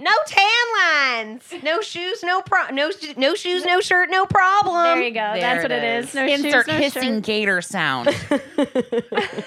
no 0.02 0.12
tan 0.26 0.68
lines, 0.82 1.54
no 1.64 1.82
shoes, 1.82 2.24
no 2.24 2.42
pro, 2.42 2.68
no 2.72 2.92
no 3.18 3.36
shoes, 3.36 3.64
no 3.64 3.80
shirt, 3.80 4.10
no 4.10 4.26
problem. 4.26 4.84
There 4.84 5.04
you 5.04 5.12
go. 5.12 5.32
There 5.34 5.42
That's 5.42 5.64
what 5.64 5.72
it 5.72 5.84
it 5.84 6.04
is. 6.06 6.14
No 6.14 6.26
Insert 6.26 6.66
shoes, 6.66 6.68
no 6.68 6.74
hissing 6.74 7.14
shirt. 7.16 7.24
gator 7.24 7.62
sound. 7.62 8.10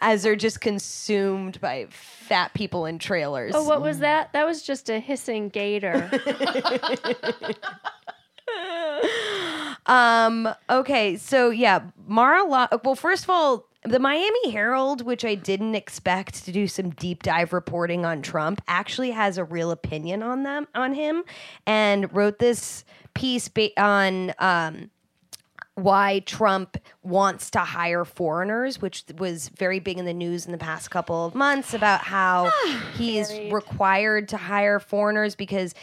As 0.00 0.22
they're 0.22 0.36
just 0.36 0.60
consumed 0.60 1.60
by 1.60 1.86
fat 1.90 2.52
people 2.54 2.86
in 2.86 2.98
trailers. 2.98 3.54
Oh, 3.54 3.64
what 3.64 3.80
was 3.82 4.00
that? 4.00 4.32
That 4.32 4.46
was 4.46 4.62
just 4.62 4.90
a 4.90 4.98
hissing 4.98 5.48
gator. 5.48 6.10
Um. 9.86 10.48
Okay. 10.68 11.16
So 11.16 11.48
yeah, 11.50 11.80
Mar-a-Lago. 12.06 12.80
Well, 12.84 12.94
first 12.94 13.24
of 13.24 13.30
all, 13.30 13.67
the 13.84 13.98
Miami 13.98 14.50
Herald, 14.50 15.02
which 15.02 15.24
I 15.24 15.34
didn't 15.34 15.74
expect 15.74 16.44
to 16.44 16.52
do 16.52 16.66
some 16.66 16.90
deep 16.90 17.22
dive 17.22 17.52
reporting 17.52 18.04
on 18.04 18.22
Trump, 18.22 18.60
actually 18.66 19.12
has 19.12 19.38
a 19.38 19.44
real 19.44 19.70
opinion 19.70 20.22
on 20.22 20.42
them 20.42 20.66
on 20.74 20.94
him, 20.94 21.24
and 21.66 22.12
wrote 22.14 22.38
this 22.38 22.84
piece 23.14 23.48
ba- 23.48 23.80
on 23.80 24.32
um, 24.38 24.90
why 25.74 26.20
Trump 26.20 26.76
wants 27.02 27.50
to 27.50 27.60
hire 27.60 28.04
foreigners, 28.04 28.82
which 28.82 29.04
was 29.16 29.48
very 29.50 29.78
big 29.78 29.98
in 29.98 30.04
the 30.04 30.14
news 30.14 30.44
in 30.44 30.52
the 30.52 30.58
past 30.58 30.90
couple 30.90 31.24
of 31.24 31.34
months 31.34 31.72
about 31.72 32.00
how 32.00 32.50
he's 32.96 33.30
required 33.52 34.28
to 34.28 34.36
hire 34.36 34.80
foreigners 34.80 35.36
because 35.36 35.74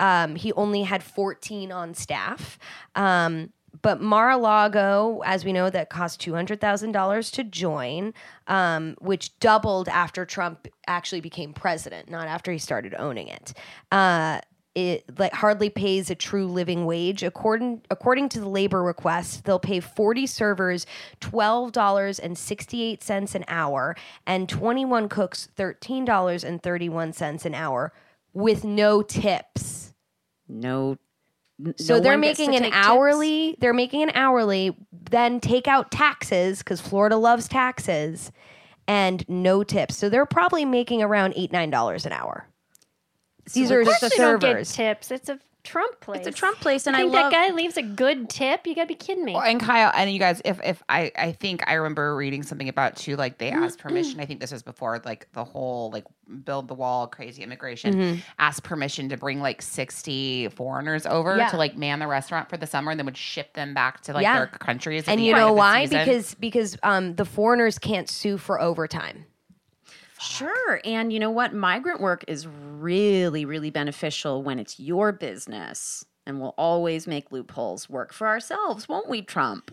um, 0.00 0.36
he 0.36 0.52
only 0.52 0.82
had 0.82 1.02
14 1.02 1.72
on 1.72 1.94
staff. 1.94 2.58
Um, 2.94 3.52
but 3.82 4.00
Mar-a-Lago, 4.00 5.22
as 5.24 5.44
we 5.44 5.52
know, 5.52 5.70
that 5.70 5.90
cost 5.90 6.20
two 6.20 6.34
hundred 6.34 6.60
thousand 6.60 6.92
dollars 6.92 7.30
to 7.32 7.42
join, 7.44 8.14
um, 8.46 8.96
which 9.00 9.38
doubled 9.38 9.88
after 9.88 10.24
Trump 10.24 10.66
actually 10.86 11.20
became 11.20 11.52
president, 11.52 12.10
not 12.10 12.26
after 12.28 12.50
he 12.52 12.58
started 12.58 12.94
owning 12.98 13.28
it. 13.28 13.52
Uh, 13.92 14.40
it 14.74 15.04
like 15.18 15.32
hardly 15.32 15.70
pays 15.70 16.10
a 16.10 16.14
true 16.14 16.46
living 16.46 16.84
wage. 16.86 17.22
According 17.24 17.82
according 17.90 18.28
to 18.30 18.40
the 18.40 18.48
labor 18.48 18.82
request, 18.82 19.44
they'll 19.44 19.58
pay 19.58 19.80
40 19.80 20.26
servers 20.26 20.86
$12.68 21.20 23.34
an 23.34 23.44
hour 23.48 23.96
and 24.26 24.48
21 24.48 25.08
cooks 25.08 25.48
$13.31 25.56 27.44
an 27.44 27.54
hour 27.54 27.92
with 28.32 28.64
no 28.64 29.02
tips. 29.02 29.94
no. 30.48 30.96
So 31.76 31.94
no 31.94 32.00
they're 32.00 32.12
one 32.12 32.20
gets 32.22 32.44
to 32.44 32.50
making 32.50 32.56
an 32.56 32.62
take 32.62 32.74
tips? 32.74 32.86
hourly, 32.86 33.56
they're 33.60 33.74
making 33.74 34.02
an 34.02 34.12
hourly, 34.14 34.76
then 35.10 35.40
take 35.40 35.66
out 35.68 35.90
taxes 35.90 36.62
cuz 36.62 36.80
Florida 36.80 37.16
loves 37.16 37.48
taxes 37.48 38.30
and 38.86 39.28
no 39.28 39.62
tips. 39.64 39.96
So 39.96 40.08
they're 40.08 40.26
probably 40.26 40.64
making 40.64 41.02
around 41.02 41.34
8 41.36 41.52
9 41.52 41.70
dollars 41.70 42.06
an 42.06 42.12
hour. 42.12 42.48
These 43.52 43.70
are 43.72 43.80
Of 43.80 43.86
course 43.86 44.00
they 44.00 44.08
don't 44.18 44.40
get 44.40 44.66
servers. 44.66 44.72
tips. 44.72 45.10
It's 45.10 45.28
a 45.28 45.38
Trump 45.68 46.00
place. 46.00 46.18
It's 46.20 46.28
a 46.28 46.32
Trump 46.32 46.58
place, 46.60 46.86
and 46.86 46.96
I 46.96 47.00
I, 47.00 47.02
think 47.02 47.14
love. 47.14 47.30
that 47.30 47.48
guy 47.48 47.54
leaves 47.54 47.76
a 47.76 47.82
good 47.82 48.30
tip. 48.30 48.66
You 48.66 48.74
gotta 48.74 48.86
be 48.86 48.94
kidding 48.94 49.24
me. 49.24 49.34
Well, 49.34 49.42
and 49.42 49.60
Kyle 49.60 49.92
and 49.94 50.10
you 50.10 50.18
guys, 50.18 50.40
if 50.44 50.60
if 50.64 50.82
I 50.88 51.12
I 51.16 51.32
think 51.32 51.62
I 51.66 51.74
remember 51.74 52.16
reading 52.16 52.42
something 52.42 52.68
about 52.68 52.96
too, 52.96 53.16
like 53.16 53.38
they 53.38 53.50
asked 53.50 53.78
permission. 53.78 54.20
I 54.20 54.26
think 54.26 54.40
this 54.40 54.50
was 54.52 54.62
before 54.62 55.00
like 55.04 55.30
the 55.32 55.44
whole 55.44 55.90
like 55.90 56.04
build 56.44 56.68
the 56.68 56.74
wall, 56.74 57.06
crazy 57.06 57.42
immigration, 57.42 58.22
asked 58.38 58.62
permission 58.62 59.08
to 59.10 59.16
bring 59.16 59.40
like 59.40 59.60
sixty 59.62 60.48
foreigners 60.48 61.06
over 61.06 61.36
Yeah. 61.36 61.48
to 61.48 61.56
like 61.56 61.76
man 61.76 61.98
the 61.98 62.06
restaurant 62.06 62.48
for 62.48 62.56
the 62.56 62.66
summer, 62.66 62.90
and 62.90 62.98
then 62.98 63.04
would 63.06 63.16
ship 63.16 63.54
them 63.54 63.74
back 63.74 64.00
to 64.02 64.12
like 64.12 64.22
Yeah. 64.22 64.36
their 64.38 64.46
countries. 64.46 65.02
at 65.04 65.10
and 65.12 65.20
the 65.20 65.24
you 65.24 65.32
end 65.32 65.40
know 65.40 65.48
of 65.48 65.54
the 65.54 65.58
why? 65.58 65.84
season. 65.84 65.98
Because 66.04 66.34
because 66.34 66.78
um, 66.82 67.14
the 67.16 67.24
foreigners 67.24 67.78
can't 67.78 68.08
sue 68.08 68.38
for 68.38 68.60
overtime. 68.60 69.26
Sure. 70.20 70.80
And 70.84 71.12
you 71.12 71.18
know 71.18 71.30
what? 71.30 71.54
Migrant 71.54 72.00
work 72.00 72.24
is 72.28 72.46
really, 72.46 73.44
really 73.44 73.70
beneficial 73.70 74.42
when 74.42 74.58
it's 74.58 74.78
your 74.80 75.12
business. 75.12 76.04
And 76.26 76.40
we'll 76.40 76.54
always 76.58 77.06
make 77.06 77.32
loopholes 77.32 77.88
work 77.88 78.12
for 78.12 78.26
ourselves, 78.26 78.86
won't 78.88 79.08
we, 79.08 79.22
Trump? 79.22 79.70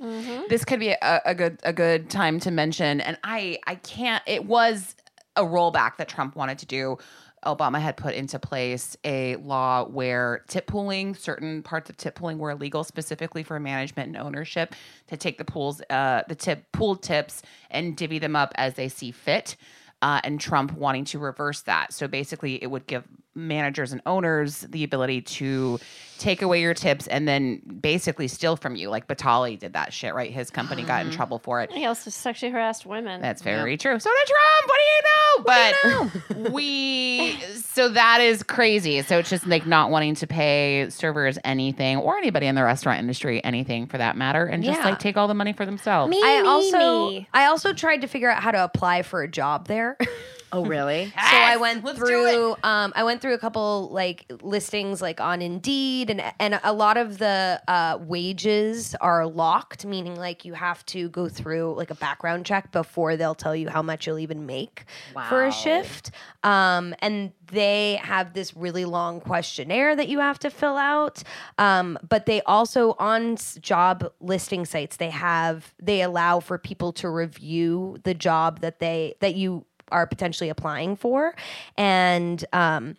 this 0.49 0.63
could 0.63 0.79
be 0.79 0.89
a, 0.89 1.21
a 1.25 1.35
good 1.35 1.59
a 1.63 1.73
good 1.73 2.09
time 2.09 2.39
to 2.39 2.51
mention 2.51 3.01
and 3.01 3.17
i 3.23 3.57
i 3.67 3.75
can't 3.75 4.23
it 4.25 4.45
was 4.45 4.95
a 5.35 5.41
rollback 5.43 5.97
that 5.97 6.07
trump 6.07 6.35
wanted 6.35 6.57
to 6.59 6.65
do 6.65 6.97
obama 7.45 7.79
had 7.79 7.97
put 7.97 8.13
into 8.15 8.39
place 8.39 8.95
a 9.03 9.35
law 9.37 9.85
where 9.85 10.43
tip 10.47 10.65
pooling 10.67 11.13
certain 11.15 11.61
parts 11.61 11.89
of 11.89 11.97
tip 11.97 12.15
pooling 12.15 12.37
were 12.37 12.51
illegal 12.51 12.83
specifically 12.83 13.43
for 13.43 13.59
management 13.59 14.07
and 14.07 14.17
ownership 14.17 14.73
to 15.07 15.17
take 15.17 15.37
the 15.37 15.45
pools 15.45 15.81
uh 15.89 16.21
the 16.29 16.35
tip 16.35 16.71
pooled 16.71 17.03
tips 17.03 17.41
and 17.69 17.97
divvy 17.97 18.19
them 18.19 18.35
up 18.35 18.51
as 18.55 18.75
they 18.75 18.87
see 18.87 19.11
fit 19.11 19.55
uh, 20.01 20.21
and 20.23 20.39
Trump 20.39 20.73
wanting 20.73 21.05
to 21.05 21.19
reverse 21.19 21.61
that. 21.63 21.93
So 21.93 22.07
basically, 22.07 22.61
it 22.61 22.67
would 22.67 22.87
give 22.87 23.03
managers 23.35 23.91
and 23.91 24.01
owners 24.05 24.61
the 24.61 24.83
ability 24.83 25.21
to 25.21 25.79
take 26.17 26.41
away 26.41 26.61
your 26.61 26.73
tips 26.73 27.07
and 27.07 27.27
then 27.27 27.61
basically 27.81 28.27
steal 28.27 28.55
from 28.55 28.75
you. 28.75 28.89
Like 28.89 29.07
Batali 29.07 29.59
did 29.59 29.73
that 29.73 29.91
shit, 29.91 30.15
right? 30.15 30.31
His 30.31 30.49
company 30.49 30.83
got 30.83 31.01
in 31.01 31.07
mm-hmm. 31.07 31.15
trouble 31.15 31.39
for 31.39 31.61
it. 31.61 31.71
he 31.71 31.85
also 31.85 32.09
sexually 32.09 32.51
harassed 32.51 32.85
women. 32.85 33.21
That's 33.21 33.41
very 33.41 33.77
true. 33.77 33.99
So 33.99 34.09
did 34.09 34.33
Trump. 34.33 34.65
What 34.67 34.79
do 34.79 34.85
you 34.87 35.01
know? 35.05 36.45
But 36.45 36.51
we, 36.53 37.37
so 37.55 37.89
that 37.89 38.21
is 38.21 38.43
crazy. 38.43 39.01
So 39.01 39.19
it's 39.19 39.29
just 39.29 39.45
like 39.45 39.67
not 39.67 39.91
wanting 39.91 40.15
to 40.15 40.27
pay 40.27 40.89
servers 40.89 41.37
anything 41.43 41.97
or 41.97 42.17
anybody 42.17 42.47
in 42.47 42.55
the 42.55 42.63
restaurant 42.63 42.99
industry 42.99 43.43
anything 43.43 43.87
for 43.87 43.97
that 43.97 44.15
matter 44.15 44.45
and 44.45 44.63
just 44.63 44.79
Yeah. 44.79 44.85
like 44.85 44.99
take 44.99 45.17
all 45.17 45.27
the 45.27 45.33
money 45.33 45.51
for 45.51 45.65
themselves. 45.65 46.09
me, 46.09 46.21
I 46.23 46.41
me, 46.41 46.47
also 46.47 47.09
me. 47.09 47.27
I 47.33 47.45
also 47.45 47.73
tried 47.73 48.01
to 48.01 48.07
figure 48.07 48.29
out 48.29 48.41
how 48.41 48.51
to 48.51 48.63
apply 48.63 49.01
for 49.01 49.21
a 49.21 49.27
job 49.27 49.67
there. 49.67 49.97
Oh, 50.51 50.65
really? 50.75 51.07
so 51.07 51.13
I 51.17 51.57
went 51.57 51.83
through 51.97 52.55
um 52.63 52.93
I 52.95 53.03
went 53.03 53.21
through 53.21 53.33
a 53.33 53.37
couple 53.37 53.89
like 53.91 54.25
listings 54.41 55.01
like 55.01 55.19
on 55.19 55.41
Indeed 55.41 56.09
and 56.09 56.21
and 56.39 56.59
a 56.63 56.73
lot 56.73 56.97
of 56.97 57.17
the 57.17 57.61
uh 57.67 57.97
wages 58.01 58.95
are 59.01 59.25
locked 59.27 59.85
meaning 59.85 60.15
like 60.15 60.45
you 60.45 60.53
have 60.53 60.85
to 60.87 61.09
go 61.09 61.27
through 61.27 61.75
like 61.75 61.91
a 61.91 61.95
background 61.95 62.45
check 62.45 62.71
before 62.71 63.17
they'll 63.17 63.35
tell 63.35 63.55
you 63.55 63.69
how 63.69 63.81
much 63.81 64.07
you'll 64.07 64.19
even 64.19 64.45
make 64.45 64.85
for 65.29 65.43
a 65.45 65.51
shift. 65.51 66.11
Um 66.43 66.95
and 66.99 67.31
they 67.51 67.99
have 68.01 68.33
this 68.33 68.55
really 68.55 68.85
long 68.85 69.21
questionnaire 69.21 69.95
that 69.95 70.07
you 70.09 70.19
have 70.19 70.39
to 70.39 70.49
fill 70.49 70.77
out. 70.77 71.21
Um 71.57 71.97
but 72.07 72.25
they 72.25 72.41
also 72.43 72.95
on 72.99 73.37
job 73.59 74.11
listing 74.19 74.65
sites 74.65 74.97
they 74.97 75.09
have 75.09 75.73
they 75.81 76.01
allow 76.01 76.39
for 76.39 76.57
people 76.57 76.91
to 76.93 77.09
review 77.09 77.97
the 78.03 78.13
job 78.13 78.61
that 78.61 78.79
they 78.79 79.15
that 79.19 79.35
you 79.35 79.65
are 79.91 80.07
potentially 80.07 80.49
applying 80.49 80.95
for. 80.95 81.35
And 81.77 82.43
um 82.53 82.97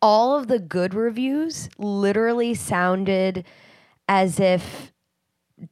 all 0.00 0.36
of 0.36 0.48
the 0.48 0.58
good 0.58 0.94
reviews 0.94 1.68
literally 1.78 2.54
sounded 2.54 3.44
as 4.08 4.40
if 4.40 4.91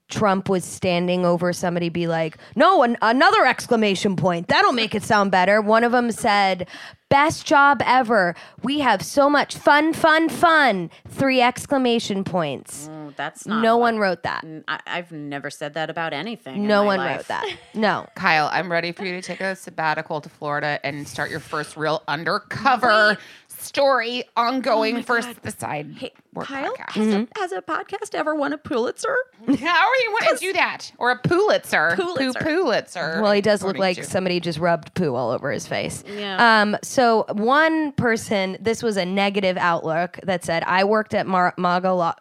Trump 0.09 0.49
was 0.49 0.65
standing 0.65 1.25
over 1.25 1.53
somebody, 1.53 1.89
be 1.89 2.07
like, 2.07 2.37
no, 2.57 2.83
an- 2.83 2.97
another 3.03 3.45
exclamation 3.47 4.17
point. 4.17 4.49
That'll 4.49 4.73
make 4.73 4.95
it 4.95 5.03
sound 5.03 5.31
better. 5.31 5.61
One 5.61 5.85
of 5.85 5.93
them 5.93 6.11
said, 6.13 6.69
best 7.09 7.45
job 7.47 7.81
ever. 7.85 8.35
We 8.63 8.81
have 8.81 9.03
so 9.03 9.29
much 9.31 9.57
fun, 9.57 9.93
fun, 9.93 10.29
fun. 10.29 10.91
Three 11.09 11.41
exclamation 11.41 12.25
points. 12.25 12.89
Oh, 12.91 13.13
that's 13.17 13.47
not. 13.47 13.63
No 13.63 13.77
what- 13.77 13.83
one 13.95 13.99
wrote 13.99 14.23
that. 14.25 14.45
I, 14.69 14.81
I've 14.87 15.13
never 15.13 15.51
said 15.51 15.75
that 15.75 15.91
about 15.91 16.13
anything. 16.13 16.57
in 16.57 16.67
No 16.69 16.83
my 16.83 16.87
one 16.87 16.99
life. 16.99 17.17
wrote 17.19 17.29
that. 17.29 17.47
No. 17.75 18.07
Kyle, 18.15 18.49
I'm 18.53 18.71
ready 18.71 18.93
for 18.93 19.05
you 19.05 19.13
to 19.13 19.23
take 19.23 19.41
a 19.41 19.55
sabbatical 19.57 20.21
to 20.21 20.29
Florida 20.29 20.79
and 20.85 21.07
start 21.07 21.31
your 21.31 21.41
first 21.41 21.77
real 21.77 22.03
undercover 22.09 23.17
story 23.61 24.25
ongoing 24.37 25.03
for 25.03 25.21
the 25.23 25.51
side 25.51 25.95
Hey, 25.99 26.13
work 26.33 26.47
Kyle, 26.47 26.75
podcast. 26.75 26.91
has, 26.93 27.15
a, 27.15 27.29
has 27.37 27.53
a 27.53 27.63
podcast 27.63 28.15
ever 28.15 28.35
won 28.35 28.53
a 28.53 28.59
Pulitzer? 28.59 29.17
How 29.47 29.53
are 29.89 29.97
you 29.97 30.17
going 30.21 30.35
to 30.35 30.41
do 30.41 30.53
that? 30.55 30.91
Or 30.99 31.11
a 31.11 31.19
Pulitzer? 31.19 31.93
Pulitzer. 31.97 32.39
Poo- 32.41 32.45
Pulitzer. 32.45 33.21
Well, 33.23 33.33
he 33.33 33.41
does 33.41 33.63
look 33.63 33.79
like 33.79 33.97
to- 33.97 34.05
somebody 34.05 34.41
just 34.41 34.59
rubbed 34.59 34.95
poo 34.95 35.15
all 35.15 35.31
over 35.31 35.51
his 35.51 35.67
face. 35.67 36.03
Yeah. 36.07 36.61
Um. 36.63 36.77
So 36.83 37.25
one 37.33 37.93
person, 37.93 38.57
this 38.61 38.83
was 38.83 38.97
a 38.97 39.05
negative 39.05 39.57
outlook 39.57 40.19
that 40.25 40.45
said, 40.45 40.63
"I 40.67 40.85
worked 40.85 41.15
at 41.15 41.27
Mar- 41.27 41.55
Mar-a-Lago. 41.57 42.17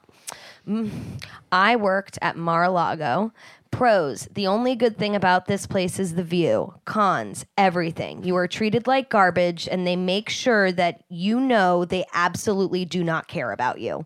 I 1.52 1.76
worked 1.76 2.20
at 2.22 2.38
Mar-a-Lago." 2.38 3.32
Pros: 3.72 4.28
The 4.32 4.48
only 4.48 4.76
good 4.76 4.98
thing 4.98 5.16
about 5.16 5.46
this 5.46 5.66
place 5.68 6.00
is 6.00 6.16
the 6.16 6.24
view. 6.24 6.74
Cons: 6.86 7.46
Everything. 7.58 8.24
You 8.24 8.36
are 8.36 8.48
treated 8.48 8.88
like 8.88 9.10
garbage, 9.10 9.68
and 9.68 9.86
they 9.86 9.96
make 9.96 10.30
sure 10.30 10.72
that 10.72 11.04
you 11.10 11.40
know 11.40 11.86
they 11.86 12.06
absolutely 12.14 12.86
do 12.86 13.04
not 13.04 13.28
care 13.28 13.52
about 13.52 13.80
you. 13.80 14.06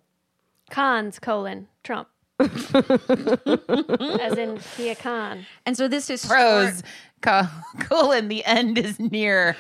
Cons 0.70 1.20
colon 1.20 1.68
Trump. 1.84 2.08
As 2.40 2.50
in 4.38 4.60
he 4.76 4.90
a 4.90 4.96
con. 4.96 5.46
And 5.66 5.78
so 5.78 5.88
this 5.88 6.10
is 6.10 6.26
Pros. 6.26 6.84
Co- 7.22 7.48
colon, 7.80 8.28
the 8.28 8.44
end 8.46 8.78
is 8.78 9.00
near. 9.00 9.56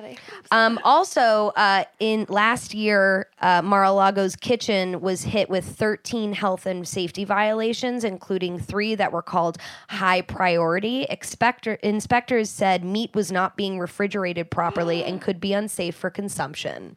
God, 0.00 0.16
Um, 0.50 0.78
also, 0.84 1.48
uh, 1.56 1.84
in 1.98 2.26
last 2.28 2.74
year, 2.74 3.28
uh, 3.40 3.62
Mar-a-Lago's 3.62 4.36
kitchen 4.36 5.00
was 5.00 5.22
hit 5.24 5.50
with 5.50 5.64
13 5.64 6.32
health 6.32 6.66
and 6.66 6.86
safety 6.86 7.24
violations, 7.24 8.04
including 8.04 8.58
three 8.58 8.94
that 8.94 9.12
were 9.12 9.22
called 9.22 9.58
high 9.88 10.20
priority. 10.20 11.04
Expector- 11.04 11.74
inspectors 11.82 12.50
said 12.50 12.84
meat 12.84 13.14
was 13.14 13.32
not 13.32 13.56
being 13.56 13.78
refrigerated 13.78 14.50
properly 14.50 15.04
and 15.04 15.20
could 15.28 15.40
be 15.40 15.52
unsafe 15.52 15.94
for 15.94 16.10
consumption. 16.10 16.96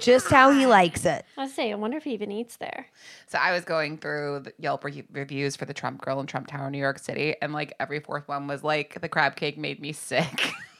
Just 0.00 0.28
how 0.28 0.50
he 0.50 0.66
likes 0.66 1.04
it. 1.04 1.24
I 1.38 1.42
was 1.42 1.54
say, 1.54 1.70
I 1.70 1.76
wonder 1.76 1.96
if 1.96 2.02
he 2.02 2.10
even 2.14 2.32
eats 2.32 2.56
there. 2.56 2.86
So 3.28 3.38
I 3.38 3.52
was 3.52 3.64
going 3.64 3.98
through 3.98 4.40
the 4.40 4.52
Yelp 4.58 4.82
re- 4.82 5.04
reviews 5.12 5.54
for 5.54 5.66
the 5.66 5.74
Trump 5.74 6.00
Grill 6.00 6.18
in 6.18 6.26
Trump 6.26 6.48
Tower, 6.48 6.68
New 6.68 6.78
York 6.78 6.98
City, 6.98 7.36
and 7.40 7.52
like 7.52 7.74
every 7.78 8.00
fourth 8.00 8.26
one 8.26 8.48
was 8.48 8.64
like, 8.64 9.00
the 9.00 9.08
crab 9.08 9.36
cake 9.36 9.56
made 9.56 9.80
me 9.80 9.92
sick. 9.92 10.52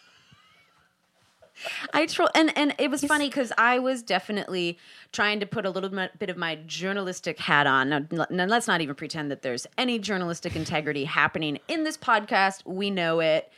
I 1.93 2.07
tro- 2.07 2.27
and 2.35 2.57
and 2.57 2.75
it 2.79 2.91
was 2.91 3.05
funny 3.05 3.29
because 3.29 3.53
I 3.59 3.79
was 3.79 4.03
definitely 4.03 4.79
trying 5.13 5.41
to 5.41 5.47
put 5.47 5.67
a 5.67 5.71
little 5.71 5.91
bit 5.91 6.19
bit 6.19 6.31
of 6.31 6.37
my 6.37 6.57
journalistic 6.67 7.39
hat 7.39 7.67
on. 7.67 7.89
Now, 7.89 8.27
now, 8.31 8.45
let's 8.47 8.67
not 8.67 8.81
even 8.81 8.95
pretend 8.95 9.31
that 9.31 9.43
there's 9.43 9.67
any 9.79 9.99
journalistic 9.99 10.57
integrity 10.57 11.05
happening 11.05 11.59
in 11.69 11.85
this 11.85 11.97
podcast. 11.97 12.65
We 12.67 12.91
know 12.91 13.21
it. 13.21 13.51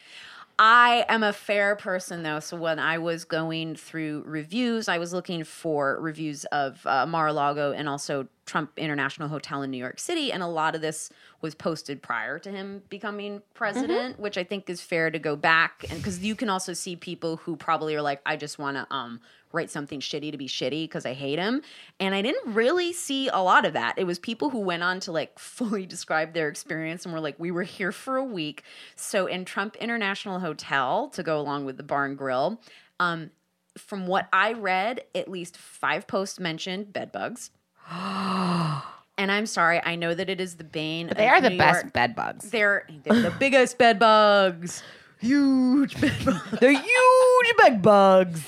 I 0.58 1.04
am 1.08 1.22
a 1.22 1.34
fair 1.34 1.76
person 1.76 2.22
though, 2.22 2.40
so 2.40 2.56
when 2.56 2.78
I 2.78 2.96
was 2.96 3.24
going 3.24 3.76
through 3.76 4.22
reviews, 4.26 4.88
I 4.88 4.96
was 4.96 5.12
looking 5.12 5.44
for 5.44 6.00
reviews 6.00 6.46
of 6.46 6.86
uh, 6.86 7.04
Mar-a-Lago 7.06 7.72
and 7.72 7.88
also 7.88 8.26
Trump 8.46 8.70
International 8.76 9.28
Hotel 9.28 9.62
in 9.62 9.70
New 9.70 9.76
York 9.76 9.98
City, 9.98 10.32
and 10.32 10.42
a 10.42 10.46
lot 10.46 10.74
of 10.74 10.80
this 10.80 11.10
was 11.40 11.54
posted 11.54 12.00
prior 12.00 12.38
to 12.38 12.50
him 12.50 12.82
becoming 12.88 13.42
president, 13.54 14.18
which 14.18 14.38
I 14.38 14.44
think 14.44 14.70
is 14.70 14.80
fair 14.80 15.10
to 15.10 15.18
go 15.18 15.36
back 15.36 15.84
and 15.90 15.98
because 15.98 16.20
you 16.20 16.34
can 16.34 16.48
also 16.48 16.72
see 16.72 16.96
people 16.96 17.36
who 17.38 17.56
probably 17.56 17.94
are 17.96 18.02
like, 18.02 18.20
I 18.24 18.36
just 18.36 18.58
want 18.58 18.76
to 18.76 18.86
um, 18.94 19.20
write 19.52 19.70
something 19.70 20.00
shitty 20.00 20.30
to 20.30 20.38
be 20.38 20.46
shitty 20.46 20.84
because 20.84 21.04
I 21.04 21.12
hate 21.12 21.38
him, 21.38 21.62
and 21.98 22.14
I 22.14 22.22
didn't 22.22 22.54
really 22.54 22.92
see 22.92 23.28
a 23.28 23.38
lot 23.38 23.64
of 23.64 23.72
that. 23.72 23.98
It 23.98 24.04
was 24.04 24.18
people 24.18 24.50
who 24.50 24.60
went 24.60 24.82
on 24.82 25.00
to 25.00 25.12
like 25.12 25.38
fully 25.38 25.84
describe 25.84 26.32
their 26.32 26.48
experience 26.48 27.04
and 27.04 27.12
were 27.12 27.20
like, 27.20 27.38
we 27.38 27.50
were 27.50 27.64
here 27.64 27.92
for 27.92 28.16
a 28.16 28.24
week. 28.24 28.62
So 28.94 29.26
in 29.26 29.44
Trump 29.44 29.76
International 29.76 30.38
Hotel 30.38 31.08
to 31.10 31.22
go 31.22 31.40
along 31.40 31.64
with 31.64 31.76
the 31.76 31.82
Bar 31.82 32.04
and 32.04 32.16
Grill. 32.16 32.60
Um, 33.00 33.30
from 33.76 34.06
what 34.06 34.28
I 34.32 34.52
read, 34.54 35.02
at 35.14 35.28
least 35.28 35.56
five 35.56 36.06
posts 36.06 36.40
mentioned 36.40 36.92
bed 36.94 37.12
bugs. 37.12 37.50
and 39.18 39.30
I'm 39.32 39.46
sorry, 39.46 39.80
I 39.84 39.96
know 39.96 40.14
that 40.14 40.28
it 40.28 40.40
is 40.40 40.56
the 40.56 40.64
bane. 40.64 41.08
But 41.08 41.16
They 41.16 41.28
are 41.28 41.40
the 41.40 41.50
New 41.50 41.58
best 41.58 41.92
bed 41.92 42.14
bugs. 42.14 42.50
They're 42.50 42.86
they're 43.04 43.22
the 43.22 43.34
biggest 43.38 43.78
bed 43.78 43.98
bugs. 43.98 44.82
Huge 45.20 46.00
bed 46.00 46.12
bugs. 46.24 46.58
They're 46.60 46.72
huge 46.72 47.56
bed 47.58 47.82
bugs. 47.82 48.44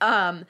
Um, 0.00 0.44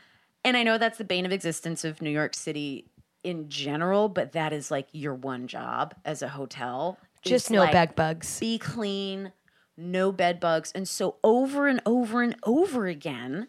and 0.45 0.57
I 0.57 0.63
know 0.63 0.79
that's 0.79 0.99
the 0.99 1.05
bane 1.05 1.25
of 1.25 1.33
existence 1.33 1.85
of 1.85 2.03
New 2.03 2.11
York 2.11 2.35
City 2.35 2.91
in 3.23 3.49
general, 3.49 4.09
but 4.09 4.33
that 4.33 4.53
is 4.53 4.71
like 4.71 4.89
your 4.93 5.15
one 5.15 5.47
job 5.47 5.95
as 6.05 6.23
a 6.23 6.29
hotel. 6.29 6.99
Just 7.23 7.51
no 7.51 7.61
like, 7.61 7.73
bed 7.73 7.95
bugs. 7.95 8.39
Be 8.39 8.59
clean, 8.59 9.33
no 9.79 10.13
bed 10.13 10.39
bugs. 10.41 10.71
And 10.75 10.87
so 10.87 11.17
over 11.25 11.67
and 11.67 11.81
over 11.87 12.23
and 12.23 12.37
over 12.43 12.87
again, 12.87 13.49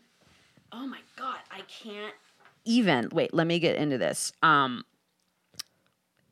oh 0.72 0.88
my 0.88 1.00
God, 1.18 1.38
I 1.52 1.62
can't 1.62 2.14
even 2.66 3.10
wait, 3.12 3.34
let 3.34 3.48
me 3.48 3.60
get 3.60 3.78
into 3.78 3.98
this. 3.98 4.34
Um, 4.44 4.84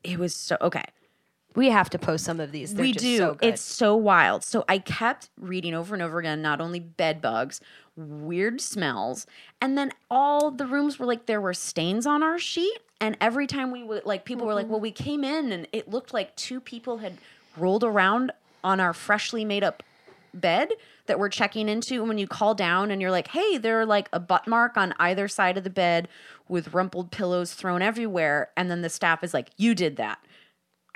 it 0.02 0.18
was 0.18 0.34
so 0.34 0.56
okay. 0.60 0.84
We 1.56 1.70
have 1.70 1.88
to 1.90 2.00
post 2.00 2.24
some 2.24 2.40
of 2.40 2.50
these. 2.50 2.74
They're 2.74 2.82
we 2.82 2.92
just 2.92 3.04
do. 3.04 3.16
So 3.16 3.34
good. 3.34 3.48
it's 3.48 3.62
so 3.62 3.94
wild. 3.94 4.42
So 4.42 4.64
I 4.68 4.78
kept 4.78 5.30
reading 5.40 5.72
over 5.72 5.94
and 5.94 6.02
over 6.02 6.18
again, 6.18 6.42
not 6.42 6.60
only 6.60 6.80
bed 6.80 7.22
bugs, 7.22 7.60
weird 7.96 8.60
smells, 8.60 9.24
and 9.60 9.78
then 9.78 9.92
all 10.10 10.50
the 10.50 10.66
rooms 10.66 10.98
were 10.98 11.06
like 11.06 11.26
there 11.26 11.40
were 11.40 11.54
stains 11.54 12.06
on 12.06 12.22
our 12.22 12.38
sheet. 12.38 12.78
And 13.00 13.16
every 13.20 13.46
time 13.46 13.70
we 13.70 13.82
would 13.84 14.04
like 14.04 14.24
people 14.24 14.46
were 14.46 14.54
like, 14.54 14.68
Well, 14.68 14.80
we 14.80 14.90
came 14.90 15.24
in 15.24 15.52
and 15.52 15.68
it 15.72 15.88
looked 15.88 16.12
like 16.12 16.34
two 16.36 16.60
people 16.60 16.98
had 16.98 17.18
rolled 17.56 17.84
around 17.84 18.32
on 18.62 18.80
our 18.80 18.92
freshly 18.92 19.44
made 19.44 19.62
up 19.62 19.82
bed 20.40 20.70
that 21.06 21.18
we're 21.18 21.28
checking 21.28 21.68
into. 21.68 21.94
And 22.00 22.08
when 22.08 22.18
you 22.18 22.26
call 22.26 22.54
down 22.54 22.90
and 22.90 23.00
you're 23.00 23.10
like, 23.10 23.28
Hey, 23.28 23.58
there 23.58 23.80
are 23.80 23.86
like 23.86 24.08
a 24.12 24.20
butt 24.20 24.46
mark 24.46 24.76
on 24.76 24.94
either 24.98 25.28
side 25.28 25.56
of 25.58 25.64
the 25.64 25.70
bed 25.70 26.08
with 26.48 26.74
rumpled 26.74 27.10
pillows 27.10 27.54
thrown 27.54 27.82
everywhere. 27.82 28.50
And 28.56 28.70
then 28.70 28.82
the 28.82 28.90
staff 28.90 29.22
is 29.24 29.32
like, 29.34 29.50
You 29.56 29.74
did 29.74 29.96
that. 29.96 30.18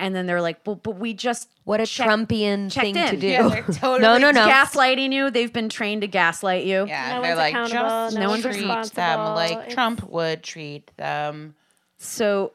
And 0.00 0.14
then 0.14 0.26
they're 0.26 0.40
like, 0.40 0.60
well, 0.64 0.76
but 0.76 0.92
we 0.96 1.12
just 1.12 1.48
what 1.64 1.80
a 1.80 1.86
check- 1.86 2.06
Trumpian 2.08 2.70
checked 2.70 2.84
thing 2.84 2.94
to 2.94 3.16
do. 3.16 3.26
Yeah, 3.26 3.48
they're 3.48 3.62
totally 3.72 3.98
no, 4.00 4.16
no, 4.16 4.30
no. 4.30 4.46
gaslighting 4.48 5.12
you. 5.12 5.28
They've 5.28 5.52
been 5.52 5.68
trained 5.68 6.02
to 6.02 6.06
gaslight 6.06 6.64
you. 6.66 6.86
Yeah, 6.86 7.16
No 7.16 7.22
they're 7.22 7.30
one's 7.34 7.38
like 7.38 7.52
accountable, 7.52 7.88
just 7.88 8.14
no 8.14 8.20
No 8.22 8.28
one's 8.30 8.44
one's 8.44 8.56
treat 8.58 8.66
them 8.68 8.78
responsible. 8.78 9.34
like 9.34 9.52
It's- 9.58 9.74
Trump 9.74 10.08
would 10.08 10.44
treat 10.44 10.96
them. 10.96 11.56
So 11.96 12.52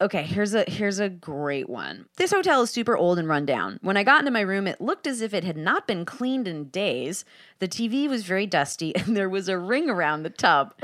okay, 0.00 0.22
here's 0.22 0.54
a 0.54 0.64
here's 0.68 0.98
a 0.98 1.08
great 1.08 1.68
one. 1.68 2.06
This 2.16 2.32
hotel 2.32 2.62
is 2.62 2.70
super 2.70 2.96
old 2.96 3.18
and 3.18 3.28
run 3.28 3.44
down. 3.44 3.78
When 3.82 3.96
I 3.96 4.02
got 4.02 4.20
into 4.20 4.30
my 4.30 4.40
room, 4.40 4.66
it 4.66 4.80
looked 4.80 5.06
as 5.06 5.20
if 5.20 5.34
it 5.34 5.44
had 5.44 5.56
not 5.56 5.86
been 5.86 6.04
cleaned 6.04 6.48
in 6.48 6.68
days. 6.68 7.24
The 7.58 7.68
TV 7.68 8.08
was 8.08 8.24
very 8.24 8.46
dusty 8.46 8.94
and 8.96 9.16
there 9.16 9.28
was 9.28 9.48
a 9.48 9.58
ring 9.58 9.90
around 9.90 10.22
the 10.22 10.30
tub. 10.30 10.74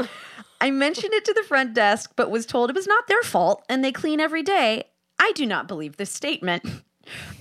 I 0.61 0.71
mentioned 0.71 1.15
it 1.15 1.25
to 1.27 1.35
the 1.35 1.43
front 1.43 1.75
desk, 1.75 2.13
but 2.17 2.31
was 2.31 2.47
told 2.47 2.71
it 2.71 2.77
was 2.77 2.87
not 2.87 3.09
their 3.09 3.23
fault 3.23 3.65
and 3.69 3.85
they 3.85 3.93
clean 3.93 4.21
every 4.21 4.43
day. 4.43 4.85
I 5.19 5.33
do 5.33 5.47
not 5.47 5.69
believe 5.69 5.97
this 5.97 6.13
statement. 6.13 6.65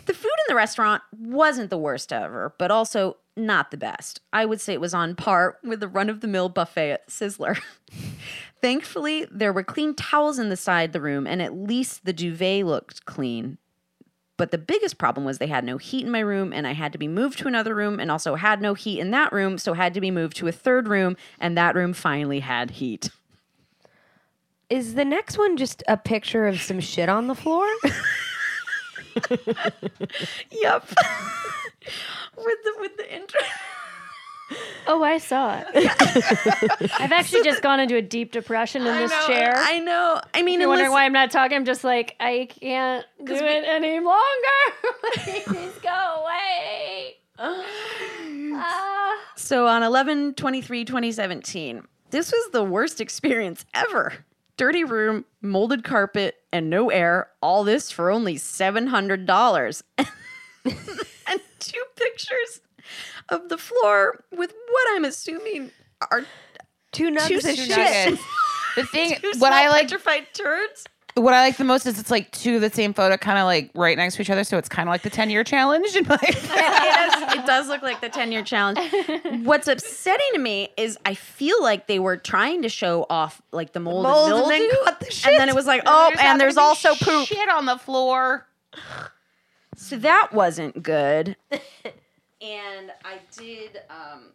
The 0.05 0.13
food 0.13 0.25
in 0.25 0.45
the 0.47 0.55
restaurant 0.55 1.01
wasn't 1.17 1.69
the 1.69 1.77
worst 1.77 2.13
ever, 2.13 2.53
but 2.57 2.71
also 2.71 3.17
not 3.35 3.71
the 3.71 3.77
best. 3.77 4.21
I 4.31 4.45
would 4.45 4.61
say 4.61 4.73
it 4.73 4.81
was 4.81 4.93
on 4.93 5.15
par 5.15 5.57
with 5.63 5.79
the 5.79 5.87
run 5.87 6.09
of 6.09 6.21
the 6.21 6.27
mill 6.27 6.49
buffet 6.49 6.91
at 6.91 7.07
Sizzler. 7.09 7.59
Thankfully, 8.65 9.27
there 9.29 9.53
were 9.53 9.61
clean 9.61 9.93
towels 9.93 10.39
in 10.39 10.49
the 10.49 10.57
side 10.57 10.89
of 10.89 10.93
the 10.93 10.99
room, 10.99 11.27
and 11.27 11.39
at 11.39 11.53
least 11.53 12.03
the 12.03 12.11
duvet 12.11 12.65
looked 12.65 13.05
clean. 13.05 13.59
But 14.37 14.49
the 14.49 14.57
biggest 14.57 14.97
problem 14.97 15.23
was 15.23 15.37
they 15.37 15.45
had 15.45 15.63
no 15.63 15.77
heat 15.77 16.03
in 16.03 16.11
my 16.11 16.21
room, 16.21 16.51
and 16.51 16.65
I 16.65 16.71
had 16.71 16.91
to 16.93 16.97
be 16.97 17.07
moved 17.07 17.37
to 17.37 17.47
another 17.47 17.75
room, 17.75 17.99
and 17.99 18.09
also 18.09 18.33
had 18.33 18.63
no 18.63 18.73
heat 18.73 18.99
in 18.99 19.11
that 19.11 19.31
room, 19.31 19.59
so 19.59 19.73
had 19.73 19.93
to 19.93 20.01
be 20.01 20.09
moved 20.09 20.35
to 20.37 20.47
a 20.47 20.51
third 20.51 20.87
room, 20.87 21.15
and 21.39 21.55
that 21.55 21.75
room 21.75 21.93
finally 21.93 22.39
had 22.39 22.71
heat. 22.71 23.11
Is 24.67 24.95
the 24.95 25.05
next 25.05 25.37
one 25.37 25.57
just 25.57 25.83
a 25.87 25.95
picture 25.95 26.47
of 26.47 26.59
some 26.59 26.79
shit 26.79 27.07
on 27.07 27.27
the 27.27 27.35
floor? 27.35 27.67
Yep. 30.51 30.89
with 32.35 32.57
the 32.63 32.73
with 32.79 32.97
the 32.97 33.15
intro. 33.15 33.39
Oh, 34.87 35.03
I 35.03 35.17
saw 35.17 35.61
it. 35.65 36.91
I've 36.99 37.11
actually 37.11 37.43
just 37.43 37.61
gone 37.61 37.79
into 37.79 37.95
a 37.95 38.01
deep 38.01 38.31
depression 38.31 38.81
in 38.85 38.95
this 38.97 39.11
I 39.11 39.19
know, 39.21 39.27
chair. 39.27 39.53
I 39.57 39.79
know. 39.79 40.21
I 40.33 40.41
mean, 40.43 40.59
You're 40.59 40.69
wondering 40.69 40.91
why 40.91 41.05
I'm 41.05 41.13
not 41.13 41.31
talking. 41.31 41.55
I'm 41.57 41.65
just 41.65 41.83
like 41.83 42.15
I 42.19 42.47
can't 42.59 43.05
do 43.23 43.33
we- 43.33 43.39
it 43.39 43.65
any 43.65 43.99
longer. 43.99 44.23
Please 45.45 45.73
go 45.81 46.23
away. 46.23 47.15
Ah. 48.57 49.19
So 49.35 49.67
on 49.67 49.83
11 49.83 50.35
23 50.35 50.85
2017, 50.85 51.83
this 52.11 52.31
was 52.31 52.51
the 52.53 52.63
worst 52.63 53.01
experience 53.01 53.65
ever. 53.73 54.13
Dirty 54.55 54.85
room, 54.85 55.25
molded 55.41 55.83
carpet, 55.83 56.35
and 56.53 56.69
no 56.69 56.89
air. 56.89 57.27
All 57.41 57.65
this 57.65 57.91
for 57.91 58.09
only 58.09 58.35
$700. 58.35 59.83
and 59.97 60.07
two 61.59 61.83
pictures 61.97 62.61
of 63.29 63.49
the 63.49 63.57
floor 63.57 64.23
with 64.31 64.53
what 64.69 64.87
I'm 64.95 65.05
assuming 65.05 65.71
are 66.11 66.25
Two 66.91 67.09
nugs 67.11 67.27
Two 67.27 67.33
and 67.47 67.57
shit. 67.57 67.67
shit. 67.67 67.77
Nuggets. 67.77 68.23
The 68.75 68.85
thing, 68.85 69.15
two 69.21 69.31
what 69.39 69.51
I 69.53 69.63
small 69.63 69.71
like, 69.71 69.81
petrified 69.87 70.27
turds. 70.33 70.85
what 71.15 71.33
I 71.33 71.41
like 71.41 71.57
the 71.57 71.63
most 71.65 71.85
is 71.85 71.99
it's 71.99 72.11
like 72.11 72.31
two 72.31 72.55
of 72.55 72.61
the 72.61 72.69
same 72.69 72.93
photo, 72.93 73.17
kind 73.17 73.37
of 73.37 73.45
like 73.45 73.69
right 73.73 73.97
next 73.97 74.15
to 74.15 74.21
each 74.21 74.29
other. 74.29 74.43
So 74.43 74.57
it's 74.57 74.69
kind 74.69 74.87
of 74.87 74.91
like 74.93 75.01
the 75.01 75.09
ten 75.09 75.29
year 75.29 75.43
challenge. 75.43 75.93
And 75.95 76.07
like, 76.09 76.23
it, 76.23 76.35
does, 76.35 77.35
it 77.35 77.45
does 77.45 77.67
look 77.67 77.81
like 77.81 77.99
the 78.01 78.09
10 78.09 78.31
year 78.31 78.43
challenge. 78.43 78.79
What's 79.45 79.67
upsetting 79.67 80.27
to 80.33 80.39
me 80.39 80.69
is 80.77 80.97
I 81.05 81.13
feel 81.15 81.61
like 81.61 81.87
they 81.87 81.99
were 81.99 82.17
trying 82.17 82.61
to 82.63 82.69
show 82.69 83.05
off 83.09 83.41
like 83.51 83.73
the 83.73 83.79
mold, 83.79 84.03
Mold 84.03 84.27
and 84.29 84.33
and 84.41 84.51
then 84.51 84.59
mildew, 84.61 84.83
cut 84.85 84.99
the 84.99 85.21
and 85.27 85.39
then 85.39 85.49
it 85.49 85.55
was 85.55 85.65
like, 85.65 85.81
oh, 85.85 86.09
There's 86.13 86.19
and 86.25 86.39
there's 86.41 86.57
also 86.57 86.93
be 86.93 86.99
poop. 87.05 87.27
shit 87.27 87.49
on 87.49 87.65
the 87.65 87.77
floor. 87.77 88.47
So 89.77 89.97
that 89.97 90.29
wasn't 90.33 90.81
good. 90.83 91.35
And 92.41 92.91
I 93.03 93.19
did. 93.37 93.81
Um, 93.89 94.31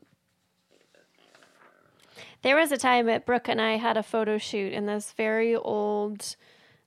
There 2.42 2.56
was 2.56 2.72
a 2.72 2.76
time 2.76 3.06
that 3.06 3.26
Brooke 3.26 3.48
and 3.48 3.60
I 3.60 3.76
had 3.76 3.96
a 3.96 4.02
photo 4.02 4.38
shoot 4.38 4.72
in 4.72 4.86
this 4.86 5.12
very 5.12 5.54
old 5.54 6.36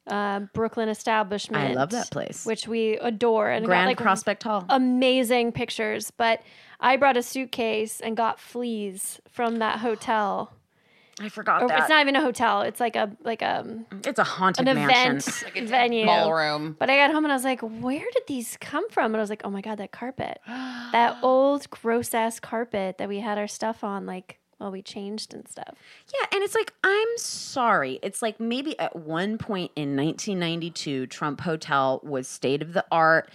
uh, 0.07 0.41
Brooklyn 0.53 0.89
establishment. 0.89 1.71
I 1.71 1.73
love 1.73 1.91
that 1.91 2.11
place. 2.11 2.45
which 2.45 2.67
we 2.67 2.97
adore 2.97 3.49
and 3.49 3.63
got, 3.65 3.69
Grand 3.69 3.87
like 3.87 3.97
Prospect 3.97 4.43
Hall. 4.43 4.65
amazing 4.69 5.51
pictures. 5.51 6.11
But 6.11 6.41
I 6.79 6.97
brought 6.97 7.17
a 7.17 7.23
suitcase 7.23 8.01
and 8.01 8.17
got 8.17 8.39
fleas 8.39 9.21
from 9.29 9.59
that 9.59 9.79
hotel. 9.79 10.53
I 11.21 11.29
forgot 11.29 11.61
oh, 11.61 11.65
Or 11.65 11.67
that. 11.67 11.79
it's 11.81 11.89
not 11.89 12.01
even 12.01 12.15
a 12.15 12.21
hotel. 12.21 12.61
It's 12.61 12.79
like 12.79 12.95
a 12.95 13.11
like 13.23 13.41
a 13.41 13.65
It's 14.03 14.19
a 14.19 14.23
haunted 14.23 14.67
an 14.67 14.75
mansion. 14.75 15.33
event 15.55 15.69
venue. 15.69 16.05
Ballroom. 16.05 16.75
But 16.79 16.89
I 16.89 16.97
got 16.97 17.11
home 17.11 17.23
and 17.25 17.31
I 17.31 17.35
was 17.35 17.43
like, 17.43 17.61
where 17.61 17.99
did 18.13 18.23
these 18.27 18.57
come 18.59 18.89
from? 18.89 19.05
And 19.07 19.17
I 19.17 19.19
was 19.19 19.29
like, 19.29 19.41
oh 19.43 19.49
my 19.49 19.61
God, 19.61 19.77
that 19.77 19.91
carpet. 19.91 20.39
that 20.47 21.17
old 21.23 21.69
gross 21.69 22.13
ass 22.13 22.39
carpet 22.39 22.97
that 22.97 23.07
we 23.07 23.19
had 23.19 23.37
our 23.37 23.47
stuff 23.47 23.83
on, 23.83 24.05
like 24.05 24.39
while 24.57 24.71
we 24.71 24.81
changed 24.81 25.33
and 25.33 25.47
stuff. 25.47 25.75
Yeah, 26.13 26.27
and 26.33 26.43
it's 26.43 26.55
like 26.55 26.73
I'm 26.83 27.07
sorry. 27.17 27.99
It's 28.01 28.21
like 28.21 28.39
maybe 28.39 28.77
at 28.79 28.95
one 28.95 29.37
point 29.37 29.71
in 29.75 29.95
1992, 29.95 31.07
Trump 31.07 31.41
Hotel 31.41 31.99
was 32.03 32.27
state 32.27 32.61
of 32.61 32.73
the 32.73 32.85
art. 32.91 33.29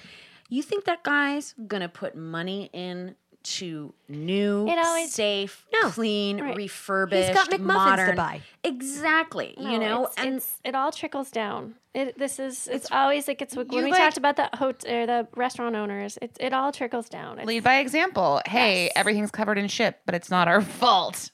You 0.48 0.62
think 0.62 0.84
that 0.86 1.02
guy's 1.04 1.54
gonna 1.66 1.88
put 1.90 2.16
money 2.16 2.70
in 2.72 3.14
to 3.44 3.94
new, 4.08 4.66
It 4.68 4.78
always- 4.78 5.12
safe, 5.14 5.66
No. 5.72 5.84
Right. 5.84 5.92
clean, 5.92 6.40
refurbished, 6.54 7.28
He's 7.28 7.36
got 7.36 7.48
McMuffins 7.50 7.56
to 7.56 7.62
modern. 7.62 8.16
buy. 8.16 8.42
Exactly. 8.64 9.54
you 9.58 9.78
know, 9.78 10.06
it's, 10.06 10.16
and 10.18 10.34
it's, 10.36 10.60
it 10.64 10.74
all 10.74 10.90
trickles 10.92 11.30
down. 11.30 11.74
It, 11.94 12.18
this 12.18 12.38
is 12.38 12.68
it's, 12.68 12.90
always 12.92 13.26
like 13.26 13.40
it's 13.42 13.56
when 13.56 13.66
we 13.68 13.82
like- 13.90 13.98
talked 14.00 14.16
about 14.18 14.36
the 14.36 14.50
hotel 14.54 14.92
or 14.94 15.06
the 15.06 15.28
restaurant 15.34 15.74
owners. 15.76 16.18
It 16.22 16.36
it 16.38 16.52
all 16.52 16.70
trickles 16.72 17.08
down. 17.08 17.38
It's, 17.38 17.46
Lead 17.48 17.64
by 17.64 17.78
example. 17.78 18.40
Hey, 18.46 18.84
Yes. 18.84 18.92
everything's 18.96 19.30
covered 19.30 19.58
in 19.58 19.68
shit, 19.68 19.98
but 20.06 20.14
it's 20.14 20.30
not 20.30 20.46
our 20.48 20.60
fault. 20.80 21.30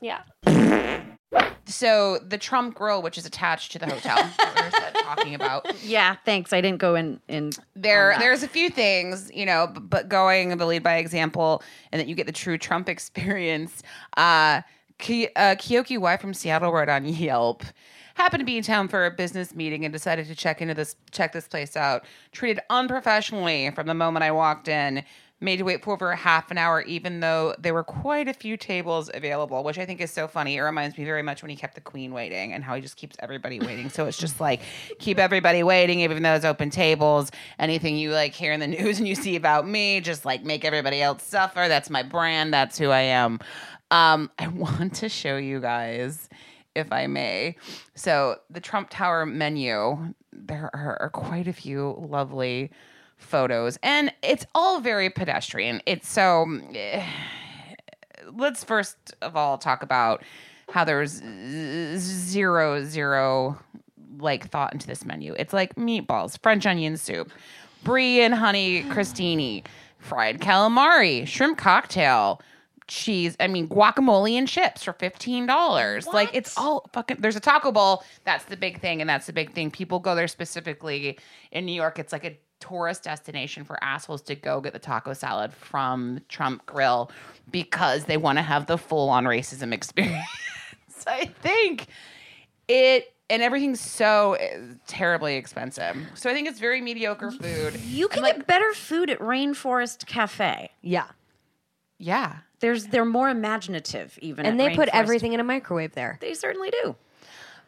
yeah. 0.00 0.22
So 1.66 2.18
the 2.18 2.38
Trump 2.38 2.74
Grill, 2.74 3.00
which 3.02 3.16
is 3.16 3.24
attached 3.26 3.72
to 3.72 3.78
the 3.78 3.86
hotel, 3.86 4.16
that 4.16 4.70
we 4.92 4.98
were 5.00 5.02
talking 5.04 5.34
about, 5.34 5.66
yeah, 5.82 6.16
thanks. 6.24 6.52
I 6.52 6.60
didn't 6.60 6.78
go 6.78 6.94
in 6.94 7.20
in 7.28 7.50
there 7.74 8.14
there's 8.18 8.42
a 8.42 8.48
few 8.48 8.68
things 8.70 9.30
you 9.34 9.46
know 9.46 9.68
b- 9.68 9.80
but 9.80 10.08
going 10.08 10.56
the 10.56 10.66
lead 10.66 10.82
by 10.82 10.96
example 10.96 11.62
and 11.90 12.00
that 12.00 12.06
you 12.06 12.14
get 12.14 12.26
the 12.26 12.32
true 12.32 12.58
trump 12.58 12.88
experience. 12.94 13.82
Uh, 14.16 14.62
Ki- 14.98 15.28
uh 15.34 15.56
kyoki 15.56 15.98
y 15.98 16.16
from 16.16 16.32
seattle 16.34 16.70
wrote 16.72 16.88
on 16.88 17.04
yelp 17.04 17.64
happened 18.14 18.40
to 18.40 18.44
be 18.44 18.56
in 18.56 18.62
town 18.62 18.86
for 18.86 19.04
a 19.06 19.10
business 19.10 19.52
meeting 19.56 19.84
and 19.84 19.92
decided 19.92 20.26
to 20.28 20.36
check 20.36 20.62
into 20.62 20.72
this 20.74 20.94
check 21.10 21.32
this 21.32 21.48
place 21.48 21.76
out. 21.76 22.04
Treated 22.30 22.62
unprofessionally 22.70 23.70
from 23.72 23.88
the 23.88 23.94
moment 23.94 24.22
i 24.22 24.30
walked 24.30 24.68
in 24.68 25.02
made 25.40 25.56
to 25.56 25.64
wait 25.64 25.82
for 25.82 25.92
over 25.92 26.10
a 26.10 26.16
half 26.16 26.50
an 26.50 26.58
hour 26.58 26.82
even 26.82 27.20
though 27.20 27.54
there 27.58 27.74
were 27.74 27.84
quite 27.84 28.28
a 28.28 28.32
few 28.32 28.56
tables 28.56 29.10
available 29.12 29.62
which 29.62 29.78
i 29.78 29.84
think 29.84 30.00
is 30.00 30.10
so 30.10 30.28
funny. 30.28 30.56
It 30.56 30.62
reminds 30.62 30.96
me 30.96 31.04
very 31.04 31.22
much 31.22 31.42
when 31.42 31.50
he 31.50 31.56
kept 31.56 31.74
the 31.74 31.80
queen 31.80 32.12
waiting 32.12 32.52
and 32.52 32.62
how 32.62 32.74
he 32.74 32.80
just 32.80 32.96
keeps 32.96 33.16
everybody 33.18 33.58
waiting. 33.58 33.90
So 33.90 34.06
it's 34.06 34.18
just 34.18 34.40
like 34.40 34.60
keep 34.98 35.18
everybody 35.18 35.62
waiting 35.62 36.00
even 36.00 36.22
though 36.22 36.34
it's 36.34 36.44
open 36.44 36.70
tables. 36.70 37.30
Anything 37.58 37.96
you 37.96 38.12
like 38.12 38.34
hear 38.34 38.52
in 38.52 38.60
the 38.60 38.66
news 38.78 38.98
and 38.98 39.08
you 39.08 39.14
see 39.14 39.36
about 39.36 39.66
me 39.66 40.00
just 40.00 40.24
like 40.24 40.44
make 40.44 40.64
everybody 40.64 41.02
else 41.02 41.22
suffer. 41.22 41.66
That's 41.68 41.90
my 41.90 42.02
brand. 42.02 42.52
That's 42.52 42.78
who 42.78 42.90
i 42.90 43.00
am. 43.00 43.40
Um, 43.90 44.30
i 44.38 44.46
want 44.48 44.94
to 44.96 45.08
show 45.08 45.36
you 45.36 45.60
guys 45.60 46.28
if 46.74 46.90
I 46.92 47.06
may. 47.06 47.56
So, 47.94 48.36
the 48.50 48.60
Trump 48.60 48.88
Tower 48.90 49.26
menu, 49.26 50.12
there 50.32 50.70
are, 50.74 50.98
are 51.00 51.10
quite 51.10 51.46
a 51.46 51.52
few 51.52 52.04
lovely 52.08 52.72
photos, 53.16 53.78
and 53.82 54.12
it's 54.22 54.46
all 54.54 54.80
very 54.80 55.10
pedestrian. 55.10 55.80
It's 55.86 56.08
so. 56.08 56.46
eh, 56.74 57.04
let's 58.36 58.64
first 58.64 59.14
of 59.22 59.36
all 59.36 59.58
talk 59.58 59.82
about 59.82 60.22
how 60.70 60.84
there's 60.84 61.22
zero, 61.98 62.82
zero 62.84 63.58
like 64.18 64.48
thought 64.50 64.72
into 64.72 64.86
this 64.86 65.04
menu. 65.04 65.34
It's 65.38 65.52
like 65.52 65.74
meatballs, 65.76 66.40
French 66.42 66.66
onion 66.66 66.96
soup, 66.96 67.30
brie 67.82 68.22
and 68.22 68.34
honey 68.34 68.82
crostini, 68.84 69.64
fried 69.98 70.40
calamari, 70.40 71.26
shrimp 71.26 71.58
cocktail, 71.58 72.40
cheese. 72.86 73.36
I 73.40 73.48
mean, 73.48 73.68
guacamole 73.68 74.32
and 74.32 74.48
chips 74.48 74.84
for 74.84 74.92
fifteen 74.94 75.46
dollars. 75.46 76.06
Like 76.06 76.30
it's 76.32 76.56
all 76.56 76.88
fucking. 76.92 77.18
There's 77.20 77.36
a 77.36 77.40
Taco 77.40 77.72
Bowl. 77.72 78.04
That's 78.24 78.44
the 78.44 78.56
big 78.56 78.80
thing, 78.80 79.00
and 79.00 79.08
that's 79.10 79.26
the 79.26 79.32
big 79.32 79.52
thing. 79.52 79.70
People 79.70 79.98
go 79.98 80.14
there 80.14 80.28
specifically 80.28 81.18
in 81.50 81.66
New 81.66 81.74
York. 81.74 81.98
It's 81.98 82.12
like 82.12 82.24
a 82.24 82.38
tourist 82.68 83.02
destination 83.02 83.64
for 83.64 83.82
assholes 83.82 84.22
to 84.22 84.34
go 84.34 84.60
get 84.60 84.72
the 84.72 84.78
taco 84.78 85.12
salad 85.12 85.52
from 85.52 86.20
Trump 86.28 86.64
Grill 86.66 87.10
because 87.50 88.04
they 88.04 88.16
want 88.16 88.38
to 88.38 88.42
have 88.42 88.66
the 88.66 88.78
full 88.78 89.10
on 89.10 89.24
racism 89.24 89.72
experience. 89.72 90.24
I 91.06 91.26
think 91.26 91.88
it 92.68 93.12
and 93.30 93.42
everything's 93.42 93.80
so 93.80 94.36
uh, 94.36 94.74
terribly 94.86 95.36
expensive. 95.36 95.96
So 96.14 96.30
I 96.30 96.34
think 96.34 96.48
it's 96.48 96.58
very 96.58 96.80
mediocre 96.80 97.30
food. 97.30 97.78
You 97.80 98.08
can 98.08 98.22
get 98.22 98.46
better 98.46 98.72
food 98.72 99.10
at 99.10 99.18
Rainforest 99.18 100.06
Cafe. 100.06 100.70
Yeah. 100.82 101.06
Yeah. 101.98 102.38
There's 102.60 102.86
they're 102.86 103.04
more 103.04 103.28
imaginative 103.28 104.18
even. 104.22 104.46
And 104.46 104.60
at 104.60 104.70
they 104.70 104.76
put 104.76 104.88
everything 104.90 105.34
in 105.34 105.40
a 105.40 105.44
microwave 105.44 105.94
there. 105.94 106.18
They 106.20 106.32
certainly 106.34 106.70
do. 106.70 106.96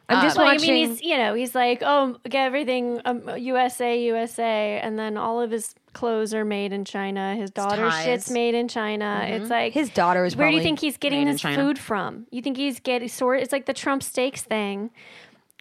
I'm 0.08 0.22
just 0.22 0.36
Well, 0.36 0.46
I 0.46 0.58
mean, 0.58 0.88
he's 0.88 1.02
you 1.02 1.16
know 1.16 1.34
he's 1.34 1.54
like, 1.54 1.82
oh, 1.84 2.16
get 2.28 2.46
everything 2.46 3.00
um, 3.04 3.28
USA, 3.36 4.00
USA, 4.04 4.80
and 4.82 4.98
then 4.98 5.16
all 5.16 5.40
of 5.40 5.50
his 5.50 5.74
clothes 5.94 6.32
are 6.32 6.44
made 6.44 6.72
in 6.72 6.84
China. 6.84 7.34
His 7.34 7.50
daughter's 7.50 7.92
ties. 7.92 8.04
shit's 8.04 8.30
made 8.30 8.54
in 8.54 8.68
China. 8.68 9.24
It's 9.28 9.50
like 9.50 9.72
his 9.72 9.90
daughter 9.90 10.24
is 10.24 10.36
Where 10.36 10.50
do 10.50 10.56
you 10.56 10.62
think 10.62 10.78
he's 10.80 10.96
getting 10.96 11.24
made 11.24 11.30
in 11.30 11.34
this 11.34 11.42
food 11.42 11.78
from? 11.78 12.26
You 12.30 12.42
think 12.42 12.56
he's 12.56 12.78
getting 12.78 13.08
sort? 13.08 13.40
It's 13.40 13.52
like 13.52 13.66
the 13.66 13.74
Trump 13.74 14.02
steaks 14.02 14.42
thing. 14.42 14.90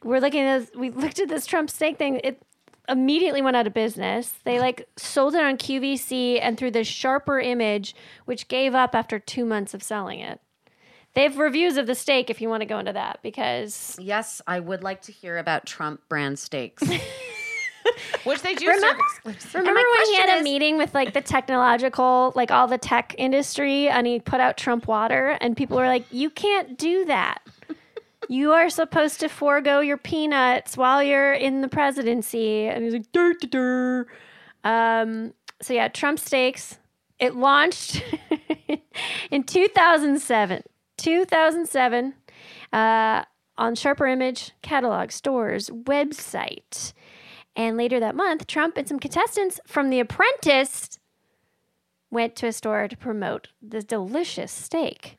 We're 0.04 0.20
looking 0.20 0.42
at 0.42 0.60
this, 0.60 0.72
we 0.76 0.92
looked 0.92 1.20
at 1.20 1.30
this 1.30 1.46
Trump 1.46 1.70
steak 1.70 1.98
thing. 1.98 2.22
It 2.24 2.42
immediately 2.88 3.42
went 3.42 3.56
out 3.58 3.66
of 3.66 3.74
business. 3.74 4.34
They 4.44 4.60
like 4.60 4.88
sold 4.98 5.34
it 5.34 5.42
on 5.42 5.58
QVC 5.58 6.40
and 6.42 6.58
through 6.58 6.72
the 6.72 6.84
sharper 6.84 7.40
image, 7.40 7.96
which 8.26 8.48
gave 8.48 8.76
up 8.76 8.94
after 8.94 9.18
two 9.18 9.46
months 9.46 9.74
of 9.74 9.82
selling 9.82 10.20
it. 10.20 10.40
They 11.16 11.24
have 11.24 11.38
reviews 11.38 11.78
of 11.78 11.88
the 11.88 11.96
steak 11.96 12.30
if 12.30 12.42
you 12.42 12.50
want 12.50 12.62
to 12.62 12.66
go 12.66 12.78
into 12.78 12.94
that 12.94 13.20
because 13.24 13.98
Yes, 14.02 14.42
I 14.48 14.60
would 14.60 14.84
like 14.84 15.02
to 15.04 15.12
hear 15.12 15.38
about 15.38 15.66
Trump 15.66 16.02
brand 16.10 16.38
steaks. 16.38 16.84
Which 18.26 18.42
they 18.42 18.56
do 18.56 18.68
Remember- 18.68 19.02
serve 19.24 19.34
exclusive. 19.36 19.54
Remember 19.56 19.80
when 19.80 20.06
he 20.08 20.16
had 20.16 20.24
question 20.24 20.36
a 20.36 20.40
is- 20.40 20.44
meeting 20.44 20.78
with 20.78 20.94
like 20.94 21.14
the 21.14 21.22
technological, 21.22 22.34
like 22.36 22.50
all 22.52 22.68
the 22.68 22.78
tech 22.80 23.14
industry, 23.18 23.88
and 23.88 24.06
he 24.08 24.20
put 24.20 24.40
out 24.40 24.58
Trump 24.58 24.88
water, 24.88 25.38
and 25.40 25.56
people 25.56 25.78
were 25.78 25.86
like, 25.88 26.04
"You 26.12 26.30
can't 26.32 26.78
do 26.78 27.06
that. 27.06 27.42
You 28.28 28.54
are 28.54 28.72
supposed 28.72 29.20
to 29.20 29.30
forego 29.30 29.82
your 29.82 29.98
peanuts 29.98 30.76
while 30.76 31.04
you're 31.04 31.34
in 31.34 31.62
the 31.62 31.68
presidency." 31.68 32.66
And 32.68 32.84
he's 32.84 32.94
like, 32.94 33.12
"Dur 33.12 33.36
dur 33.40 33.48
dur." 33.48 34.08
Um. 34.70 35.34
So 35.62 35.74
yeah, 35.76 35.88
Trump 35.88 36.18
steaks. 36.20 36.80
It 37.20 37.36
launched 37.36 38.04
in 39.32 39.44
2007. 39.44 40.64
2007 40.98 42.14
uh, 42.74 43.24
on 43.58 43.76
Sharper 43.76 44.08
Image 44.08 44.52
catalog 44.62 45.12
stores 45.12 45.70
website. 45.70 46.94
And 47.56 47.78
later 47.78 48.00
that 48.00 48.16
month, 48.16 48.48
Trump 48.48 48.78
and 48.78 48.88
some 48.88 49.00
contestants 49.00 49.60
from 49.66 49.90
The 49.90 50.00
Apprentice 50.00 51.00
went 52.12 52.36
to 52.38 52.48
a 52.48 52.52
store 52.52 52.88
to 52.88 52.98
promote 52.98 53.50
the 53.62 53.82
delicious 53.82 54.52
steak. 54.52 55.18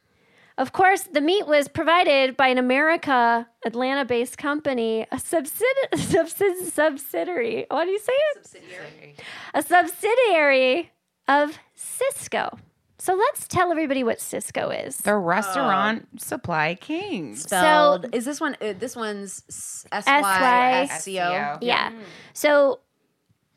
Of 0.58 0.72
course, 0.72 1.02
the 1.02 1.20
meat 1.20 1.46
was 1.46 1.68
provided 1.68 2.34
by 2.36 2.48
an 2.48 2.56
America, 2.56 3.46
Atlanta 3.66 4.06
based 4.06 4.38
company, 4.38 5.02
a 5.12 5.16
subsidi- 5.16 5.62
subsidi- 5.92 6.70
subsidiary. 6.72 7.66
What 7.70 7.84
do 7.84 7.90
you 7.90 7.98
say? 7.98 8.12
Subsidiary. 8.42 9.16
A 9.52 9.62
subsidiary 9.62 10.92
of 11.28 11.58
Sysco. 11.76 12.58
So 13.06 13.14
let's 13.14 13.46
tell 13.46 13.70
everybody 13.70 14.02
what 14.02 14.18
Sysco 14.18 14.84
is. 14.84 14.96
The 14.96 15.14
restaurant 15.14 16.20
supply 16.20 16.74
king. 16.74 17.36
Spelled. 17.36 18.02
So 18.02 18.10
is 18.12 18.24
this 18.24 18.40
one? 18.40 18.56
Uh, 18.60 18.72
this 18.76 18.96
one's 18.96 19.44
S 19.92 20.04
Y 20.08 20.88
S 20.90 21.04
C 21.04 21.20
O. 21.20 21.58
Yeah. 21.60 21.92
So, 22.32 22.80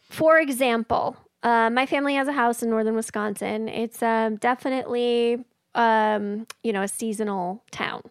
for 0.01 0.37
example, 0.37 1.17
uh, 1.41 1.71
my 1.71 1.87
family 1.87 2.13
has 2.13 2.27
a 2.27 2.31
house 2.31 2.61
in 2.61 2.69
northern 2.69 2.93
Wisconsin. 2.93 3.69
It's 3.69 4.03
um, 4.03 4.35
definitely, 4.35 5.43
um, 5.73 6.45
you 6.61 6.71
know, 6.71 6.83
a 6.83 6.87
seasonal 6.87 7.63
town. 7.71 8.03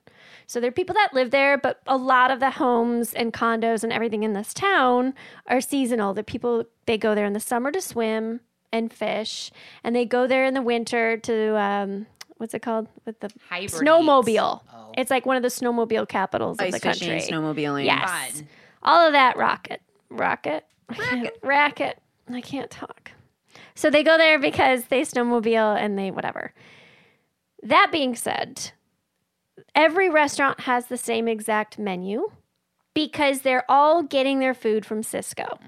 So 0.49 0.59
there 0.59 0.71
are 0.71 0.73
people 0.73 0.95
that 0.95 1.15
live 1.15 1.31
there, 1.31 1.57
but 1.57 1.81
a 1.87 1.97
lot 1.97 2.33
of 2.33 2.41
the 2.41 2.51
homes 2.51 3.15
and 3.15 3.33
condos 3.33 3.85
and 3.85 3.93
everything 3.93 4.25
in 4.25 4.33
this 4.33 4.53
town 4.53 5.15
are 5.47 5.61
seasonal. 5.61 6.15
The 6.15 6.25
people 6.25 6.65
they 6.87 6.99
go 6.99 7.15
there 7.15 7.27
in 7.27 7.33
the 7.33 7.39
summer 7.39 7.71
to 7.71 7.81
swim 7.81 8.41
and 8.73 8.93
fish, 8.93 9.51
and 9.83 9.95
they 9.97 10.05
go 10.05 10.27
there 10.27 10.45
in 10.45 10.55
the 10.55 10.63
winter 10.63 11.17
to 11.19 11.59
um, 11.59 12.07
what's 12.37 12.55
it 12.55 12.61
called 12.63 12.89
with 13.05 13.19
the 13.21 13.31
Hibernate. 13.49 13.71
snowmobile. 13.71 14.63
It's 14.97 15.11
like 15.11 15.27
one 15.27 15.37
of 15.37 15.43
the 15.43 15.49
snowmobile 15.49 16.09
capitals 16.09 16.59
of 16.59 16.67
Ice 16.67 16.73
the 16.75 16.81
country. 16.81 17.07
fishing, 17.07 17.35
snowmobiling. 17.35 17.85
Yes. 17.85 18.43
All 18.83 19.07
of 19.07 19.13
that 19.13 19.37
rocket. 19.37 19.81
Rocket. 20.11 20.65
Racket. 20.89 21.39
Racket. 21.43 21.99
I 22.33 22.41
can't 22.41 22.71
talk. 22.71 23.13
So 23.75 23.91
they 23.91 24.03
go 24.03 24.19
there 24.19 24.39
because 24.39 24.85
they 24.85 25.03
snowmobile 25.03 25.77
and 25.77 25.99
they 25.99 26.11
whatever. 26.11 26.53
That 27.63 27.91
being 27.93 28.15
said, 28.17 28.73
every 29.75 30.09
restaurant 30.11 30.61
has 30.61 30.87
the 30.87 30.97
same 30.97 31.29
exact 31.29 31.79
menu 31.79 32.31
because 32.95 33.41
they're 33.43 33.65
all 33.71 34.03
getting 34.03 34.41
their 34.41 34.55
food 34.55 34.85
from 34.85 35.03
Sysco. 35.03 35.59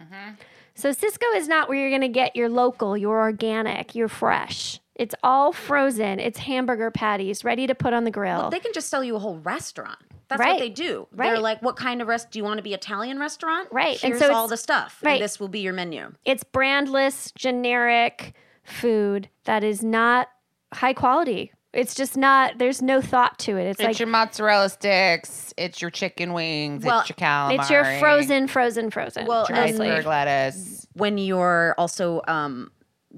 So 0.81 0.91
Sysco 0.93 1.25
is 1.37 1.47
not 1.47 1.69
where 1.69 1.79
you're 1.79 1.91
going 1.91 2.01
to 2.01 2.09
get 2.09 2.35
your 2.35 2.49
local, 2.49 2.97
your 2.97 3.21
organic, 3.21 3.95
your 3.95 4.09
fresh. 4.09 4.81
It's 4.95 5.15
all 5.23 5.53
frozen. 5.53 6.19
It's 6.19 6.39
hamburger 6.39 6.91
patties 6.91 7.45
ready 7.45 7.67
to 7.67 7.75
put 7.75 7.93
on 7.93 8.05
the 8.05 8.11
grill. 8.11 8.39
Well, 8.39 8.51
they 8.51 8.61
can 8.61 8.73
just 8.73 8.89
sell 8.89 9.05
you 9.05 9.15
a 9.15 9.19
whole 9.19 9.37
restaurant. 9.41 9.99
That's 10.29 10.41
Right. 10.41 10.53
what 10.53 10.59
they 10.61 10.71
do. 10.71 11.07
They're 11.13 11.39
like, 11.39 11.61
what 11.61 11.77
kind 11.77 12.01
of 12.01 12.09
rest 12.09 12.31
do 12.31 12.39
you 12.39 12.45
want 12.45 12.57
to 12.59 12.63
be 12.63 12.73
Italian 12.73 13.19
restaurant? 13.19 13.69
Right. 13.71 14.03
And 14.03 14.13
Here's 14.15 14.21
so 14.21 14.33
all 14.33 14.49
the 14.49 14.57
stuff. 14.57 15.01
right. 15.03 15.15
And 15.15 15.23
this 15.23 15.39
will 15.39 15.49
be 15.49 15.61
your 15.61 15.75
menu. 15.75 16.13
it's 16.25 16.45
brandless, 16.45 17.35
generic 17.35 18.33
food 18.63 19.29
that 19.45 19.63
is 19.63 19.83
not 19.83 20.29
high 20.73 20.95
quality. 20.95 21.53
It's 21.73 21.95
just 21.95 22.17
not. 22.17 22.59
There's 22.59 22.83
no 22.83 23.01
thought 23.01 23.39
to 23.41 23.57
it. 23.57 23.67
It's, 23.69 23.81
It's 23.81 23.87
like 23.87 23.99
your 24.01 24.09
mozzarella 24.09 24.69
sticks. 24.69 25.55
It's 25.57 25.81
your 25.81 25.91
chicken 25.91 26.33
wings. 26.33 26.85
Well, 26.85 27.01
it's 27.01 27.11
your 27.11 27.17
calamari. 27.17 27.61
it's 27.61 27.71
your 27.71 27.85
frozen, 28.01 28.49
frozen, 28.49 28.91
frozen. 28.91 29.27
Well, 29.27 29.47
Your 29.49 29.59
honestly. 29.59 29.89
iceberg 29.89 30.07
lettuce. 30.07 30.87
when 30.95 31.17
you're 31.17 31.77
also 31.79 32.23
um, 32.27 32.73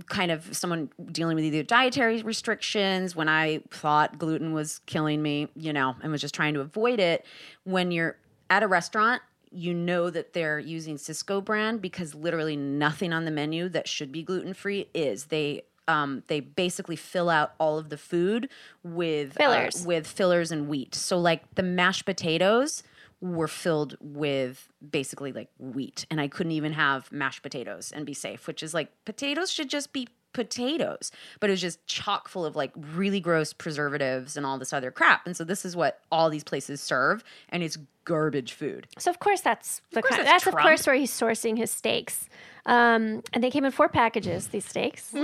kind 0.06 0.30
of 0.30 0.54
someone 0.54 0.90
dealing 1.10 1.36
with 1.36 1.44
either 1.46 1.62
dietary 1.62 2.22
restrictions, 2.22 3.16
when 3.16 3.28
I 3.28 3.62
thought 3.70 4.18
gluten 4.18 4.52
was 4.52 4.80
killing 4.80 5.22
me, 5.22 5.48
you 5.54 5.72
know, 5.72 5.96
and 6.02 6.12
was 6.12 6.20
just 6.20 6.34
trying 6.34 6.52
to 6.54 6.60
avoid 6.60 7.00
it, 7.00 7.24
when 7.64 7.90
you're 7.90 8.16
at 8.50 8.62
a 8.62 8.68
restaurant, 8.68 9.22
you 9.50 9.72
know 9.74 10.10
that 10.10 10.32
they're 10.34 10.58
using 10.58 10.96
Sysco 10.96 11.42
brand 11.44 11.80
because 11.80 12.14
literally 12.14 12.56
nothing 12.56 13.12
on 13.12 13.24
the 13.24 13.30
menu 13.30 13.68
that 13.70 13.86
should 13.88 14.12
be 14.12 14.22
gluten 14.22 14.52
free 14.54 14.88
is. 14.94 15.26
They 15.26 15.62
um, 15.88 16.22
they 16.28 16.40
basically 16.40 16.96
fill 16.96 17.28
out 17.28 17.52
all 17.58 17.78
of 17.78 17.88
the 17.88 17.98
food 17.98 18.48
with 18.82 19.40
uh, 19.40 19.44
Fillers. 19.44 19.86
with 19.86 20.06
fillers 20.06 20.52
and 20.52 20.68
wheat. 20.68 20.94
So 20.94 21.18
like 21.18 21.54
the 21.54 21.62
mashed 21.62 22.04
potatoes 22.04 22.82
were 23.20 23.48
filled 23.48 23.96
with 24.00 24.68
basically 24.90 25.32
like 25.32 25.48
wheat 25.58 26.06
and 26.10 26.20
I 26.20 26.26
couldn't 26.28 26.52
even 26.52 26.72
have 26.72 27.10
mashed 27.12 27.42
potatoes 27.42 27.92
and 27.94 28.04
be 28.04 28.14
safe, 28.14 28.46
which 28.46 28.62
is 28.62 28.74
like 28.74 28.90
potatoes 29.04 29.50
should 29.50 29.70
just 29.70 29.92
be 29.92 30.08
potatoes, 30.32 31.10
but 31.40 31.50
it 31.50 31.52
was 31.52 31.60
just 31.60 31.84
chock 31.86 32.28
full 32.28 32.44
of 32.44 32.56
like 32.56 32.72
really 32.76 33.20
gross 33.20 33.52
preservatives 33.52 34.36
and 34.36 34.46
all 34.46 34.58
this 34.58 34.72
other 34.72 34.90
crap. 34.90 35.26
And 35.26 35.36
so 35.36 35.44
this 35.44 35.64
is 35.64 35.76
what 35.76 36.00
all 36.10 36.30
these 36.30 36.44
places 36.44 36.80
serve 36.80 37.22
and 37.48 37.62
it's 37.62 37.78
garbage 38.04 38.52
food. 38.52 38.86
So 38.98 39.10
of 39.10 39.20
course 39.20 39.40
that's 39.40 39.80
the 39.92 40.02
course 40.02 40.16
kind, 40.16 40.26
that's 40.26 40.44
that's, 40.44 40.54
of 40.54 40.60
course 40.60 40.86
where 40.86 40.96
he's 40.96 41.10
sourcing 41.10 41.56
his 41.56 41.70
steaks. 41.70 42.28
Um, 42.66 43.22
and 43.32 43.42
they 43.42 43.50
came 43.50 43.64
in 43.64 43.72
four 43.72 43.88
packages. 43.88 44.48
These 44.48 44.66
steaks. 44.66 45.14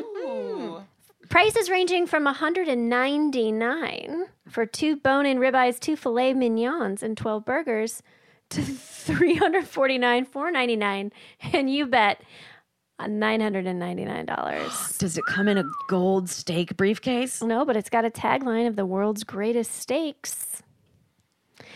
Prices 1.29 1.69
ranging 1.69 2.07
from 2.07 2.25
199 2.25 4.25
for 4.49 4.65
two 4.65 4.97
bone-in 4.97 5.39
ribeyes, 5.39 5.79
two 5.79 5.95
filet 5.95 6.33
mignons, 6.33 7.03
and 7.03 7.19
12 7.19 7.45
burgers 7.45 8.03
to 8.51 8.63
349 8.63 10.25
499 10.25 11.13
and 11.53 11.71
you 11.71 11.87
bet 11.87 12.23
$999. 13.07 14.99
Does 14.99 15.17
it 15.19 15.25
come 15.27 15.49
in 15.49 15.59
a 15.59 15.65
gold 15.89 16.29
steak 16.29 16.77
briefcase? 16.77 17.43
no, 17.43 17.65
but 17.65 17.77
it's 17.77 17.91
got 17.91 18.05
a 18.05 18.11
tagline 18.11 18.67
of 18.67 18.77
the 18.77 18.87
world's 18.87 19.25
greatest 19.25 19.77
steaks. 19.77 20.63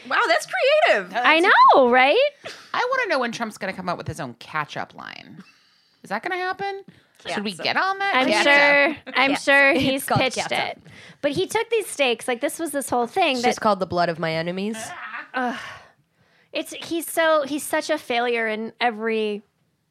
Wow, 0.09 0.21
that's 0.27 0.47
creative. 0.47 1.13
I 1.15 1.41
know, 1.41 1.89
right? 1.91 2.19
I 2.75 2.79
want 2.79 3.03
to 3.05 3.09
know 3.09 3.19
when 3.21 3.31
Trump's 3.31 3.57
going 3.59 3.73
to 3.73 3.77
come 3.77 3.89
up 3.89 3.97
with 3.99 4.09
his 4.09 4.19
own 4.19 4.35
catch-up 4.35 4.95
line. 4.95 5.43
Is 6.03 6.11
that 6.11 6.23
going 6.23 6.33
to 6.33 6.45
happen? 6.45 6.83
Should 7.33 7.45
we 7.45 7.53
get 7.53 7.77
on 7.77 7.99
that? 8.01 8.13
I'm 8.17 8.27
catch-up? 8.27 8.97
sure. 9.05 9.15
I'm 9.15 9.37
sure 9.37 9.75
he's 9.75 10.05
called 10.05 10.21
pitched 10.21 10.49
ketchup. 10.49 10.79
it. 10.79 10.83
But 11.21 11.31
he 11.31 11.47
took 11.47 11.71
these 11.71 11.87
steaks. 11.87 12.27
Like 12.27 12.41
this 12.41 12.59
was 12.59 12.73
this 12.73 12.91
whole 12.91 13.07
thing. 13.07 13.35
It's 13.35 13.43
That 13.43 13.49
just 13.51 13.61
called 13.61 13.79
the 13.79 13.87
blood 13.87 14.09
of 14.09 14.19
my 14.19 14.33
enemies. 14.33 14.77
it's 16.53 16.73
he's 16.73 17.07
so 17.09 17.45
he's 17.47 17.63
such 17.63 17.91
a 17.91 17.99
failure 17.99 18.49
in 18.49 18.73
every 18.81 19.43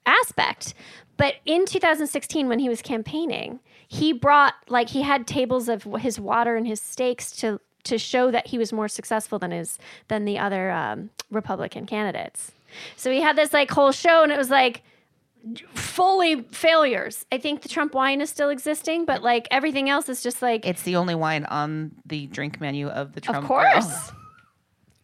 aspect. 0.05 0.73
But 1.21 1.35
in 1.45 1.67
2016, 1.67 2.47
when 2.47 2.57
he 2.57 2.67
was 2.67 2.81
campaigning, 2.81 3.59
he 3.87 4.11
brought 4.11 4.55
like 4.69 4.89
he 4.89 5.03
had 5.03 5.27
tables 5.27 5.69
of 5.69 5.83
his 5.99 6.19
water 6.19 6.55
and 6.55 6.65
his 6.65 6.81
steaks 6.81 7.29
to 7.33 7.61
to 7.83 7.99
show 7.99 8.31
that 8.31 8.47
he 8.47 8.57
was 8.57 8.73
more 8.73 8.87
successful 8.87 9.37
than 9.37 9.51
his 9.51 9.77
than 10.07 10.25
the 10.25 10.39
other 10.39 10.71
um, 10.71 11.11
Republican 11.29 11.85
candidates. 11.85 12.53
So 12.95 13.11
he 13.11 13.21
had 13.21 13.35
this 13.35 13.53
like 13.53 13.69
whole 13.69 13.91
show, 13.91 14.23
and 14.23 14.31
it 14.31 14.37
was 14.39 14.49
like 14.49 14.81
fully 15.75 16.41
failures. 16.49 17.23
I 17.31 17.37
think 17.37 17.61
the 17.61 17.69
Trump 17.69 17.93
wine 17.93 18.19
is 18.19 18.31
still 18.31 18.49
existing, 18.49 19.05
but 19.05 19.21
like 19.21 19.47
everything 19.51 19.91
else 19.91 20.09
is 20.09 20.23
just 20.23 20.41
like 20.41 20.65
It's 20.65 20.81
the 20.81 20.95
only 20.95 21.13
wine 21.13 21.45
on 21.45 21.91
the 22.03 22.25
drink 22.25 22.59
menu 22.59 22.87
of 22.87 23.13
the 23.13 23.21
Trump 23.21 23.43
of 23.43 23.47
course. 23.47 24.11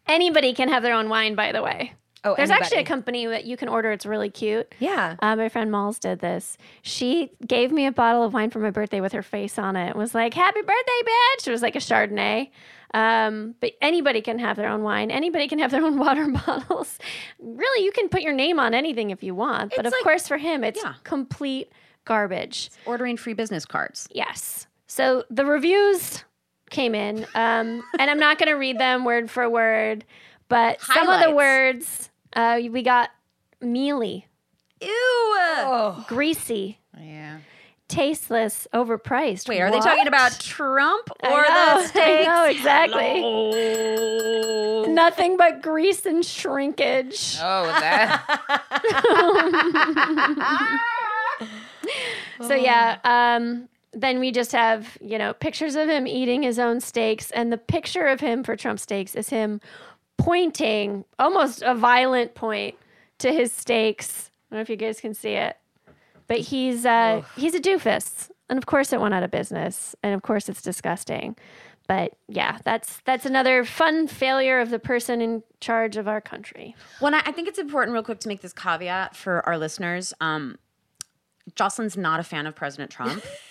Anybody 0.08 0.52
can 0.52 0.68
have 0.68 0.82
their 0.82 0.94
own 0.94 1.08
wine, 1.08 1.36
by 1.36 1.52
the 1.52 1.62
way. 1.62 1.92
Oh, 2.24 2.34
There's 2.36 2.50
actually 2.50 2.78
a 2.78 2.84
company 2.84 3.26
that 3.26 3.44
you 3.44 3.56
can 3.56 3.68
order. 3.68 3.92
It's 3.92 4.04
really 4.06 4.28
cute. 4.30 4.74
Yeah. 4.80 5.16
Uh, 5.20 5.36
my 5.36 5.48
friend 5.48 5.70
Malls 5.70 5.98
did 5.98 6.18
this. 6.18 6.58
She 6.82 7.30
gave 7.46 7.70
me 7.70 7.86
a 7.86 7.92
bottle 7.92 8.22
of 8.24 8.32
wine 8.34 8.50
for 8.50 8.58
my 8.58 8.70
birthday 8.70 9.00
with 9.00 9.12
her 9.12 9.22
face 9.22 9.58
on 9.58 9.76
it. 9.76 9.90
It 9.90 9.96
was 9.96 10.14
like, 10.14 10.34
Happy 10.34 10.60
birthday, 10.60 11.00
bitch. 11.04 11.46
It 11.46 11.50
was 11.50 11.62
like 11.62 11.76
a 11.76 11.80
Chardonnay. 11.80 12.50
Um, 12.94 13.54
but 13.60 13.72
anybody 13.82 14.20
can 14.22 14.38
have 14.38 14.56
their 14.56 14.68
own 14.68 14.82
wine. 14.82 15.10
Anybody 15.10 15.46
can 15.46 15.58
have 15.58 15.70
their 15.70 15.84
own 15.84 15.98
water 16.04 16.26
bottles. 16.28 16.98
Really, 17.38 17.84
you 17.84 17.92
can 17.92 18.08
put 18.08 18.22
your 18.22 18.32
name 18.32 18.58
on 18.58 18.74
anything 18.74 19.10
if 19.10 19.22
you 19.22 19.34
want. 19.34 19.72
But 19.76 19.86
of 19.86 19.92
like- 19.92 20.02
course, 20.02 20.26
for 20.26 20.38
him, 20.38 20.64
it's 20.64 20.80
Yeah. 20.82 20.94
complete 21.04 21.70
garbage. 22.04 22.70
Ordering 22.86 23.16
free 23.16 23.34
business 23.34 23.64
cards. 23.66 24.08
Yes. 24.12 24.66
So 24.86 25.24
the 25.30 25.44
reviews 25.44 26.24
came 26.70 26.94
in, 26.94 27.24
um, 27.34 27.82
and 27.98 28.10
I'm 28.10 28.18
not 28.18 28.38
going 28.38 28.48
to 28.48 28.54
read 28.54 28.78
them 28.78 29.04
word 29.04 29.30
for 29.30 29.48
word, 29.48 30.04
but 30.48 30.80
some 30.82 31.08
of 31.08 31.20
the 31.20 31.30
words 31.34 32.10
uh, 32.34 32.60
we 32.70 32.82
got 32.82 33.10
mealy, 33.60 34.26
Ew. 34.80 36.04
greasy, 36.06 36.78
Yeah. 36.98 37.38
tasteless, 37.88 38.66
overpriced. 38.72 39.48
Wait, 39.48 39.60
are 39.60 39.70
they 39.70 39.80
talking 39.80 40.06
about 40.06 40.38
Trump 40.40 41.10
I 41.22 41.30
or 41.32 41.42
know, 41.42 41.76
the 41.82 41.86
steaks? 41.88 42.06
I 42.06 42.22
know, 42.24 42.44
exactly. 44.84 44.92
Nothing 44.94 45.36
but 45.36 45.60
grease 45.62 46.06
and 46.06 46.24
shrinkage. 46.24 47.36
Oh, 47.40 47.66
that. 47.80 48.22
So 52.40 52.54
yeah, 52.54 52.98
um, 53.04 53.68
then 53.92 54.20
we 54.20 54.30
just 54.30 54.52
have 54.52 54.96
you 55.00 55.18
know 55.18 55.32
pictures 55.34 55.74
of 55.74 55.88
him 55.88 56.06
eating 56.06 56.42
his 56.44 56.58
own 56.58 56.80
steaks, 56.80 57.30
and 57.32 57.52
the 57.52 57.56
picture 57.58 58.06
of 58.06 58.20
him 58.20 58.44
for 58.44 58.54
Trump 58.56 58.78
steaks 58.78 59.14
is 59.16 59.28
him 59.30 59.60
pointing 60.18 61.04
almost 61.18 61.62
a 61.62 61.74
violent 61.74 62.34
point 62.34 62.74
to 63.18 63.32
his 63.32 63.52
stakes. 63.52 64.30
I 64.50 64.54
don't 64.54 64.58
know 64.58 64.62
if 64.62 64.68
you 64.70 64.76
guys 64.76 65.00
can 65.00 65.14
see 65.14 65.32
it, 65.32 65.56
but 66.26 66.38
he's 66.40 66.84
uh, 66.84 67.22
he's 67.36 67.54
a 67.54 67.60
doofus, 67.60 68.30
and 68.50 68.58
of 68.58 68.66
course 68.66 68.92
it 68.92 69.00
went 69.00 69.14
out 69.14 69.22
of 69.22 69.30
business, 69.30 69.94
and 70.02 70.14
of 70.14 70.22
course 70.22 70.48
it's 70.48 70.60
disgusting. 70.62 71.36
But 71.86 72.14
yeah, 72.28 72.58
that's 72.64 73.00
that's 73.06 73.24
another 73.24 73.64
fun 73.64 74.08
failure 74.08 74.60
of 74.60 74.68
the 74.68 74.78
person 74.78 75.22
in 75.22 75.42
charge 75.60 75.96
of 75.96 76.06
our 76.06 76.20
country. 76.20 76.76
Well, 77.00 77.14
I 77.14 77.22
I 77.24 77.32
think 77.32 77.48
it's 77.48 77.58
important, 77.58 77.94
real 77.94 78.02
quick, 78.02 78.20
to 78.20 78.28
make 78.28 78.42
this 78.42 78.52
caveat 78.52 79.16
for 79.16 79.44
our 79.46 79.56
listeners. 79.56 80.12
Um, 80.20 80.58
Jocelyn's 81.54 81.96
not 81.96 82.20
a 82.20 82.22
fan 82.22 82.46
of 82.46 82.54
President 82.54 82.90
Trump, 82.90 83.24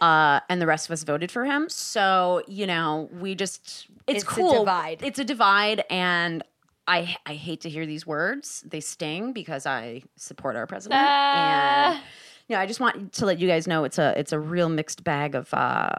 uh, 0.00 0.40
and 0.48 0.60
the 0.60 0.66
rest 0.66 0.88
of 0.88 0.92
us 0.92 1.02
voted 1.04 1.30
for 1.30 1.44
him. 1.44 1.68
So 1.68 2.42
you 2.48 2.66
know, 2.66 3.08
we 3.12 3.34
just 3.34 3.86
it's, 4.06 4.22
It's 4.22 4.24
a 4.24 4.26
cool. 4.26 4.58
divide. 4.60 5.00
It's 5.02 5.18
a 5.18 5.24
divide, 5.24 5.84
and 5.90 6.42
I 6.86 7.16
I 7.26 7.34
hate 7.34 7.60
to 7.62 7.68
hear 7.70 7.86
these 7.86 8.06
words. 8.06 8.62
They 8.66 8.80
sting 8.80 9.32
because 9.32 9.66
I 9.66 10.02
support 10.16 10.56
our 10.56 10.66
president, 10.66 11.00
Ah. 11.04 11.92
and 11.94 12.00
you 12.48 12.56
know, 12.56 12.60
I 12.62 12.66
just 12.66 12.80
want 12.80 13.12
to 13.14 13.26
let 13.26 13.38
you 13.38 13.46
guys 13.48 13.66
know 13.66 13.84
it's 13.84 13.98
a 13.98 14.18
it's 14.18 14.32
a 14.32 14.38
real 14.40 14.68
mixed 14.68 15.04
bag 15.04 15.34
of. 15.34 15.52
Uh, 15.54 15.90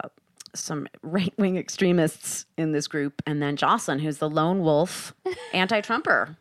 some 0.54 0.86
right 1.02 1.34
wing 1.38 1.56
extremists 1.56 2.46
in 2.58 2.74
this 2.74 2.86
group, 2.86 3.22
and 3.26 3.42
then 3.42 3.56
Jocelyn, 3.56 4.00
who's 4.00 4.18
the 4.18 4.30
lone 4.30 4.60
wolf 4.60 5.16
anti 5.54 5.80
Trumper. 5.80 6.36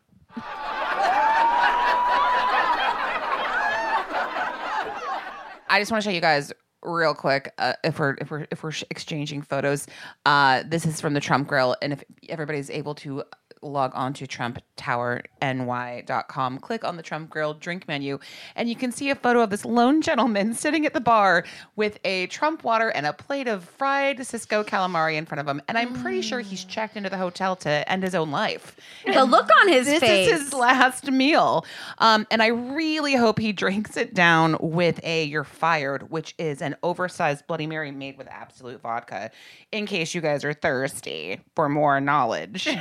I 5.69 5.79
just 5.79 5.91
want 5.91 6.03
to 6.03 6.09
show 6.09 6.13
you 6.13 6.19
guys 6.21 6.51
real 6.91 7.13
quick 7.13 7.53
uh, 7.57 7.73
if 7.83 7.99
we're 7.99 8.15
if 8.19 8.31
we're 8.31 8.47
if 8.51 8.63
we're 8.63 8.73
exchanging 8.89 9.41
photos. 9.41 9.87
Uh, 10.25 10.63
this 10.65 10.85
is 10.85 11.01
from 11.01 11.13
the 11.13 11.19
Trump 11.19 11.47
Grill, 11.47 11.75
and 11.81 11.93
if 11.93 12.03
everybody's 12.29 12.69
able 12.69 12.95
to 12.95 13.23
log 13.61 13.91
on 13.93 14.13
to 14.13 14.25
trumptowerny.com 14.25 16.59
click 16.59 16.83
on 16.83 16.97
the 16.97 17.03
trump 17.03 17.29
grill 17.29 17.53
drink 17.53 17.87
menu 17.87 18.19
and 18.55 18.69
you 18.69 18.75
can 18.75 18.91
see 18.91 19.09
a 19.09 19.15
photo 19.15 19.41
of 19.41 19.49
this 19.49 19.65
lone 19.65 20.01
gentleman 20.01 20.53
sitting 20.61 20.85
at 20.85 20.93
the 20.93 21.01
bar 21.01 21.43
with 21.75 21.99
a 22.03 22.27
trump 22.27 22.63
water 22.63 22.89
and 22.89 23.05
a 23.05 23.13
plate 23.13 23.47
of 23.47 23.63
fried 23.63 24.17
Sysco 24.19 24.65
calamari 24.65 25.15
in 25.15 25.25
front 25.25 25.39
of 25.39 25.47
him 25.47 25.61
and 25.67 25.77
i'm 25.77 25.93
pretty 26.01 26.21
sure 26.21 26.39
he's 26.39 26.63
checked 26.65 26.97
into 26.97 27.09
the 27.09 27.17
hotel 27.17 27.55
to 27.55 27.91
end 27.91 28.03
his 28.03 28.15
own 28.15 28.31
life 28.31 28.75
The 29.05 29.25
look 29.25 29.49
on 29.61 29.67
his 29.67 29.85
this 29.85 29.99
face. 29.99 30.29
is 30.29 30.41
his 30.41 30.53
last 30.53 31.09
meal. 31.11 31.65
Um, 31.99 32.25
and 32.31 32.41
I 32.41 32.47
really 32.47 33.15
hope 33.15 33.39
he 33.39 33.51
drinks 33.61 33.97
it 33.97 34.13
down 34.13 34.57
with 34.59 34.99
a 35.03 35.25
you're 35.25 35.43
fired, 35.43 36.09
which 36.09 36.33
is 36.37 36.61
an 36.61 36.75
oversized 36.83 37.47
Bloody 37.47 37.67
Mary 37.67 37.91
made 37.91 38.17
with 38.17 38.27
Absolut 38.27 38.81
vodka, 38.81 39.31
in 39.71 39.85
case 39.85 40.13
you 40.15 40.21
guys 40.21 40.43
are 40.43 40.53
thirsty 40.53 41.39
for 41.55 41.69
more 41.69 41.99
knowledge. 42.01 42.67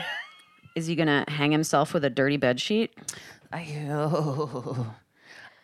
Is 0.74 0.86
he 0.86 0.94
gonna 0.94 1.24
hang 1.28 1.52
himself 1.52 1.92
with 1.94 2.04
a 2.04 2.10
dirty 2.10 2.36
bed 2.36 2.60
sheet? 2.60 2.92
I, 3.52 3.58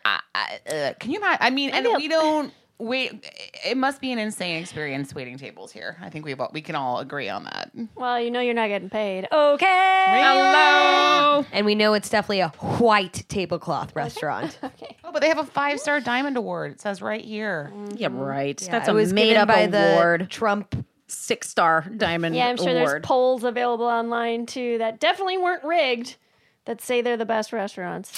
I, 0.05 0.19
I, 0.35 0.59
uh, 0.69 0.93
can 0.99 1.11
you 1.11 1.17
imagine? 1.19 1.37
I 1.41 1.49
mean, 1.49 1.69
and 1.71 1.87
we 1.97 2.07
don't 2.07 2.53
wait. 2.77 3.25
It 3.65 3.77
must 3.77 4.01
be 4.01 4.11
an 4.11 4.19
insane 4.19 4.61
experience 4.61 5.15
waiting 5.15 5.37
tables 5.37 5.71
here. 5.71 5.97
I 6.01 6.09
think 6.09 6.25
we've 6.25 6.39
all, 6.39 6.49
we 6.53 6.61
can 6.61 6.75
all 6.75 6.99
agree 6.99 7.29
on 7.29 7.45
that. 7.45 7.71
Well, 7.95 8.19
you 8.21 8.29
know 8.31 8.39
you're 8.39 8.53
not 8.53 8.67
getting 8.67 8.89
paid. 8.89 9.27
Okay. 9.31 10.05
Hello. 10.09 11.45
And 11.51 11.65
we 11.65 11.75
know 11.75 11.93
it's 11.93 12.09
definitely 12.09 12.41
a 12.41 12.49
white 12.49 13.23
tablecloth 13.29 13.95
restaurant. 13.95 14.59
Okay. 14.67 14.95
Oh, 15.03 15.11
but 15.13 15.21
they 15.21 15.29
have 15.29 15.39
a 15.39 15.45
five 15.45 15.79
star 15.79 16.01
diamond 16.01 16.35
award. 16.35 16.73
It 16.73 16.81
says 16.81 17.01
right 17.01 17.23
here. 17.23 17.71
Yeah, 17.95 18.09
right. 18.11 18.61
Yeah, 18.61 18.71
That's 18.71 18.89
it 18.89 18.91
a 18.91 18.93
was 18.93 19.13
made 19.13 19.37
up 19.37 19.47
by 19.47 19.61
award. 19.61 20.21
the 20.21 20.25
Trump. 20.25 20.85
Six 21.07 21.49
star 21.49 21.85
diamond 21.95 22.35
Yeah, 22.35 22.47
I'm 22.47 22.57
sure 22.57 22.73
there's 22.73 23.01
polls 23.01 23.43
available 23.43 23.85
online 23.85 24.45
too 24.45 24.77
that 24.79 24.99
definitely 24.99 25.37
weren't 25.37 25.63
rigged 25.63 26.17
that 26.65 26.81
say 26.81 27.01
they're 27.01 27.17
the 27.17 27.25
best 27.25 27.53
restaurants. 27.53 28.11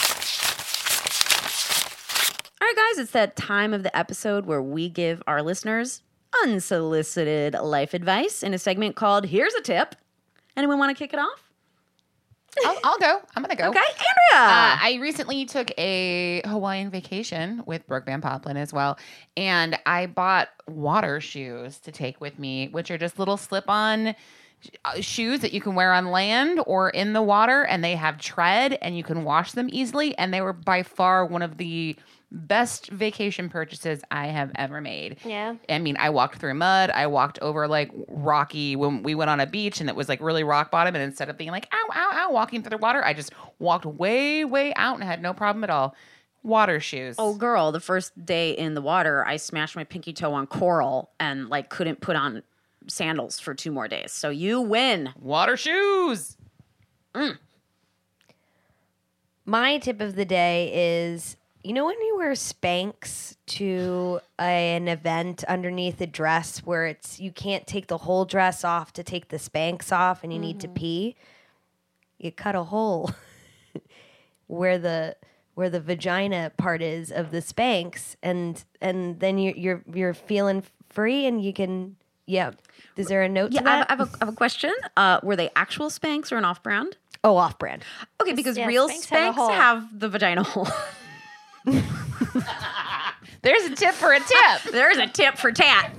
All 2.61 2.67
right, 2.67 2.75
guys, 2.75 2.99
it's 2.99 3.11
that 3.11 3.35
time 3.35 3.73
of 3.73 3.83
the 3.83 3.95
episode 3.95 4.45
where 4.45 4.61
we 4.61 4.89
give 4.89 5.21
our 5.27 5.41
listeners 5.41 6.01
unsolicited 6.43 7.53
life 7.53 7.93
advice 7.93 8.43
in 8.43 8.53
a 8.53 8.59
segment 8.59 8.95
called 8.95 9.27
Here's 9.27 9.53
a 9.53 9.61
Tip. 9.61 9.95
Anyone 10.57 10.79
want 10.79 10.95
to 10.95 10.99
kick 11.01 11.13
it 11.13 11.19
off? 11.19 11.48
I'll, 12.65 12.77
I'll 12.83 12.97
go. 12.97 13.21
I'm 13.35 13.43
gonna 13.43 13.55
go. 13.55 13.69
Okay, 13.69 13.79
Andrea. 13.79 14.05
Uh, 14.33 14.77
I 14.81 14.97
recently 15.01 15.45
took 15.45 15.71
a 15.77 16.41
Hawaiian 16.45 16.89
vacation 16.89 17.63
with 17.65 17.85
Brooke 17.87 18.05
Van 18.05 18.21
Poppelen 18.21 18.55
as 18.55 18.73
well, 18.73 18.97
and 19.37 19.77
I 19.85 20.07
bought 20.07 20.49
water 20.67 21.21
shoes 21.21 21.79
to 21.79 21.91
take 21.91 22.19
with 22.21 22.39
me, 22.39 22.67
which 22.69 22.91
are 22.91 22.97
just 22.97 23.19
little 23.19 23.37
slip-on 23.37 24.15
uh, 24.85 24.99
shoes 24.99 25.39
that 25.39 25.53
you 25.53 25.61
can 25.61 25.73
wear 25.75 25.93
on 25.93 26.11
land 26.11 26.59
or 26.65 26.89
in 26.89 27.13
the 27.13 27.21
water, 27.21 27.63
and 27.63 27.83
they 27.83 27.95
have 27.95 28.17
tread, 28.17 28.77
and 28.81 28.97
you 28.97 29.03
can 29.03 29.23
wash 29.23 29.53
them 29.53 29.69
easily. 29.71 30.17
And 30.17 30.33
they 30.33 30.41
were 30.41 30.53
by 30.53 30.83
far 30.83 31.25
one 31.25 31.41
of 31.41 31.57
the 31.57 31.95
best 32.31 32.89
vacation 32.89 33.49
purchases 33.49 34.01
I 34.11 34.27
have 34.27 34.51
ever 34.55 34.81
made. 34.81 35.17
Yeah. 35.25 35.55
I 35.67 35.79
mean, 35.79 35.97
I 35.99 36.09
walked 36.11 36.39
through 36.39 36.53
mud. 36.53 36.91
I 36.91 37.07
walked 37.07 37.39
over 37.39 37.67
like 37.67 37.91
rocky 38.07 38.75
when 38.75 39.03
we 39.03 39.15
went 39.15 39.29
on 39.29 39.39
a 39.39 39.47
beach 39.47 39.81
and 39.81 39.89
it 39.89 39.95
was 39.95 40.07
like 40.07 40.21
really 40.21 40.43
rock 40.43 40.69
bottom. 40.69 40.95
And 40.95 41.03
instead 41.03 41.29
of 41.29 41.37
being 41.37 41.51
like, 41.51 41.67
ow, 41.73 41.87
ow, 41.93 42.09
ow, 42.13 42.31
walking 42.31 42.61
through 42.61 42.71
the 42.71 42.77
water, 42.77 43.03
I 43.03 43.13
just 43.13 43.33
walked 43.57 43.85
way, 43.85 44.45
way 44.45 44.73
out 44.75 44.95
and 44.95 45.03
had 45.03 45.21
no 45.21 45.33
problem 45.33 45.63
at 45.63 45.69
all. 45.69 45.95
Water 46.43 46.79
shoes. 46.79 47.15
Oh, 47.17 47.35
girl, 47.35 47.71
the 47.71 47.81
first 47.81 48.25
day 48.25 48.51
in 48.51 48.73
the 48.73 48.81
water, 48.81 49.25
I 49.25 49.37
smashed 49.37 49.75
my 49.75 49.83
pinky 49.83 50.13
toe 50.13 50.33
on 50.33 50.47
coral 50.47 51.09
and 51.19 51.49
like 51.49 51.69
couldn't 51.69 51.99
put 51.99 52.15
on 52.15 52.43
sandals 52.87 53.39
for 53.39 53.53
two 53.53 53.71
more 53.71 53.87
days. 53.87 54.11
So 54.11 54.29
you 54.29 54.61
win. 54.61 55.13
water 55.19 55.57
shoes. 55.57 56.37
Mm. 57.13 57.37
My 59.45 59.79
tip 59.79 59.99
of 59.99 60.15
the 60.15 60.25
day 60.25 60.71
is 60.73 61.35
you 61.63 61.73
know 61.73 61.85
when 61.85 61.99
you 62.01 62.17
wear 62.17 62.31
Spanx 62.31 63.35
to 63.47 64.19
an 64.37 64.87
event 64.87 65.43
underneath 65.45 65.99
a 66.01 66.07
dress 66.07 66.59
where 66.59 66.85
it's 66.85 67.19
you 67.19 67.31
can't 67.31 67.67
take 67.67 67.87
the 67.87 67.97
whole 67.97 68.25
dress 68.25 68.63
off 68.63 68.93
to 68.93 69.03
take 69.03 69.29
the 69.29 69.37
Spanx 69.37 69.91
off 69.91 70.23
and 70.23 70.31
you 70.31 70.39
need 70.39 70.59
to 70.61 70.67
pee? 70.67 71.15
You 72.17 72.31
cut 72.31 72.55
a 72.55 72.63
hole 72.63 73.11
where 74.47 74.77
the 74.77 75.15
where 75.55 75.69
the 75.69 75.81
vagina 75.81 76.51
part 76.57 76.81
is 76.81 77.11
of 77.11 77.31
the 77.31 77.39
Spanx 77.39 78.15
and 78.23 78.63
and 78.81 79.19
then 79.19 79.37
you 79.37 79.53
you're 79.55 79.83
you're 79.93 80.13
feeling 80.13 80.63
free 80.89 81.25
and 81.25 81.43
you 81.43 81.53
can 81.53 81.97
yeah. 82.25 82.51
Is 82.95 83.07
there 83.07 83.23
a 83.23 83.29
note 83.29 83.51
Yeah, 83.51 83.61
to 83.61 83.69
I 83.69 83.75
have, 83.77 83.85
I 83.89 83.95
have 83.95 83.99
a, 84.01 84.03
I 84.03 84.17
have 84.19 84.29
a 84.29 84.35
question. 84.37 84.71
Uh, 84.95 85.19
were 85.23 85.35
they 85.35 85.49
actual 85.55 85.89
Spanx 85.89 86.31
or 86.31 86.37
an 86.37 86.45
off 86.45 86.61
brand? 86.61 86.95
oh, 87.23 87.35
off 87.35 87.57
brand. 87.57 87.83
Okay, 88.21 88.33
because 88.33 88.57
real 88.57 88.87
Spanx 88.87 89.07
Spanx 89.07 89.35
have 89.35 89.51
have 89.51 89.99
the 89.99 90.07
vagina 90.09 90.43
hole. 90.43 90.67
There's 93.41 93.63
a 93.65 93.75
tip 93.75 93.93
for 93.93 94.11
a 94.13 94.19
tip. 94.19 94.71
There's 94.71 94.97
a 94.97 95.07
tip 95.07 95.37
for 95.37 95.51
tat. 95.51 95.93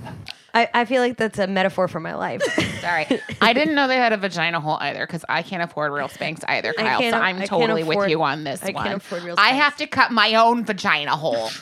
I, 0.53 0.69
I 0.73 0.85
feel 0.85 1.01
like 1.01 1.17
that's 1.17 1.39
a 1.39 1.47
metaphor 1.47 1.87
for 1.87 1.99
my 1.99 2.13
life. 2.13 2.41
Sorry. 2.81 3.07
I 3.39 3.53
didn't 3.53 3.73
know 3.73 3.87
they 3.87 3.95
had 3.95 4.11
a 4.13 4.17
vagina 4.17 4.59
hole 4.59 4.77
either 4.81 5.05
because 5.07 5.23
I 5.29 5.43
can't 5.43 5.63
afford 5.63 5.93
real 5.93 6.09
Spanx 6.09 6.43
either, 6.47 6.73
I 6.77 6.81
Kyle. 6.81 6.99
can't- 6.99 7.13
So 7.15 7.19
I 7.21 7.29
I'm 7.29 7.37
can't 7.37 7.49
totally 7.49 7.83
with 7.83 7.95
afford- 7.95 8.09
you 8.11 8.21
on 8.21 8.43
this 8.43 8.61
I 8.63 8.71
one. 8.71 8.83
can't 8.83 8.97
afford 8.97 9.23
real 9.23 9.35
I 9.37 9.51
Spanx. 9.51 9.55
have 9.55 9.77
to 9.77 9.87
cut 9.87 10.11
my 10.11 10.35
own 10.35 10.65
vagina 10.65 11.15
hole. 11.15 11.49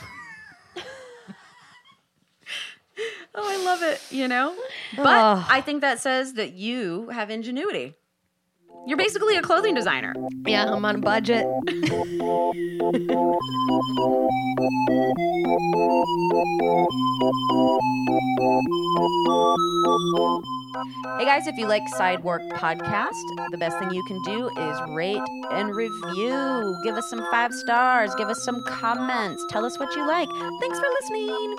Oh, 3.36 3.48
I 3.48 3.64
love 3.64 3.82
it, 3.84 4.02
you 4.12 4.28
know? 4.28 4.54
But 4.98 5.06
Ugh. 5.06 5.46
I 5.48 5.62
think 5.62 5.82
that 5.82 6.00
says 6.00 6.34
that 6.34 6.54
you 6.54 7.08
have 7.10 7.30
ingenuity. 7.30 7.96
You're 8.88 8.98
basically 8.98 9.36
a 9.38 9.42
clothing 9.42 9.76
designer. 9.76 10.14
yeah, 10.46 10.72
I'm 10.72 10.84
on 10.86 10.96
a 10.96 11.00
budget. 11.00 11.46
Hey 21.18 21.26
guys, 21.26 21.48
if 21.48 21.58
you 21.58 21.68
like 21.68 21.84
Sidework 21.98 22.48
Podcast, 22.52 23.12
the 23.52 23.58
best 23.58 23.78
thing 23.80 23.92
you 23.92 24.04
can 24.04 24.22
do 24.22 24.48
is 24.48 24.78
rate 24.90 25.22
and 25.52 25.76
review. 25.76 26.78
Give 26.84 26.96
us 26.96 27.10
some 27.10 27.26
five 27.32 27.54
stars. 27.54 28.14
Give 28.16 28.30
us 28.30 28.44
some 28.44 28.64
comments. 28.68 29.44
Tell 29.50 29.66
us 29.66 29.78
what 29.80 29.96
you 29.96 30.08
like. 30.08 30.30
Thanks 30.62 30.80
for 30.80 30.88
listening. 31.02 31.56